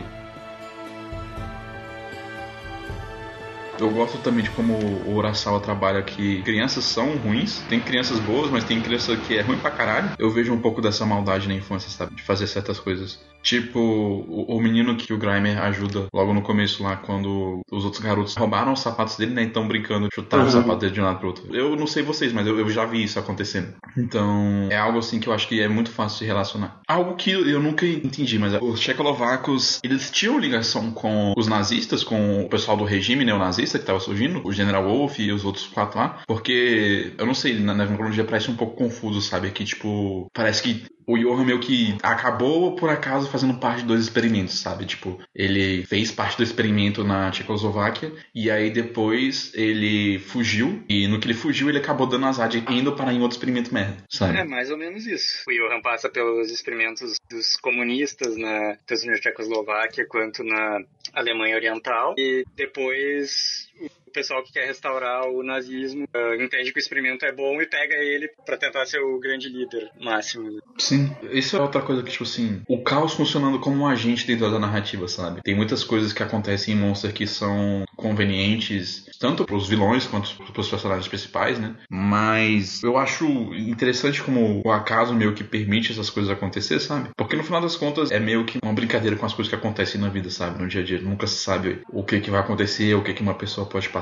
[3.81, 8.51] Eu gosto também de como o Urasawa trabalha que crianças são ruins, tem crianças boas,
[8.51, 10.13] mas tem criança que é ruim pra caralho.
[10.19, 12.15] Eu vejo um pouco dessa maldade na infância, sabe?
[12.15, 13.19] De fazer certas coisas.
[13.43, 18.03] Tipo, o, o menino que o Grimer ajuda logo no começo lá, quando os outros
[18.03, 19.43] garotos roubaram os sapatos dele, né?
[19.43, 20.49] Então brincando, chutaram Uhum.
[20.49, 21.55] o sapato dele de um lado pro outro.
[21.55, 23.75] Eu não sei vocês, mas eu, eu já vi isso acontecendo.
[23.97, 26.81] Então, é algo assim que eu acho que é muito fácil de relacionar.
[26.89, 32.45] Algo que eu nunca entendi, mas os tchecoslovacos, eles tinham ligação com os nazistas, com
[32.45, 35.99] o pessoal do regime neonazista que tava surgindo, o General Wolf e os outros quatro
[35.99, 39.51] lá, porque, eu não sei, na, na cronologia parece um pouco confuso, sabe?
[39.51, 44.59] Que, tipo, parece que o Johan meio que acabou por acaso fazendo parte dos experimentos,
[44.59, 44.85] sabe?
[44.85, 51.19] Tipo, ele fez parte do experimento na Tchecoslováquia e aí depois ele fugiu e no
[51.19, 54.39] que ele fugiu ele acabou dando azar de indo para em outro experimento merda, sabe?
[54.39, 55.43] É mais ou menos isso.
[55.49, 60.81] O Johan passa pelos experimentos dos comunistas na tanto na Tchecoslováquia quanto na
[61.13, 63.70] Alemanha Oriental e depois
[64.11, 67.67] o pessoal que quer restaurar o nazismo ah, entende que o experimento é bom e
[67.67, 70.59] pega ele pra tentar ser o grande líder máximo.
[70.77, 74.51] Sim, isso é outra coisa que, tipo assim, o caos funcionando como um agente dentro
[74.51, 75.41] da narrativa, sabe?
[75.43, 80.69] Tem muitas coisas que acontecem em Monster que são convenientes, tanto pros vilões quanto pros
[80.69, 81.77] personagens principais, né?
[81.89, 87.11] Mas eu acho interessante como o acaso meio que permite essas coisas acontecer, sabe?
[87.17, 90.01] Porque no final das contas é meio que uma brincadeira com as coisas que acontecem
[90.01, 90.61] na vida, sabe?
[90.61, 91.01] No dia a dia.
[91.01, 94.00] Nunca se sabe o que, que vai acontecer, o que, que uma pessoa pode passar,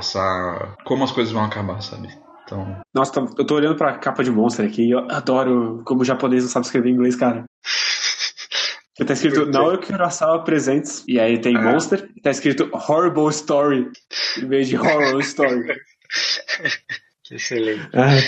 [0.85, 2.09] como as coisas vão acabar, sabe?
[2.43, 6.05] Então, Nossa, eu tô olhando pra capa de Monster aqui e eu adoro como o
[6.05, 7.45] japonês não sabe escrever inglês, cara.
[9.05, 9.45] Tá escrito?
[9.45, 13.89] Naoki Urasawa Presents, e aí tem Monster, e tá escrito Horrible Story,
[14.37, 15.73] em vez de Horror Story.
[17.31, 17.87] Excelente.
[17.93, 18.19] Ai,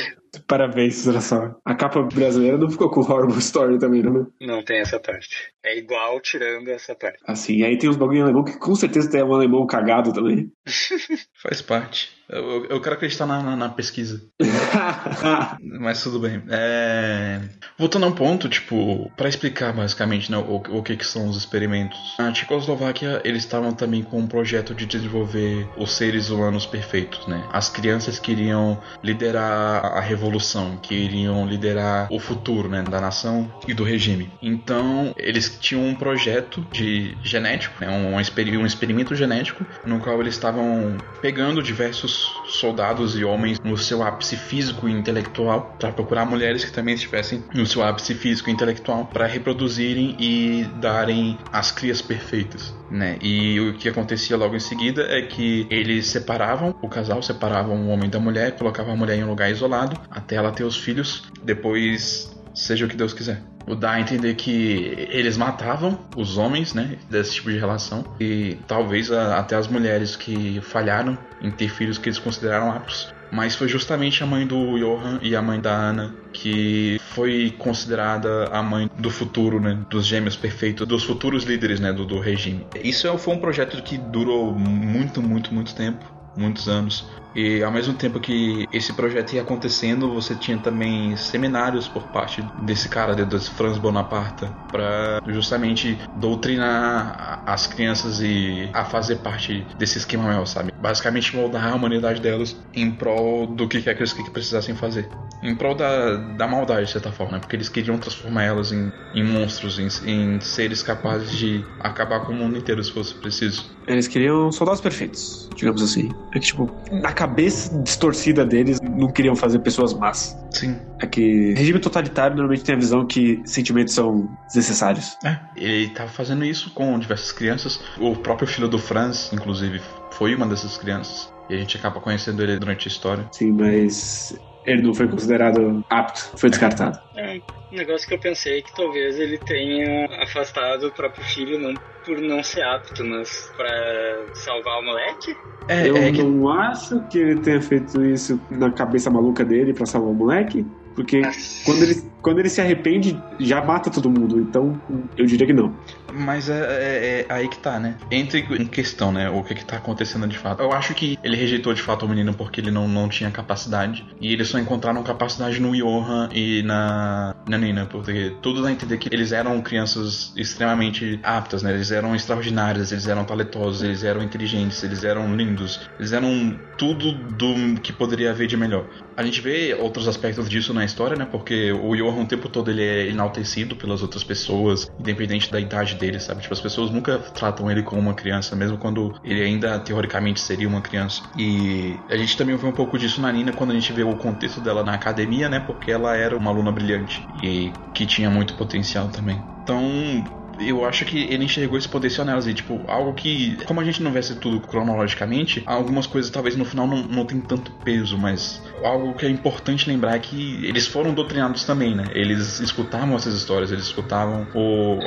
[0.47, 1.59] parabéns, Urasawa.
[1.65, 4.25] A capa brasileira não ficou com Horrible Story também, não, né?
[4.41, 5.53] Não tem essa parte.
[5.63, 7.19] É igual tirando essa parte.
[7.25, 10.13] Assim, e aí tem uns bagulho em alemão que com certeza tem um alemão cagado
[10.13, 10.51] também.
[11.41, 12.20] faz parte.
[12.31, 14.21] Eu, eu- quero acreditar na- na- na pesquisa.
[15.79, 16.41] Mas tudo bem.
[16.49, 17.39] É...
[17.77, 21.35] Voltando a um ponto, tipo, para explicar basicamente né, o, o que, que são os
[21.37, 21.97] experimentos.
[22.17, 27.43] Na Tchecoslováquia, eles estavam também com um projeto de desenvolver os seres humanos perfeitos, né?
[27.51, 33.83] As crianças queriam liderar a revolução, queriam liderar o futuro, né, da nação e do
[33.83, 34.31] regime.
[34.41, 40.35] Então, eles tinham um projeto de genético, né, um, um experimento genético, no qual eles
[40.35, 46.63] estavam pegando diversos soldados e homens no seu ápice físico e intelectual para procurar mulheres
[46.63, 52.01] que também estivessem no seu ápice físico e intelectual para reproduzirem e darem as crias
[52.01, 53.17] perfeitas, né?
[53.21, 57.89] E o que acontecia logo em seguida é que eles separavam o casal, separavam o
[57.89, 61.23] homem da mulher, colocavam a mulher em um lugar isolado até ela ter os filhos,
[61.43, 63.50] depois seja o que Deus quiser.
[63.67, 68.57] O dá a entender que eles matavam os homens, né, desse tipo de relação e
[68.67, 73.13] talvez a- até as mulheres que falharam em ter filhos que eles consideraram aptos.
[73.31, 78.45] Mas foi justamente a mãe do Johan e a mãe da Ana que foi considerada
[78.51, 82.65] a mãe do futuro, né, dos gêmeos perfeitos, dos futuros líderes, né, do, do regime.
[82.83, 86.05] Isso é- foi um projeto que durou muito, muito, muito tempo,
[86.35, 87.05] muitos anos.
[87.33, 92.41] E ao mesmo tempo que esse projeto ia acontecendo, você tinha também seminários por parte
[92.57, 99.67] desse cara, de- desse Franz Bonaparte, para justamente doutrinar as crianças e a fazer parte
[99.77, 100.71] desse esquema maior, sabe?
[100.79, 105.09] Basicamente moldar a humanidade delas em prol do que quer que eles precisassem fazer.
[105.41, 107.39] Em prol da, da maldade, de certa forma, né?
[107.39, 112.31] porque eles queriam transformar elas em, em monstros, em, em seres capazes de acabar com
[112.33, 113.71] o mundo inteiro se fosse preciso.
[113.87, 116.09] Eles queriam soldados perfeitos, digamos assim.
[116.33, 120.35] É que, tipo, na cabeça distorcida deles, não queriam fazer pessoas más.
[120.49, 120.75] Sim.
[120.99, 125.15] É que regime totalitário normalmente tem a visão que sentimentos são desnecessários.
[125.23, 127.79] É, ele tava fazendo isso com diversas crianças.
[127.99, 129.79] O próprio filho do Franz, inclusive,
[130.11, 131.31] foi uma dessas crianças.
[131.47, 133.27] E a gente acaba conhecendo ele durante a história.
[133.31, 134.35] Sim, mas
[134.65, 136.99] ele não foi considerado apto, foi descartado.
[137.15, 137.39] É
[137.71, 141.73] um negócio que eu pensei que talvez ele tenha afastado o próprio filho não
[142.05, 145.37] por não ser apto, mas pra salvar o moleque.
[145.67, 149.73] É, Eu é que não acho que ele tenha feito isso na cabeça maluca dele
[149.73, 150.65] pra salvar o moleque,
[151.01, 151.21] porque
[151.65, 154.39] quando ele, quando ele se arrepende, já mata todo mundo.
[154.39, 154.79] Então,
[155.17, 155.75] eu diria que não.
[156.13, 157.97] Mas é, é- é aí que tá, né?
[158.11, 159.29] Entra em questão, né?
[159.29, 160.61] O que que tá acontecendo de fato.
[160.61, 164.05] Eu acho que ele rejeitou de fato o menino porque ele não, não tinha capacidade.
[164.19, 167.85] E eles só encontraram capacidade no Johan e na, na Nina.
[167.85, 171.73] Porque tudo dá a entender que eles eram crianças extremamente aptas, né?
[171.73, 175.89] Eles eram extraordinárias, eles eram talentosos, eles eram inteligentes, eles eram lindos.
[175.97, 178.85] Eles eram tudo do que poderia haver de melhor.
[179.15, 181.25] A gente vê outros aspectos disso na história, né?
[181.25, 185.95] Porque o Johan o tempo todo ele é enaltecido pelas outras pessoas, independente da idade
[185.95, 186.41] dele, sabe?
[186.41, 190.67] Tipo, as pessoas nunca tratam ele como uma criança, mesmo quando ele ainda teoricamente seria
[190.67, 191.21] uma criança.
[191.35, 194.15] E a gente também vê um pouco disso na Nina quando a gente vê o
[194.15, 195.59] contexto dela na academia, né?
[195.59, 199.41] Porque ela era uma aluna brilhante e que tinha muito potencial também.
[199.63, 200.23] Então,
[200.67, 204.01] eu acho que ele enxergou esse potencial nelas e, tipo, algo que, como a gente
[204.01, 208.61] não vê tudo cronologicamente, algumas coisas talvez no final não, não tem tanto peso, mas
[208.83, 212.05] algo que é importante lembrar é que eles foram doutrinados também, né?
[212.13, 214.99] Eles escutavam essas histórias, eles escutavam o,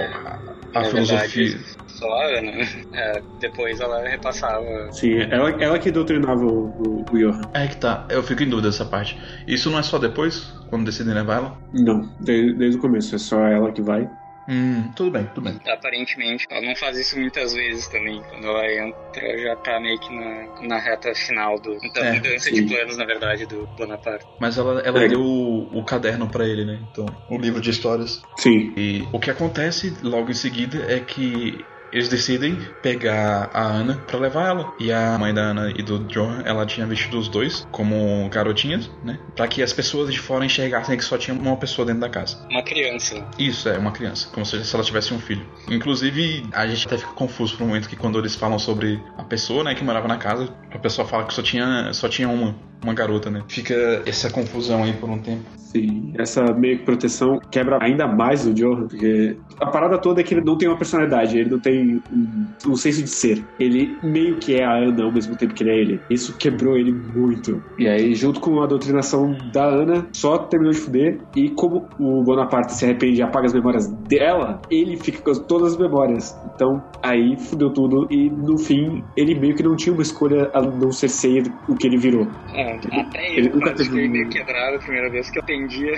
[0.74, 1.48] a, a filosofia.
[1.50, 2.52] verdade, só Ana.
[2.92, 4.92] É, depois ela repassava.
[4.92, 7.42] Sim, ela, ela que doutrinava o, o, o Johan.
[7.54, 9.18] É que tá, eu fico em dúvida dessa parte.
[9.46, 11.58] Isso não é só depois, quando decidem levar ela?
[11.72, 14.08] Não, desde, desde o começo, é só ela que vai.
[14.46, 15.58] Hum, tudo bem, tudo bem.
[15.66, 18.22] Aparentemente, ela não faz isso muitas vezes também.
[18.28, 21.78] Quando ela entra, já tá meio que na, na reta final do.
[21.94, 22.54] Da É, mudança sim.
[22.54, 24.24] de planos, na verdade, do Bonaparte.
[24.38, 25.08] Mas ela, ela É.
[25.08, 26.78] deu o, o caderno pra ele, né?
[26.90, 28.20] Então, o livro de histórias.
[28.38, 28.74] Sim.
[28.76, 31.64] E o que acontece logo em seguida é que
[31.94, 34.74] eles decidem pegar a Ana pra levar ela.
[34.80, 38.90] E a mãe da Ana e do Johan, ela tinha vestido os dois como garotinhas,
[39.04, 39.18] né?
[39.36, 42.44] Pra que as pessoas de fora enxergassem que só tinha uma pessoa dentro da casa.
[42.50, 43.24] Uma criança.
[43.38, 45.46] Isso, é uma criança, como se se ela tivesse um filho.
[45.70, 49.22] Inclusive, a gente até fica confuso por um momento que quando eles falam sobre a
[49.22, 52.56] pessoa, né, que morava na casa, a pessoa fala que só tinha, só tinha uma,
[52.82, 53.42] uma garota, né?
[53.48, 55.44] Fica essa confusão aí por um tempo.
[55.56, 60.24] Sim, essa meio que proteção quebra ainda mais o Johan, porque a parada toda é
[60.24, 63.44] que ele não tem uma personalidade, ele não tem um, um senso de ser.
[63.58, 66.00] Ele meio que é a Ana ao mesmo tempo que ele é ele.
[66.08, 67.60] Isso quebrou ele muito.
[67.76, 71.18] E aí, junto com a doutrinação da Ana, só terminou de fuder.
[71.34, 75.72] E como o Bonaparte se arrepende e apaga as memórias dela, ele fica com todas
[75.72, 76.38] as memórias.
[76.54, 78.06] Então, aí fudeu tudo.
[78.10, 81.74] E no fim, ele meio que não tinha uma escolha a não ser ser o
[81.74, 82.28] que ele virou.
[82.54, 85.94] É, até Ele eu quase fiquei meio quebrado a primeira vez que eu entendia.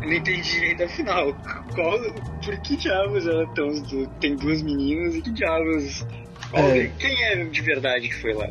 [0.00, 1.34] eu não entendi ainda afinal.
[1.74, 1.98] Qual,
[2.44, 3.70] por que diabos ela tão,
[4.20, 6.06] tem duas meninas e que diabos.
[6.52, 6.90] É.
[6.98, 8.48] Quem é de verdade que foi lá?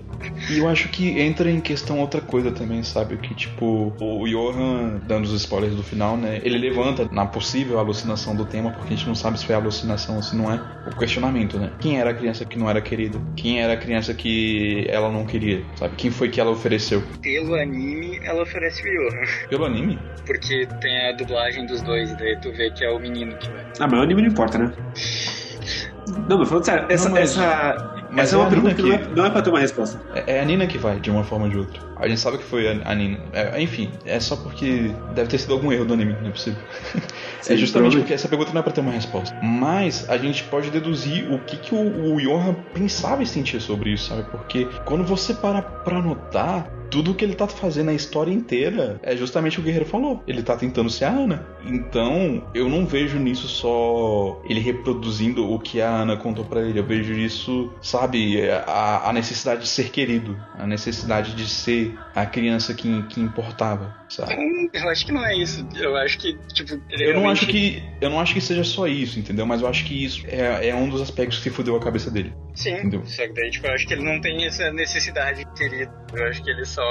[0.50, 3.18] E eu acho que entra em questão outra coisa também, sabe?
[3.18, 6.42] Que tipo, o Johan, dando os spoilers do final, né?
[6.44, 10.16] Ele levanta na possível alucinação do tema, porque a gente não sabe se foi alucinação
[10.16, 11.72] ou se não é, o questionamento, né?
[11.80, 13.20] Quem era a criança que não era querida?
[13.36, 15.96] Quem era a criança que ela não queria, sabe?
[15.96, 17.04] Quem foi que ela ofereceu?
[17.22, 19.48] Pelo anime, ela oferece o Johan.
[19.50, 20.00] Pelo anime?
[20.26, 23.50] Porque tem a dublagem dos dois, e daí tu vê que é o menino que
[23.50, 23.66] vai.
[23.80, 24.74] Ah, mas o anime não importa, né?
[26.28, 28.82] Não, mas falando sério, essa, Não, mas- essa, mas essa é é uma pergunta que
[28.84, 30.02] Nina não é, que- não é pra ter uma resposta.
[30.14, 31.82] É é a Nina que vai, de uma forma ou de outra.
[31.98, 33.20] A gente sabe que foi a, a Nina.
[33.34, 36.60] É, enfim, é só porque deve ter sido algum erro do anime, não é possível.
[37.42, 39.36] Sim, é justamente porque essa pergunta não é pra ter uma resposta.
[39.42, 43.92] Mas a gente pode deduzir o que, que o, o Johan pensava e sentia sobre
[43.94, 44.24] isso, sabe?
[44.30, 49.16] Porque quando você para pra notar, tudo que ele tá fazendo a história inteira é
[49.16, 50.22] justamente o que o Guerreiro falou.
[50.28, 51.46] Ele tá tentando ser a Ana.
[51.66, 56.78] Então, eu não vejo nisso só ele reproduzindo o que a Ana contou pra ele.
[56.80, 58.01] Eu vejo isso, sabe,
[58.68, 63.96] a, a necessidade de ser querido, a necessidade de ser a criança que, que importava,
[64.10, 64.36] sabe?
[64.74, 65.68] Eu acho que não é isso.
[65.76, 68.64] Eu acho que, tipo, ele Eu não realmente- acho que eu não acho que seja
[68.64, 69.46] só isso, entendeu?
[69.46, 72.34] Mas eu acho que isso é, é um dos aspectos que fudeu a cabeça dele.
[72.54, 73.06] Sim, Entendeu?
[73.06, 75.90] só que daí, tipo, eu acho que ele não tem essa necessidade de querer.
[76.14, 76.84] Eu acho que ele só.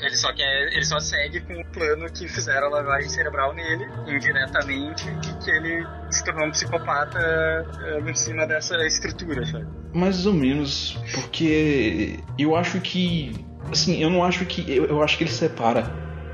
[0.00, 0.72] Ele só quer.
[0.72, 5.50] Ele só segue com o plano que fizeram a lavagem cerebral nele, indiretamente, e que
[5.50, 9.66] ele se tornou um psicopata eh, em cima dessa estrutura, sabe?
[9.92, 13.32] Mais ou menos, porque eu acho que.
[13.70, 14.64] Assim, eu não acho que.
[14.72, 15.84] Eu, eu acho que ele separa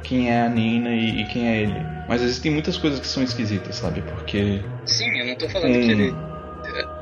[0.02, 1.86] quem é a Nina e, e quem é ele.
[2.08, 4.02] Mas existem muitas coisas que são esquisitas, sabe?
[4.02, 4.60] Porque.
[4.84, 5.80] Sim, eu não tô falando Hum.
[5.80, 6.29] que ele.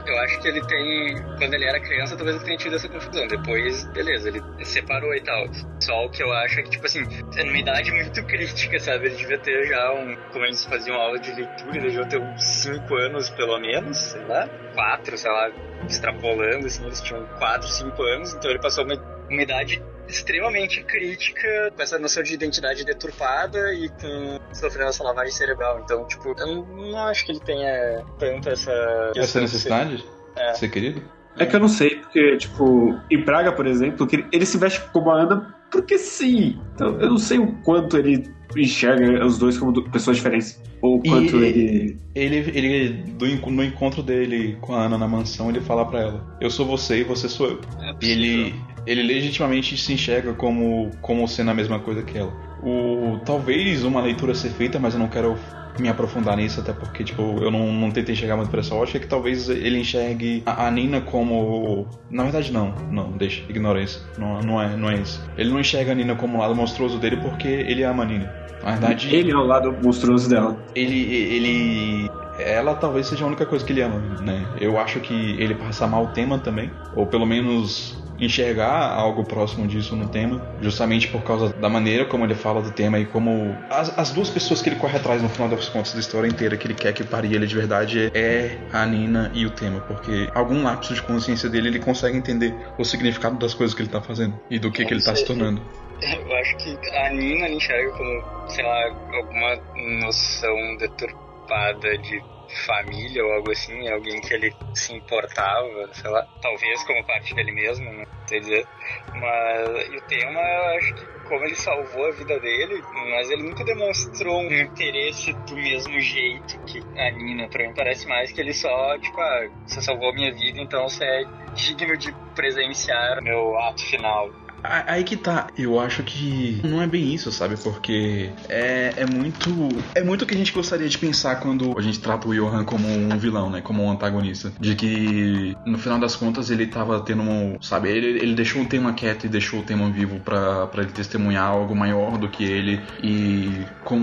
[0.08, 1.22] Eu acho que ele tem.
[1.36, 3.26] Quando ele era criança, talvez ele tenha tido essa confusão.
[3.28, 5.46] Depois, beleza, ele separou e tal.
[5.80, 7.00] Só o que eu acho é que, tipo assim,
[7.36, 9.08] é numa idade muito crítica, sabe?
[9.08, 10.16] Ele devia ter já um.
[10.32, 14.24] Como eles faziam aula de leitura, ele devia ter uns 5 anos pelo menos, sei
[14.24, 14.48] lá.
[14.74, 15.50] 4, sei lá,
[15.86, 18.32] extrapolando, assim, eles tinham 4, 5 anos.
[18.32, 18.96] Então ele passou uma,
[19.30, 25.32] uma idade extremamente crítica, com essa noção de identidade deturpada e com sofrendo essa lavagem
[25.32, 25.80] cerebral.
[25.84, 28.72] Então, tipo, eu não, acho que ele tenha tanto essa.
[29.16, 30.02] Essa necessidade
[30.36, 30.52] É.
[30.52, 31.02] de ser querido?
[31.36, 34.80] É que eu não sei, porque, tipo, em Praga, por exemplo, que ele, se veste
[34.92, 36.58] como a Ana porque sim.
[36.74, 40.60] Então, eu não sei o quanto ele enxerga os dois como pessoas diferentes.
[40.80, 41.98] Ou o E- quanto ele.
[42.14, 46.38] Ele, ele do, no encontro dele com a Ana na mansão, ele fala pra ela:
[46.40, 47.60] Eu sou você e você sou eu.
[47.82, 48.54] É E ele,
[48.88, 52.32] ele legitimamente se enxerga como, como sendo a mesma coisa que ela.
[52.62, 55.36] O, talvez uma leitura ser feita, mas eu não quero
[55.78, 58.98] me aprofundar nisso, até porque tipo, eu não, não tentei chegar muito pra essa ótica,
[58.98, 61.86] que talvez ele enxergue a, a Nina como.
[62.10, 64.04] Na verdade, não, não, deixa, ignora isso.
[64.16, 65.22] Não, não, é, não é isso.
[65.36, 68.32] Ele não enxerga a Nina como um lado monstruoso dele porque ele ama a Nina.
[68.62, 70.58] Na verdade, Ele é o lado monstruoso dela.
[70.74, 72.10] ele, ele.
[72.38, 74.46] Ela talvez seja a única coisa que ele ama, né?
[74.60, 79.66] Eu acho que ele passa mal o tema também, ou pelo menos enxergar algo próximo
[79.66, 83.56] disso no tema, justamente por causa da maneira como ele fala do tema e como
[83.70, 86.56] as, as duas pessoas que ele corre atrás no final das contas da história inteira
[86.56, 90.28] que ele quer que pare ele de verdade é a Nina e o tema, porque
[90.34, 94.00] algum lapso de consciência dele ele consegue entender o significado das coisas que ele tá
[94.00, 95.62] fazendo e do que, que ele tá se tornando.
[96.00, 99.56] Eu acho que a Nina enxerga como, sei lá, alguma
[100.00, 102.22] noção deturpada de
[102.66, 107.52] família ou algo assim, alguém que ele se importava, sei lá, talvez como parte dele
[107.52, 108.66] mesmo, não sei dizer.
[109.14, 110.40] Mas o tema,
[110.76, 115.56] acho que como ele salvou a vida dele, mas ele nunca demonstrou um interesse do
[115.56, 117.48] mesmo jeito que a Nina.
[117.48, 120.88] Pra mim parece mais que ele só, tipo, ah, você salvou a minha vida, então
[120.88, 124.30] você é digno de presenciar meu ato final.
[124.62, 127.56] Aí que tá, eu acho que não é bem isso, sabe?
[127.56, 129.50] Porque é, é muito.
[129.94, 132.64] É muito o que a gente gostaria de pensar quando a gente trata o Johan
[132.64, 133.60] como um vilão, né?
[133.60, 134.52] Como um antagonista.
[134.58, 137.58] De que no final das contas ele tava tendo um.
[137.60, 137.88] Sabe?
[137.88, 141.74] Ele, ele deixou o tema quieto e deixou o tema vivo para ele testemunhar algo
[141.74, 143.98] maior do que ele e com.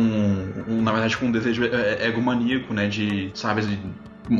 [0.67, 2.87] Na verdade, com um desejo é, é, egomaníaco, né?
[2.87, 3.31] De.
[3.33, 3.61] Sabe?
[3.61, 3.79] De,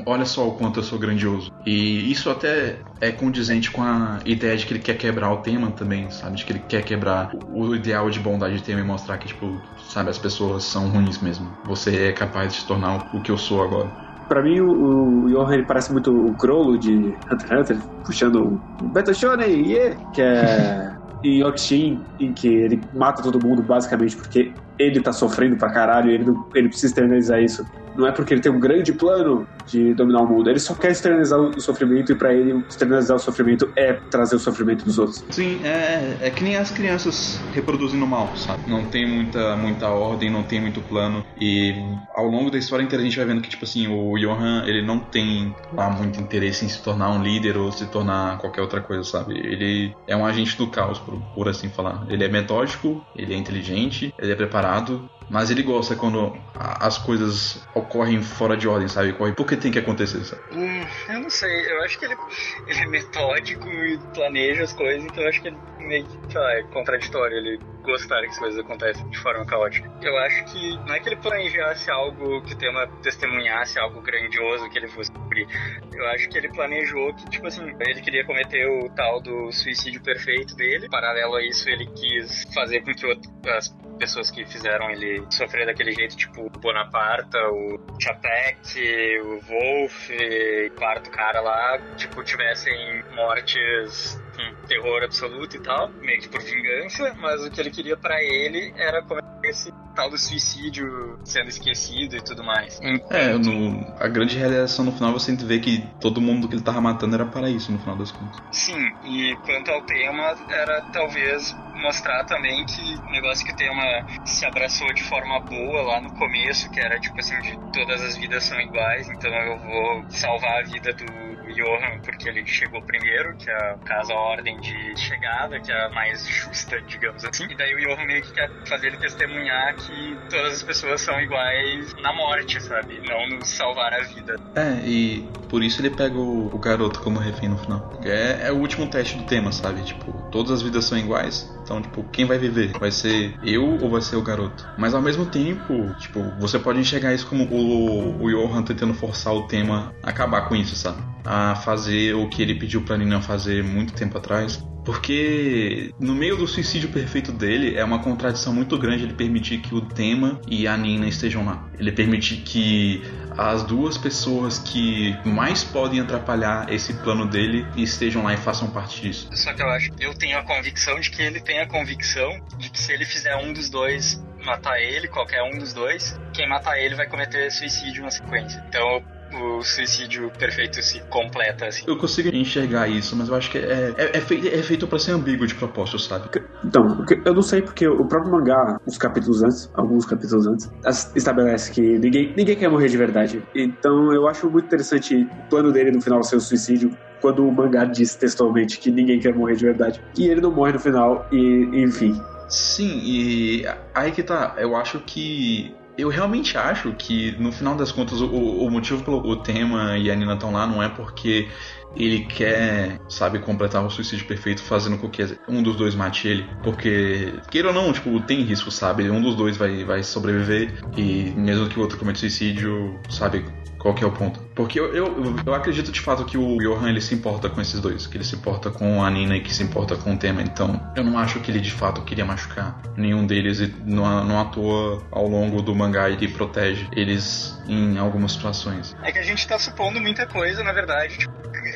[0.06, 1.52] olha só o quanto eu sou grandioso.
[1.66, 5.72] E isso até é condizente com a ideia de que ele quer quebrar o tema
[5.72, 6.38] também, sabe?
[6.38, 9.60] De que ele quer quebrar o ideal de bondade de tema e mostrar que, tipo,
[9.90, 11.48] sabe, as pessoas são ruins mesmo.
[11.66, 13.90] Você é capaz de se tornar o que eu sou agora.
[14.28, 18.60] Pra mim, o, o Johan ele parece muito o Crollo de Hunter x Hunter, puxando
[18.82, 19.96] o Beto Shonen, yeah!
[20.14, 25.56] que é em Yokshin, em que ele mata todo mundo basicamente porque ele tá sofrendo
[25.58, 27.66] pra caralho e ele, não, ele precisa externalizar isso
[27.98, 30.92] não é porque ele tem um grande plano de dominar o mundo, ele só quer
[30.92, 35.24] externalizar o sofrimento e para ele externalizar o sofrimento é trazer o sofrimento dos outros.
[35.32, 38.62] Sim, é, é que nem as crianças reproduzindo mal, sabe?
[38.68, 41.74] Não tem muita, muita ordem, não tem muito plano e
[42.14, 44.82] ao longo da história inteira a gente vai vendo que, tipo assim, o Johan, ele
[44.82, 48.82] não tem lá muito interesse em se tornar um líder ou se tornar qualquer outra
[48.82, 49.38] coisa, sabe?
[49.38, 52.06] Ele é um agente do caos, por, por assim falar.
[52.10, 57.66] Ele é metódico, ele é inteligente, ele é preparado, mas ele gosta quando as coisas
[57.74, 59.12] ocorrem fora de ordem, sabe?
[59.12, 60.42] Ocorrem porque tem que acontecer, sabe?
[60.52, 61.72] Hum, eu não sei.
[61.72, 62.16] Eu acho que ele,
[62.68, 66.42] ele é metódico e planeja as coisas, então eu acho que ele meio que, sei
[66.42, 69.90] lá, é contraditório ele gostar que as coisas acontecem de forma caótica.
[70.02, 74.70] Eu acho que não é que ele planejasse algo que o tema testemunhasse algo grandioso
[74.70, 75.48] que ele fosse cumprir.
[75.94, 80.02] Eu acho que ele planejou que, tipo assim, ele queria cometer o tal do suicídio
[80.02, 80.90] perfeito dele.
[80.90, 83.70] Paralelo a isso, ele quis fazer com que as
[84.00, 90.76] pessoas que fizeram ele sofrer daquele jeito, tipo o Bonaparte, o Chapek, o Wolf, o
[90.78, 94.25] quarto cara lá, tipo, tivessem mortes
[94.68, 98.74] terror absoluto e tal, meio que por vingança, mas o que ele queria para ele
[98.78, 102.80] era cometer esse tal do suicídio sendo esquecido e tudo mais.
[103.10, 106.82] É, no, a grande realização no final você vê que todo mundo que ele tava
[106.82, 108.42] matando era para isso no final das contas.
[108.52, 113.84] Sim, e quanto ao tema, era talvez mostrar também que o negócio que o tema
[114.26, 118.18] se abraçou de forma boa lá no começo, que era tipo assim, de todas as
[118.18, 121.06] vidas são iguais, então eu vou salvar a vida do
[121.54, 125.90] Johan porque ele chegou primeiro, que é caso a ordem de chegada, que é a
[125.90, 127.46] mais justa, digamos assim.
[127.50, 131.20] E daí o Johan meio que quer fazer ele testemunhar que todas as pessoas são
[131.22, 133.00] iguais na morte, sabe?
[133.08, 134.36] Não no salvar a vida.
[134.56, 138.00] É, e por isso ele pega o, o garoto como refém no final.
[138.04, 139.84] É, é o último teste do tema, sabe?
[139.84, 142.72] Tipo, todas as vidas são iguais, então, tipo, quem vai viver?
[142.80, 144.68] Vai ser eu ou vai ser o garoto?
[144.78, 149.34] Mas ao mesmo tempo, tipo, você pode enxergar isso como o, o Johan tentando forçar
[149.34, 151.02] o tema a acabar com isso, sabe?
[151.26, 154.64] A fazer o que ele pediu pra Nina fazer muito tempo atrás.
[154.86, 159.74] Porque no meio do suicídio perfeito dele é uma contradição muito grande ele permitir que
[159.74, 161.68] o tema e a Nina estejam lá.
[161.80, 163.02] Ele permitir que
[163.36, 169.02] as duas pessoas que mais podem atrapalhar esse plano dele estejam lá e façam parte
[169.02, 169.28] disso.
[169.34, 172.70] Só que eu acho, eu tenho a convicção de que ele tem a convicção de
[172.70, 176.78] que se ele fizer um dos dois matar ele, qualquer um dos dois, quem matar
[176.80, 178.64] ele vai cometer suicídio na sequência.
[178.70, 179.04] Então
[179.42, 181.84] o suicídio perfeito se completa, assim.
[181.88, 185.00] Eu consigo enxergar isso, mas eu acho que é, é, é feito, é feito pra
[185.00, 186.30] ser ambíguo de propósito, sabe?
[186.64, 190.72] Então, eu não sei porque o próprio mangá, uns capítulos antes, alguns capítulos antes,
[191.16, 193.44] estabelece que ninguém, ninguém quer morrer de verdade.
[193.56, 197.52] Então eu acho muito interessante o plano dele no final ser o suicídio, quando o
[197.52, 200.02] mangá diz textualmente que ninguém quer morrer de verdade.
[200.18, 202.20] E ele não morre no final, e enfim.
[202.48, 204.56] Sim, e aí que tá.
[204.58, 209.18] Eu acho que eu realmente acho que, no final das contas, o, o motivo pelo
[209.26, 211.50] o tema e a Nina estão lá não é porque
[211.96, 216.46] ele quer, sabe, completar o suicídio perfeito fazendo com que um dos dois mate ele.
[216.64, 219.10] Porque, queira ou não, tipo, tem risco, sabe?
[219.10, 223.46] Um dos dois vai, vai sobreviver e mesmo que o outro cometa suicídio, sabe,
[223.86, 224.40] qual que é o ponto?
[224.56, 227.80] Porque eu, eu, eu, acredito de fato que o Johan ele se importa com esses
[227.80, 230.42] dois, que ele se importa com a Nina e que se importa com o tema.
[230.42, 234.42] Então, eu não acho que ele de fato queria machucar nenhum deles e não, não
[234.42, 238.96] atua ao longo do mangá ele protege eles em algumas situações.
[239.04, 241.20] É que a gente tá supondo muita coisa, na verdade.
[241.20, 241.34] Tipo,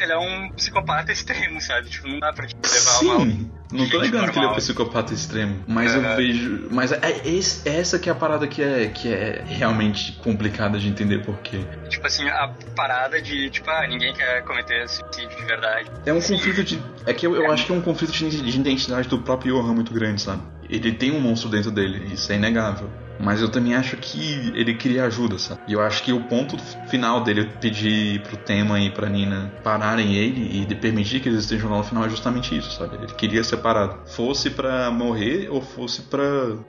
[0.09, 1.89] ele é um psicopata extremo, sabe?
[1.89, 3.51] Tipo, não dá pra tipo, levar Sim.
[3.71, 6.67] Não tô negando que ele é um psicopata extremo, mas eu vejo.
[6.71, 10.79] Mas é, é esse- essa que é a parada que é, que é realmente complicada
[10.79, 11.59] de entender porque.
[11.87, 15.89] Tipo assim, a parada de, tipo, ah, ninguém quer cometer suicídio de verdade.
[16.05, 16.81] É um conflito de.
[17.05, 19.73] É que eu, eu acho que é um conflito de, de identidade do próprio Johan
[19.73, 20.41] muito grande, sabe?
[20.69, 22.89] Ele tem um monstro dentro dele, isso é inegável.
[23.21, 25.59] Mas eu também acho que ele queria ajuda, sabe?
[25.67, 30.13] E eu acho que o ponto final dele pedir pro Tema e pra Nina pararem
[30.15, 32.95] ele e de permitir que eles estejam lá no final é justamente isso, sabe?
[32.95, 34.07] Ele queria ser parado.
[34.09, 36.21] Fosse pra morrer ou fosse pra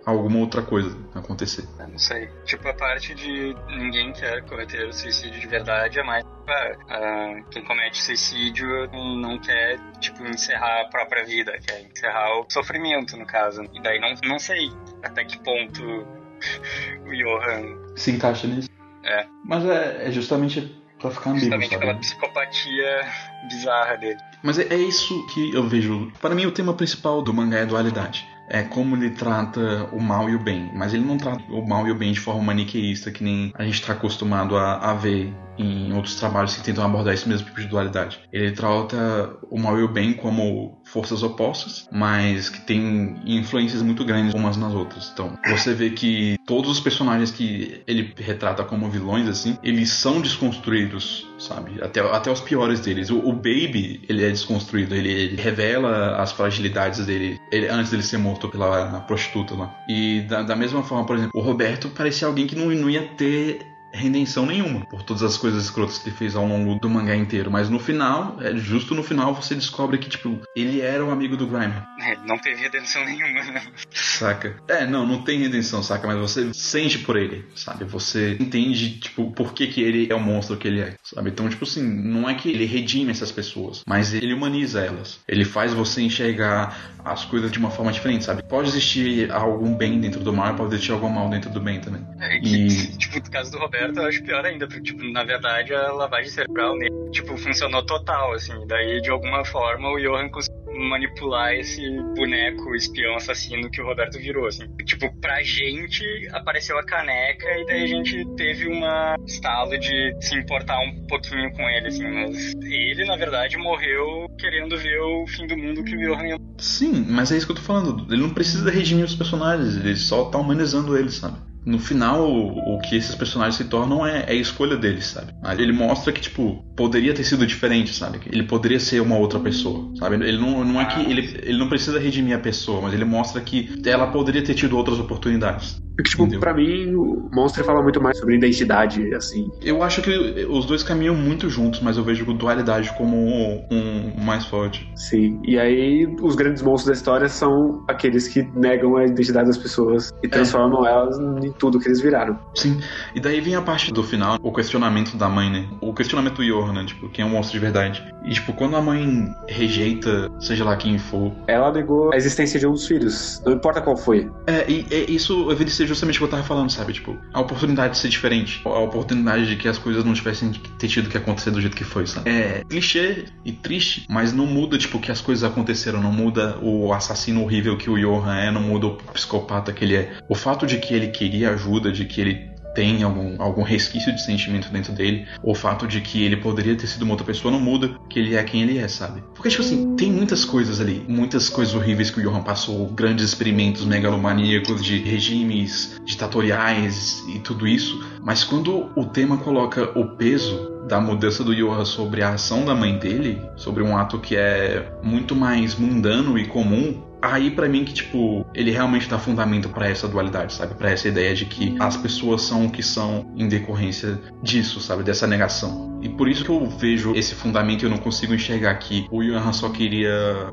[0.04, 1.64] alguma outra coisa acontecer.
[1.78, 2.28] Eu Não sei.
[2.44, 6.24] Tipo, a parte de ninguém quer cometer o suicídio de verdade é mais.
[6.48, 12.46] ah, ah, quem comete suicídio não quer, tipo, encerrar a própria vida, quer encerrar o
[12.48, 13.62] sofrimento, no caso.
[13.72, 14.70] E daí não, não sei
[15.02, 15.82] até que ponto
[17.06, 17.94] o Johan.
[17.96, 18.68] Se encaixa nisso.
[19.02, 21.86] É, Mas é, é justamente pra ficar ambíguo, justamente sabe?
[21.86, 23.08] pela psicopatia
[23.48, 24.18] bizarra dele.
[24.42, 26.12] Mas é, é isso que eu vejo.
[26.20, 28.28] Para mim, o tema principal do mangá é a dualidade.
[28.48, 30.70] É como ele trata o mal e o bem.
[30.74, 33.64] Mas ele não trata o mal e o bem de forma maniqueísta, que nem a
[33.64, 37.60] gente está acostumado a, a ver em outros trabalhos que tentam abordar esse mesmo tipo
[37.60, 38.20] de dualidade.
[38.32, 44.04] Ele trata o mal e o bem como forças opostas, mas que têm influências muito
[44.04, 45.10] grandes umas nas outras.
[45.12, 50.20] Então, você vê que todos os personagens que ele retrata como vilões, assim, eles são
[50.20, 51.82] desconstruídos, sabe?
[51.82, 53.10] Até, até os piores deles.
[53.10, 58.02] O, o Baby, ele é desconstruído, ele, ele revela as fragilidades dele ele- antes dele
[58.02, 59.74] ser morto pela prostituta lá.
[59.88, 63.02] E da, da mesma forma, por exemplo, o Roberto parecia alguém que não, não ia
[63.16, 67.14] ter redenção nenhuma por todas as coisas escrotas que ele fez ao longo do mangá
[67.14, 67.50] inteiro.
[67.50, 71.36] Mas no final, é, justo no final, você descobre que, tipo, ele era o amigo
[71.36, 71.74] do Grime.
[72.00, 73.62] É, Não teve redenção nenhuma, né?
[73.90, 74.56] Saca?
[74.68, 76.06] É, não, não tem redenção, saca?
[76.06, 77.84] Mas você sente por ele, sabe?
[77.84, 81.30] Você entende, tipo, por que, que ele é o monstro que ele é, sabe?
[81.30, 85.20] Então, tipo assim, não é que ele redime essas pessoas, mas ele humaniza elas.
[85.26, 88.42] Ele faz você enxergar as coisas de uma forma diferente, sabe?
[88.42, 92.02] Pode existir algum bem dentro do mal, pode existir algum mal dentro do bem também.
[92.20, 95.24] É que, E tipo, no caso do Roberto, eu acho pior ainda, porque, tipo, na
[95.24, 98.54] verdade, a lavagem cerebral nele, tipo, funcionou total, assim.
[98.66, 101.82] Daí, de alguma forma, o Johan conseguiu manipular esse
[102.16, 104.64] boneco espião assassino que o Roberto virou, assim.
[104.84, 110.36] Tipo, pra gente, apareceu a caneca e daí a gente teve uma estalo de se
[110.36, 112.08] importar um pouquinho com ele, assim.
[112.08, 116.36] Mas ele, na verdade, morreu querendo ver o fim do mundo que o Johan ia
[116.58, 118.12] Sim, mas é isso que eu tô falando.
[118.12, 121.49] Ele não precisa redimir os personagens, ele só tá humanizando eles, sabe?
[121.64, 125.32] No final, o, que esses personagens se tornam é, é a escolha deles, sabe?
[125.58, 128.20] Ele mostra que, tipo, poderia ter sido diferente, sabe?
[128.26, 130.16] Ele poderia ser uma outra pessoa, sabe?
[130.16, 131.00] Ele não, não é que.
[131.00, 134.76] Ele, ele não precisa redimir a pessoa, mas ele mostra que ela poderia ter tido
[134.76, 135.80] outras oportunidades.
[136.00, 136.40] Porque, tipo, Entendeu?
[136.40, 139.50] pra mim, o Monster fala muito mais sobre identidade, assim.
[139.62, 140.10] Eu acho que
[140.48, 144.90] os dois caminham muito juntos, mas eu vejo dualidade como um, um mais forte.
[144.94, 145.40] Sim.
[145.44, 150.12] E aí, os grandes monstros da história são aqueles que negam a identidade das pessoas
[150.22, 152.38] e transformam elas em tudo que eles viraram.
[152.54, 152.80] Sim,
[153.14, 155.68] e daí vem a parte do final, o questionamento da mãe, né?
[155.80, 156.84] O questionamento do Yor, né?
[156.86, 158.02] Tipo, quem é um monstro de verdade.
[158.24, 161.32] E, tipo, quando a mãe rejeita, seja lá quem for.
[161.46, 164.30] Ela negou a existência de um dos filhos, não importa qual foi.
[164.46, 166.92] É, e, e isso evidencia justamente o que eu tava falando, sabe?
[166.92, 168.60] Tipo, a oportunidade de ser diferente.
[168.64, 171.84] A oportunidade de que as coisas não tivessem ter tido que acontecer do jeito que
[171.84, 172.30] foi, sabe?
[172.30, 176.00] É clichê e triste, mas não muda, tipo, que as coisas aconteceram.
[176.00, 179.96] Não muda o assassino horrível que o Johan é, não muda o psicopata que ele
[179.96, 180.18] é.
[180.28, 184.22] O fato de que ele queria ajuda, de que ele tem algum, algum resquício de
[184.22, 187.60] sentimento dentro dele, o fato de que ele poderia ter sido uma outra pessoa não
[187.60, 189.22] muda que ele é quem ele é, sabe?
[189.34, 193.24] Porque, tipo assim, tem muitas coisas ali, muitas coisas horríveis que o Johan passou, grandes
[193.24, 200.70] experimentos megalomaníacos de regimes ditatoriais e tudo isso, mas quando o tema coloca o peso
[200.88, 204.90] da mudança do Johan sobre a ação da mãe dele, sobre um ato que é
[205.02, 209.88] muito mais mundano e comum, aí pra mim que tipo ele realmente dá fundamento pra
[209.88, 210.74] essa dualidade, sabe?
[210.74, 215.02] Pra essa ideia de que as pessoas são o que são em decorrência disso, sabe?
[215.02, 215.98] Dessa negação.
[216.02, 219.22] E por isso que eu vejo esse fundamento e eu não consigo enxergar que o
[219.22, 220.12] Johan só queria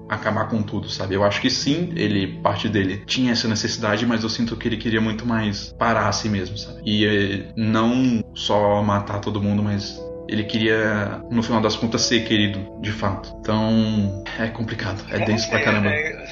[0.09, 1.15] acabar com tudo, sabe?
[1.15, 4.77] Eu acho que sim, ele parte dele tinha essa necessidade, mas eu sinto que ele
[4.77, 6.81] queria muito mais parar a si mesmo, sabe?
[6.85, 9.99] E eh, não só matar todo mundo, mas
[10.29, 13.33] Ele queria, no final das contas, ser querido, de fato.
[13.39, 15.01] Então, é complicado.
[15.09, 15.89] É denso pra caramba.
[15.89, 16.27] É, é,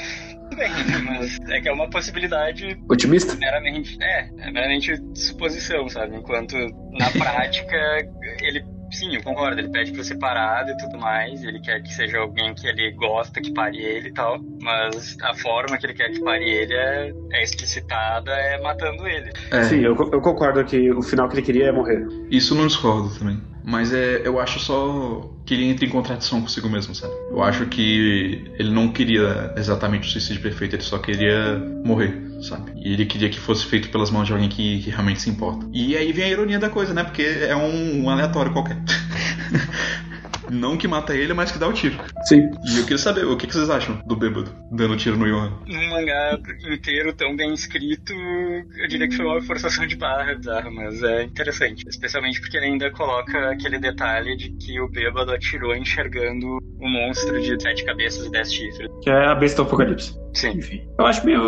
[0.55, 3.35] tudo bem, mas é que é uma possibilidade Otimista?
[3.35, 3.97] meramente.
[4.01, 6.15] É, é meramente suposição, sabe?
[6.15, 6.55] Enquanto
[6.97, 8.07] na prática
[8.41, 8.63] ele.
[8.91, 12.19] Sim, eu concordo, ele pede pra ser parado e tudo mais, ele quer que seja
[12.19, 16.11] alguém que ele gosta que pare ele e tal, mas a forma que ele quer
[16.11, 19.33] que pare ele é, é explicitada, é matando ele.
[19.51, 22.07] É, Sim, eu, eu concordo que o final que ele queria é morrer.
[22.29, 23.41] Isso não discordo também.
[23.65, 27.13] Mas é, eu acho só que ele entra em contradição consigo mesmo, sabe?
[27.31, 32.73] Eu acho que ele não queria exatamente o suicídio perfeito, ele só queria morrer, sabe?
[32.75, 35.65] E ele queria que fosse feito pelas mãos de alguém que, que realmente se importa.
[35.73, 37.03] E aí vem a ironia da coisa, né?
[37.03, 38.77] Porque é um, um aleatório qualquer.
[40.51, 41.97] não que mata ele, mas que dá o tiro.
[42.23, 42.49] Sim.
[42.67, 45.51] E eu queria saber, o que, vocês acham do bêbado dando tiro no Johan?
[45.67, 46.37] Num mangá
[46.69, 51.23] inteiro tão bem escrito, eu diria que foi uma forçação de barra bizarra, mas é
[51.23, 51.83] interessante.
[51.87, 57.41] Especialmente porque ele ainda coloca aquele detalhe de que o bêbado atirou enxergando o monstro
[57.41, 58.89] de sete cabeças e dez chifres.
[59.01, 60.24] Que é a besta do apocalipse.
[60.35, 60.49] Sim.
[60.57, 60.81] Enfim.
[60.99, 61.41] Eu acho meio.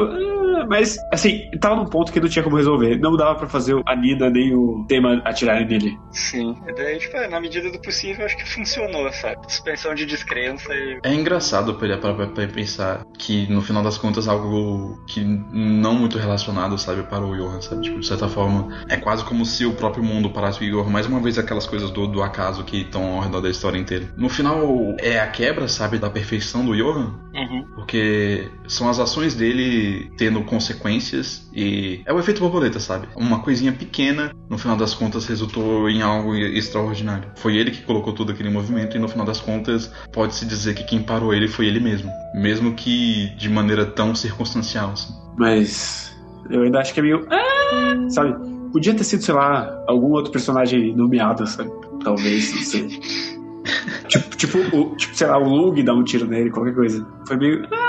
[0.57, 2.97] ah, Mas, assim, tava num ponto que não tinha como resolver.
[2.97, 5.97] Não dava pra fazer a Nina nem o tema atirarem nele.
[6.11, 6.55] Sim.
[6.67, 9.37] E daí, tipo, na medida do possível, acho que funcionou, sabe?
[9.47, 10.99] Suspensão de descrença e.
[11.03, 15.93] É engraçado pra, pra, pra, pra pensar que no final das contas algo que não
[15.93, 17.81] muito relacionado, sabe, para o Johan, sabe?
[17.81, 20.89] Tipo, de certa forma, é quase como se o próprio mundo parasse o Igor.
[20.89, 24.11] Mais uma vez aquelas coisas do, do acaso que estão ao redor da história inteira.
[24.15, 27.13] No final, é a quebra, sabe, da perfeição do Johan.
[27.33, 27.65] Uhum.
[27.75, 33.07] Porque são as ações dele tendo consequências e é o efeito borboleta, sabe?
[33.15, 37.31] Uma coisinha pequena, no final das contas, resultou em algo extraordinário.
[37.35, 40.83] Foi ele que colocou tudo aquele movimento e no final das contas, pode-se dizer que
[40.83, 42.11] quem parou ele foi ele mesmo.
[42.35, 45.13] Mesmo que de maneira tão circunstancial, assim.
[45.37, 46.15] Mas.
[46.49, 47.27] Eu ainda acho que é meio.
[47.31, 48.35] Ah, sabe?
[48.71, 51.71] Podia ter sido, sei lá, algum outro personagem nomeado, sabe?
[52.03, 52.87] Talvez, não sei.
[54.07, 57.05] tipo, tipo, o, tipo, sei lá, o Lug dá um tiro nele, qualquer coisa.
[57.27, 57.67] Foi meio.
[57.71, 57.86] Ah,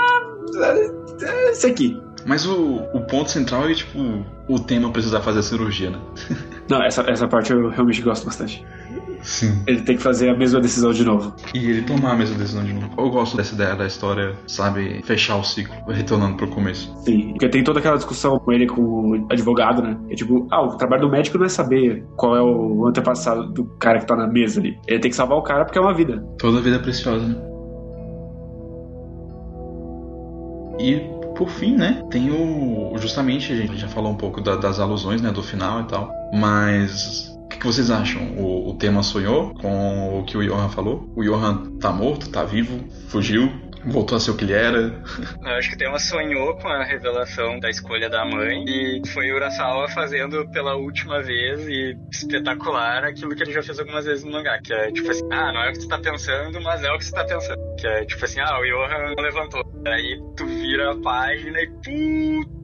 [0.63, 1.99] é esse aqui.
[2.25, 3.99] Mas o, o ponto central é, tipo,
[4.47, 5.99] o tema precisar fazer a cirurgia, né?
[6.69, 8.63] Não, essa, essa parte eu realmente gosto bastante.
[9.21, 9.63] Sim.
[9.67, 11.33] Ele tem que fazer a mesma decisão de novo.
[11.53, 12.89] E ele tomar a mesma decisão de novo.
[12.97, 16.93] Eu gosto dessa ideia da história, sabe, fechar o ciclo, retornando pro começo.
[17.03, 19.97] Sim, porque tem toda aquela discussão com ele, com o advogado, né?
[20.09, 23.65] É tipo, ah, o trabalho do médico não é saber qual é o antepassado do
[23.77, 24.77] cara que tá na mesa ali.
[24.87, 26.23] Ele tem que salvar o cara porque é uma vida.
[26.37, 27.49] Toda vida é preciosa, né?
[30.79, 30.97] E
[31.35, 32.97] por fim, né, tem o.
[32.97, 36.11] Justamente, a gente já falou um pouco da- das alusões, né, do final e tal.
[36.33, 37.27] Mas.
[37.45, 38.21] O que, que vocês acham?
[38.37, 41.09] O, o tema sonhou com o que o Johan falou?
[41.15, 43.51] O Johan tá morto, tá vivo, fugiu,
[43.89, 44.93] voltou a ser o que ele era.
[45.41, 49.87] Eu acho que tema sonhou com a revelação da escolha da mãe e foi Urasawa
[49.89, 54.59] fazendo pela última vez e espetacular aquilo que ele já fez algumas vezes no mangá,
[54.61, 56.97] que é tipo assim, ah, não é o que tu tá pensando, mas é o
[56.97, 57.75] que tu tá pensando.
[57.77, 59.63] Que é tipo assim, ah, o Johan levantou.
[59.85, 62.58] Aí tu vira a página e puta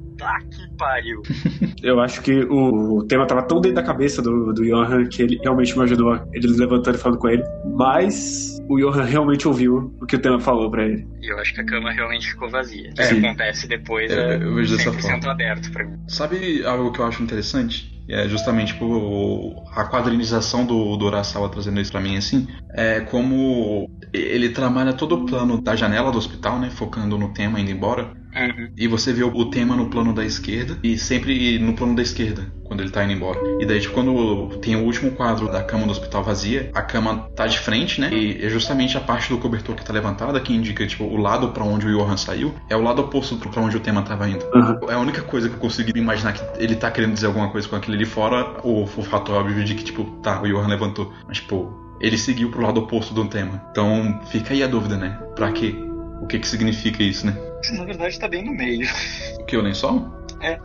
[0.50, 1.22] que pariu.
[1.84, 5.22] Eu acho que o, o tema tava tão dentro da cabeça do, do Johan que
[5.22, 6.16] ele realmente me ajudou.
[6.34, 7.44] Ele levantando e falando com ele.
[7.78, 11.08] Mas o Johan realmente ouviu o que o tema falou pra ele.
[11.22, 12.90] E eu acho que a cama realmente ficou vazia.
[12.98, 13.20] O Sim.
[13.22, 15.32] que acontece depois É, é, eu vejo dessa 100% forma.
[15.32, 15.98] aberto pra mim.
[16.08, 17.94] Sabe algo que eu acho interessante?
[18.08, 22.48] É justamente tipo, a quadrinização do, do Urasawa trazendo isso pra mim, assim.
[22.74, 26.70] É como ele trabalha todo o plano da janela do hospital, né?
[26.70, 28.14] Focando no tema indo embora.
[28.36, 28.70] Uhum.
[28.78, 32.45] E você vê o tema no plano da esquerda e sempre no plano da esquerda,
[32.64, 33.40] quando ele tá indo embora.
[33.60, 37.30] E daí, tipo, quando tem o último quadro da cama do hospital vazia, a cama
[37.36, 38.10] tá de frente, né?
[38.14, 41.49] E é justamente a parte do cobertor que tá levantada que indica, tipo, o lado
[41.49, 44.45] pra onde o Johan saiu é o lado oposto pra onde o tema tava indo.
[44.53, 44.90] Uhum.
[44.90, 47.68] É a única coisa que eu consigo imaginar que ele tá querendo dizer alguma coisa
[47.68, 51.14] com aquilo ali, fora o, o fato óbvio de que, tipo, tá, o Johan levantou.
[51.28, 53.62] Mas, tipo, ele seguiu pro lado oposto do tema.
[53.72, 55.18] Então, fica aí a dúvida, né?
[55.36, 55.76] Pra quê?
[56.22, 57.36] O que que significa isso, né?
[57.74, 58.88] Na verdade tá bem no meio.
[59.40, 60.10] O que, o lençol?
[60.42, 60.60] É.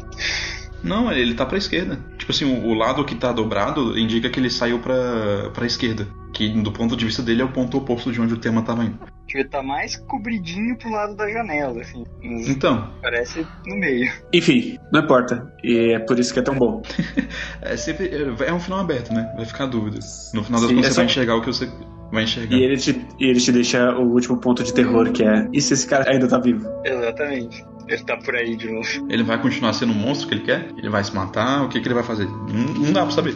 [0.83, 1.99] Não, ele tá pra esquerda.
[2.17, 6.07] Tipo assim, o, o lado que tá dobrado indica que ele saiu pra, pra esquerda.
[6.33, 8.85] Que do ponto de vista dele é o ponto oposto de onde o tema tava
[8.85, 8.99] indo.
[9.27, 12.05] Devia tá mais cobridinho pro lado da janela, assim.
[12.23, 14.11] Mas Então, parece no meio.
[14.33, 15.53] Enfim, não importa.
[15.63, 16.81] E é por isso que é tão bom.
[17.61, 18.09] é sempre.
[18.09, 19.31] É é um final aberto, né?
[19.37, 19.99] Vai ficar a dúvida.
[20.33, 21.71] No final das Sim, contas, é você só- vai enxergar o que você
[22.13, 22.57] vai enxergar.
[22.57, 25.75] E ele, te, ele te deixa o último ponto de terror, que é: e se
[25.75, 26.69] esse cara ainda tá vivo?
[26.85, 27.65] Exatamente.
[27.89, 28.89] Ele tá por aí de novo.
[29.09, 30.69] Ele vai continuar sendo o monstro que ele quer?
[30.77, 31.65] Ele vai se matar?
[31.65, 32.27] O que, que ele vai fazer?
[32.27, 33.35] Não, não dá pra saber.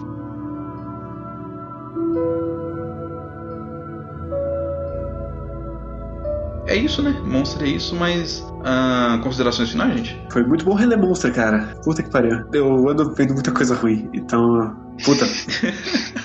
[6.67, 7.11] É isso, né?
[7.25, 8.47] Monstro é isso, mas.
[8.65, 10.21] ah, considerações finais, gente?
[10.31, 11.77] Foi muito bom reler Monster, cara.
[11.85, 12.45] Puta que pariu.
[12.53, 14.75] Eu ando vendo muita coisa ruim, então.
[15.05, 15.27] Puta.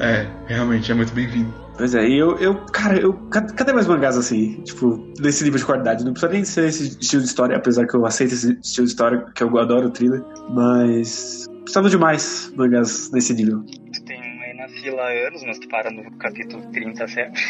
[0.00, 1.52] É, realmente é muito bem-vindo.
[1.76, 3.12] Pois é, e eu, eu, cara, eu.
[3.30, 4.60] Cadê mais mangás assim?
[4.62, 6.04] Tipo, desse nível de qualidade?
[6.04, 8.92] Não precisa nem ser esse estilo de história, apesar que eu aceito esse estilo de
[8.92, 11.46] história, que eu adoro o thriller, mas.
[11.62, 13.62] Precisava de mais mangás nesse nível.
[14.80, 17.40] Fila há anos, mas tu para no capítulo 30 sempre.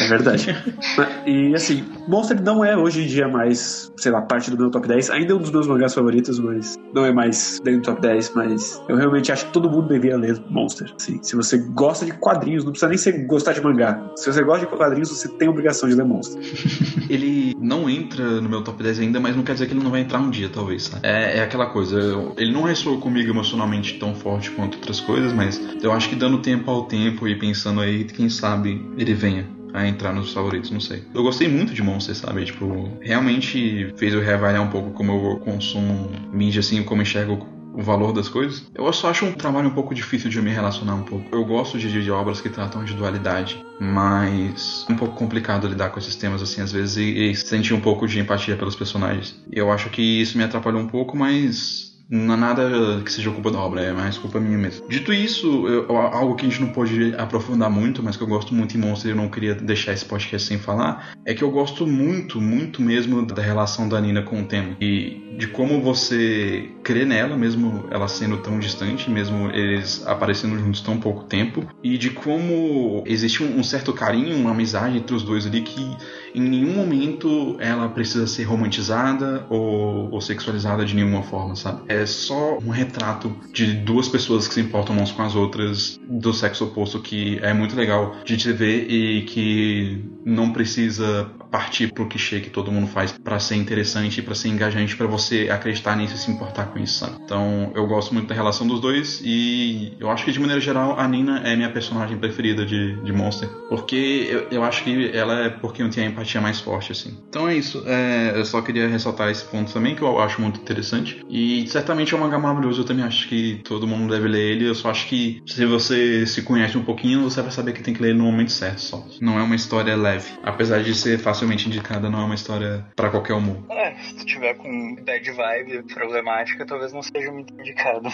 [0.00, 0.46] É verdade.
[1.26, 4.86] e assim, Monster não é hoje em dia mais, sei lá, parte do meu top
[4.86, 5.10] 10.
[5.10, 8.32] Ainda é um dos meus mangás favoritos, mas não é mais dentro do top 10.
[8.34, 10.92] Mas eu realmente acho que todo mundo deveria ler Monster.
[10.96, 14.10] Assim, se você gosta de quadrinhos, não precisa nem ser gostar de mangá.
[14.16, 16.40] Se você gosta de quadrinhos, você tem a obrigação de ler Monster.
[17.08, 19.90] ele não entra no meu top 10 ainda, mas não quer dizer que ele não
[19.90, 20.84] vai entrar um dia, talvez.
[20.84, 21.06] Sabe?
[21.06, 25.32] É, é aquela coisa, eu, ele não ressoou comigo emocionalmente tão forte quanto outras coisas,
[25.32, 29.46] mas eu acho que dando tempo ao tempo e pensando aí, quem sabe ele venha
[29.74, 31.02] a entrar nos favoritos, não sei.
[31.14, 32.44] Eu gostei muito de Monster, sabe?
[32.44, 37.46] Tipo, realmente fez eu reavaliar um pouco como eu consumo mídia, assim, como enxergo
[37.76, 38.64] o valor das coisas.
[38.74, 41.26] Eu só acho um trabalho um pouco difícil de me relacionar um pouco.
[41.30, 45.90] Eu gosto de, de obras que tratam de dualidade, mas é um pouco complicado lidar
[45.90, 49.38] com esses temas assim às vezes e, e sentir um pouco de empatia pelos personagens.
[49.52, 53.50] Eu acho que isso me atrapalhou um pouco, mas não é nada que seja culpa
[53.50, 54.88] da obra, é mais culpa minha mesmo.
[54.88, 58.54] Dito isso, eu, algo que a gente não pode aprofundar muito, mas que eu gosto
[58.54, 61.50] muito em Monster e eu não queria deixar esse podcast sem falar, é que eu
[61.50, 64.76] gosto muito, muito mesmo da relação da Nina com o tema.
[64.80, 70.80] E de como você crê nela, mesmo ela sendo tão distante, mesmo eles aparecendo juntos
[70.80, 75.22] tão pouco tempo, e de como existe um, um certo carinho, uma amizade entre os
[75.22, 75.96] dois ali que
[76.36, 81.80] em nenhum momento ela precisa ser romantizada ou, ou, sexualizada de nenhuma forma, sabe?
[81.88, 86.34] É só um retrato de duas pessoas que se importam umas com as outras do
[86.34, 92.06] sexo oposto que é muito legal de te ver e que não precisa partir pro
[92.06, 96.14] clichê que todo mundo faz para ser interessante, para ser engajante, para você acreditar nisso
[96.14, 97.16] e se importar com isso, sabe?
[97.24, 100.98] Então, eu gosto muito da relação dos dois e eu acho que de maneira geral
[100.98, 105.46] a Nina é minha personagem preferida de, de Monster, porque eu, eu acho que ela
[105.46, 107.16] é porque eu tenho a empatia mais forte, assim.
[107.28, 110.60] Então é isso, é, eu só queria ressaltar esse ponto também, que eu acho muito
[110.60, 114.52] interessante e certamente é um mangá maravilhoso, eu também acho que todo mundo deve ler
[114.52, 117.82] ele, eu só acho que se você se conhece um pouquinho, você vai saber que
[117.82, 119.06] tem que ler no momento certo, só.
[119.20, 123.08] Não é uma história leve, apesar de ser facilmente indicada, não é uma história para
[123.08, 123.64] qualquer humor.
[123.70, 128.08] É, se tu tiver com bad vibe problemática, talvez não seja muito indicado.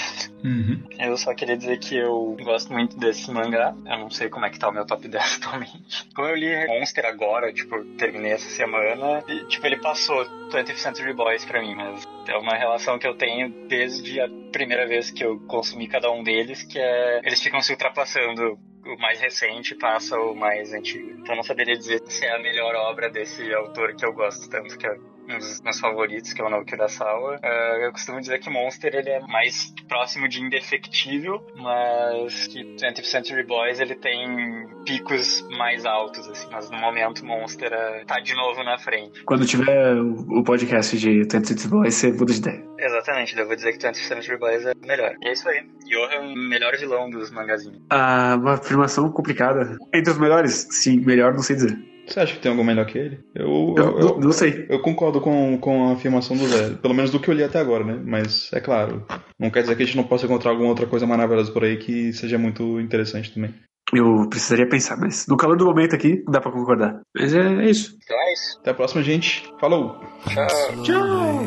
[0.44, 0.82] Uhum.
[0.98, 3.74] Eu só queria dizer que eu gosto muito desse mangá.
[3.86, 6.08] Eu não sei como é que tá o meu top 10 atualmente.
[6.14, 11.12] Como eu li Monster agora, tipo, terminei essa semana, e, tipo, ele passou 20th Century
[11.12, 15.24] Boys pra mim, mas é uma relação que eu tenho desde a primeira vez que
[15.24, 20.18] eu consumi cada um deles, que é eles ficam se ultrapassando o mais recente passa
[20.18, 21.12] o mais antigo.
[21.20, 24.76] Então não saberia dizer se é a melhor obra desse autor que eu gosto tanto,
[24.76, 24.96] que é
[25.34, 27.36] um dos meus favoritos, que é o Naoki Urasawa.
[27.36, 33.04] Uh, eu costumo dizer que Monster ele é mais próximo de indefectível, mas que 20th
[33.04, 36.48] Century Boys ele tem picos mais altos, assim.
[36.50, 39.22] Mas no momento Monster uh, tá de novo na frente.
[39.24, 42.72] Quando tiver o podcast de 20th Century Boys, você muda de ideia.
[42.78, 45.14] Exatamente, eu vou dizer que 20th Century Boys é melhor.
[45.22, 45.62] E é isso aí.
[45.86, 47.80] Yoha é o melhor vilão dos mangazinhos.
[47.90, 49.76] Ah, uma afirmação complicada.
[49.92, 50.66] Entre os melhores?
[50.70, 51.91] Sim, melhor não sei dizer.
[52.06, 53.20] Você acha que tem algum melhor que ele?
[53.34, 54.66] Eu, eu, eu, não sei.
[54.68, 56.70] Eu concordo com, com a afirmação do Zé.
[56.70, 58.00] Pelo menos do que eu li até agora, né?
[58.04, 59.06] Mas é claro.
[59.38, 61.76] Não quer dizer que a gente não possa encontrar alguma outra coisa maravilhosa por aí
[61.76, 63.54] que seja muito interessante também.
[63.92, 67.02] Eu precisaria pensar, mas no calor do momento aqui dá pra concordar.
[67.14, 67.96] Mas é, é isso.
[68.02, 68.58] Então é isso.
[68.60, 69.44] Até a próxima, gente.
[69.60, 70.00] Falou.
[70.28, 70.82] Tchau.
[70.82, 71.46] Tchau.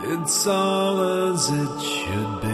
[0.00, 2.48] It's all as it should be.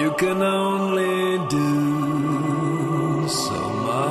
[0.00, 4.10] You can only do so much.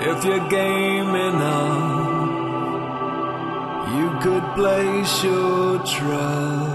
[0.00, 2.10] If you're game enough,
[3.96, 6.70] you could place your trust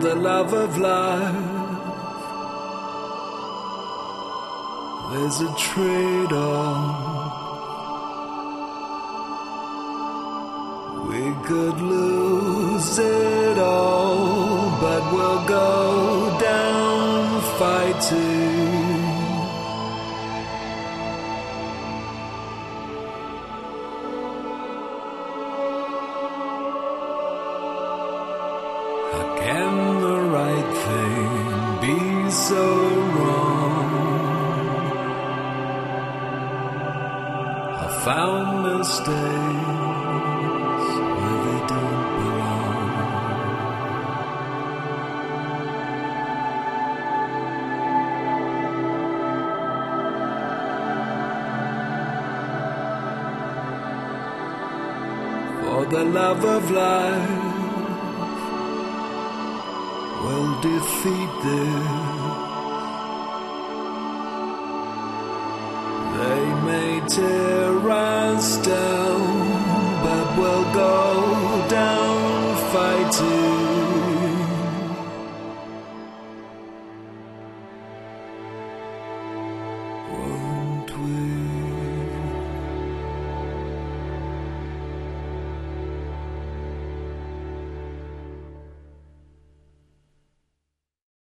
[0.00, 1.34] The love of life,
[5.10, 7.38] there's a trade off.
[11.08, 18.37] We could lose it all, but we'll go down fighting.
[38.98, 40.88] Mistakes
[41.18, 42.78] where they don't belong.
[55.60, 57.30] For the love of life
[60.24, 61.88] will defeat this.
[66.18, 67.47] They may tear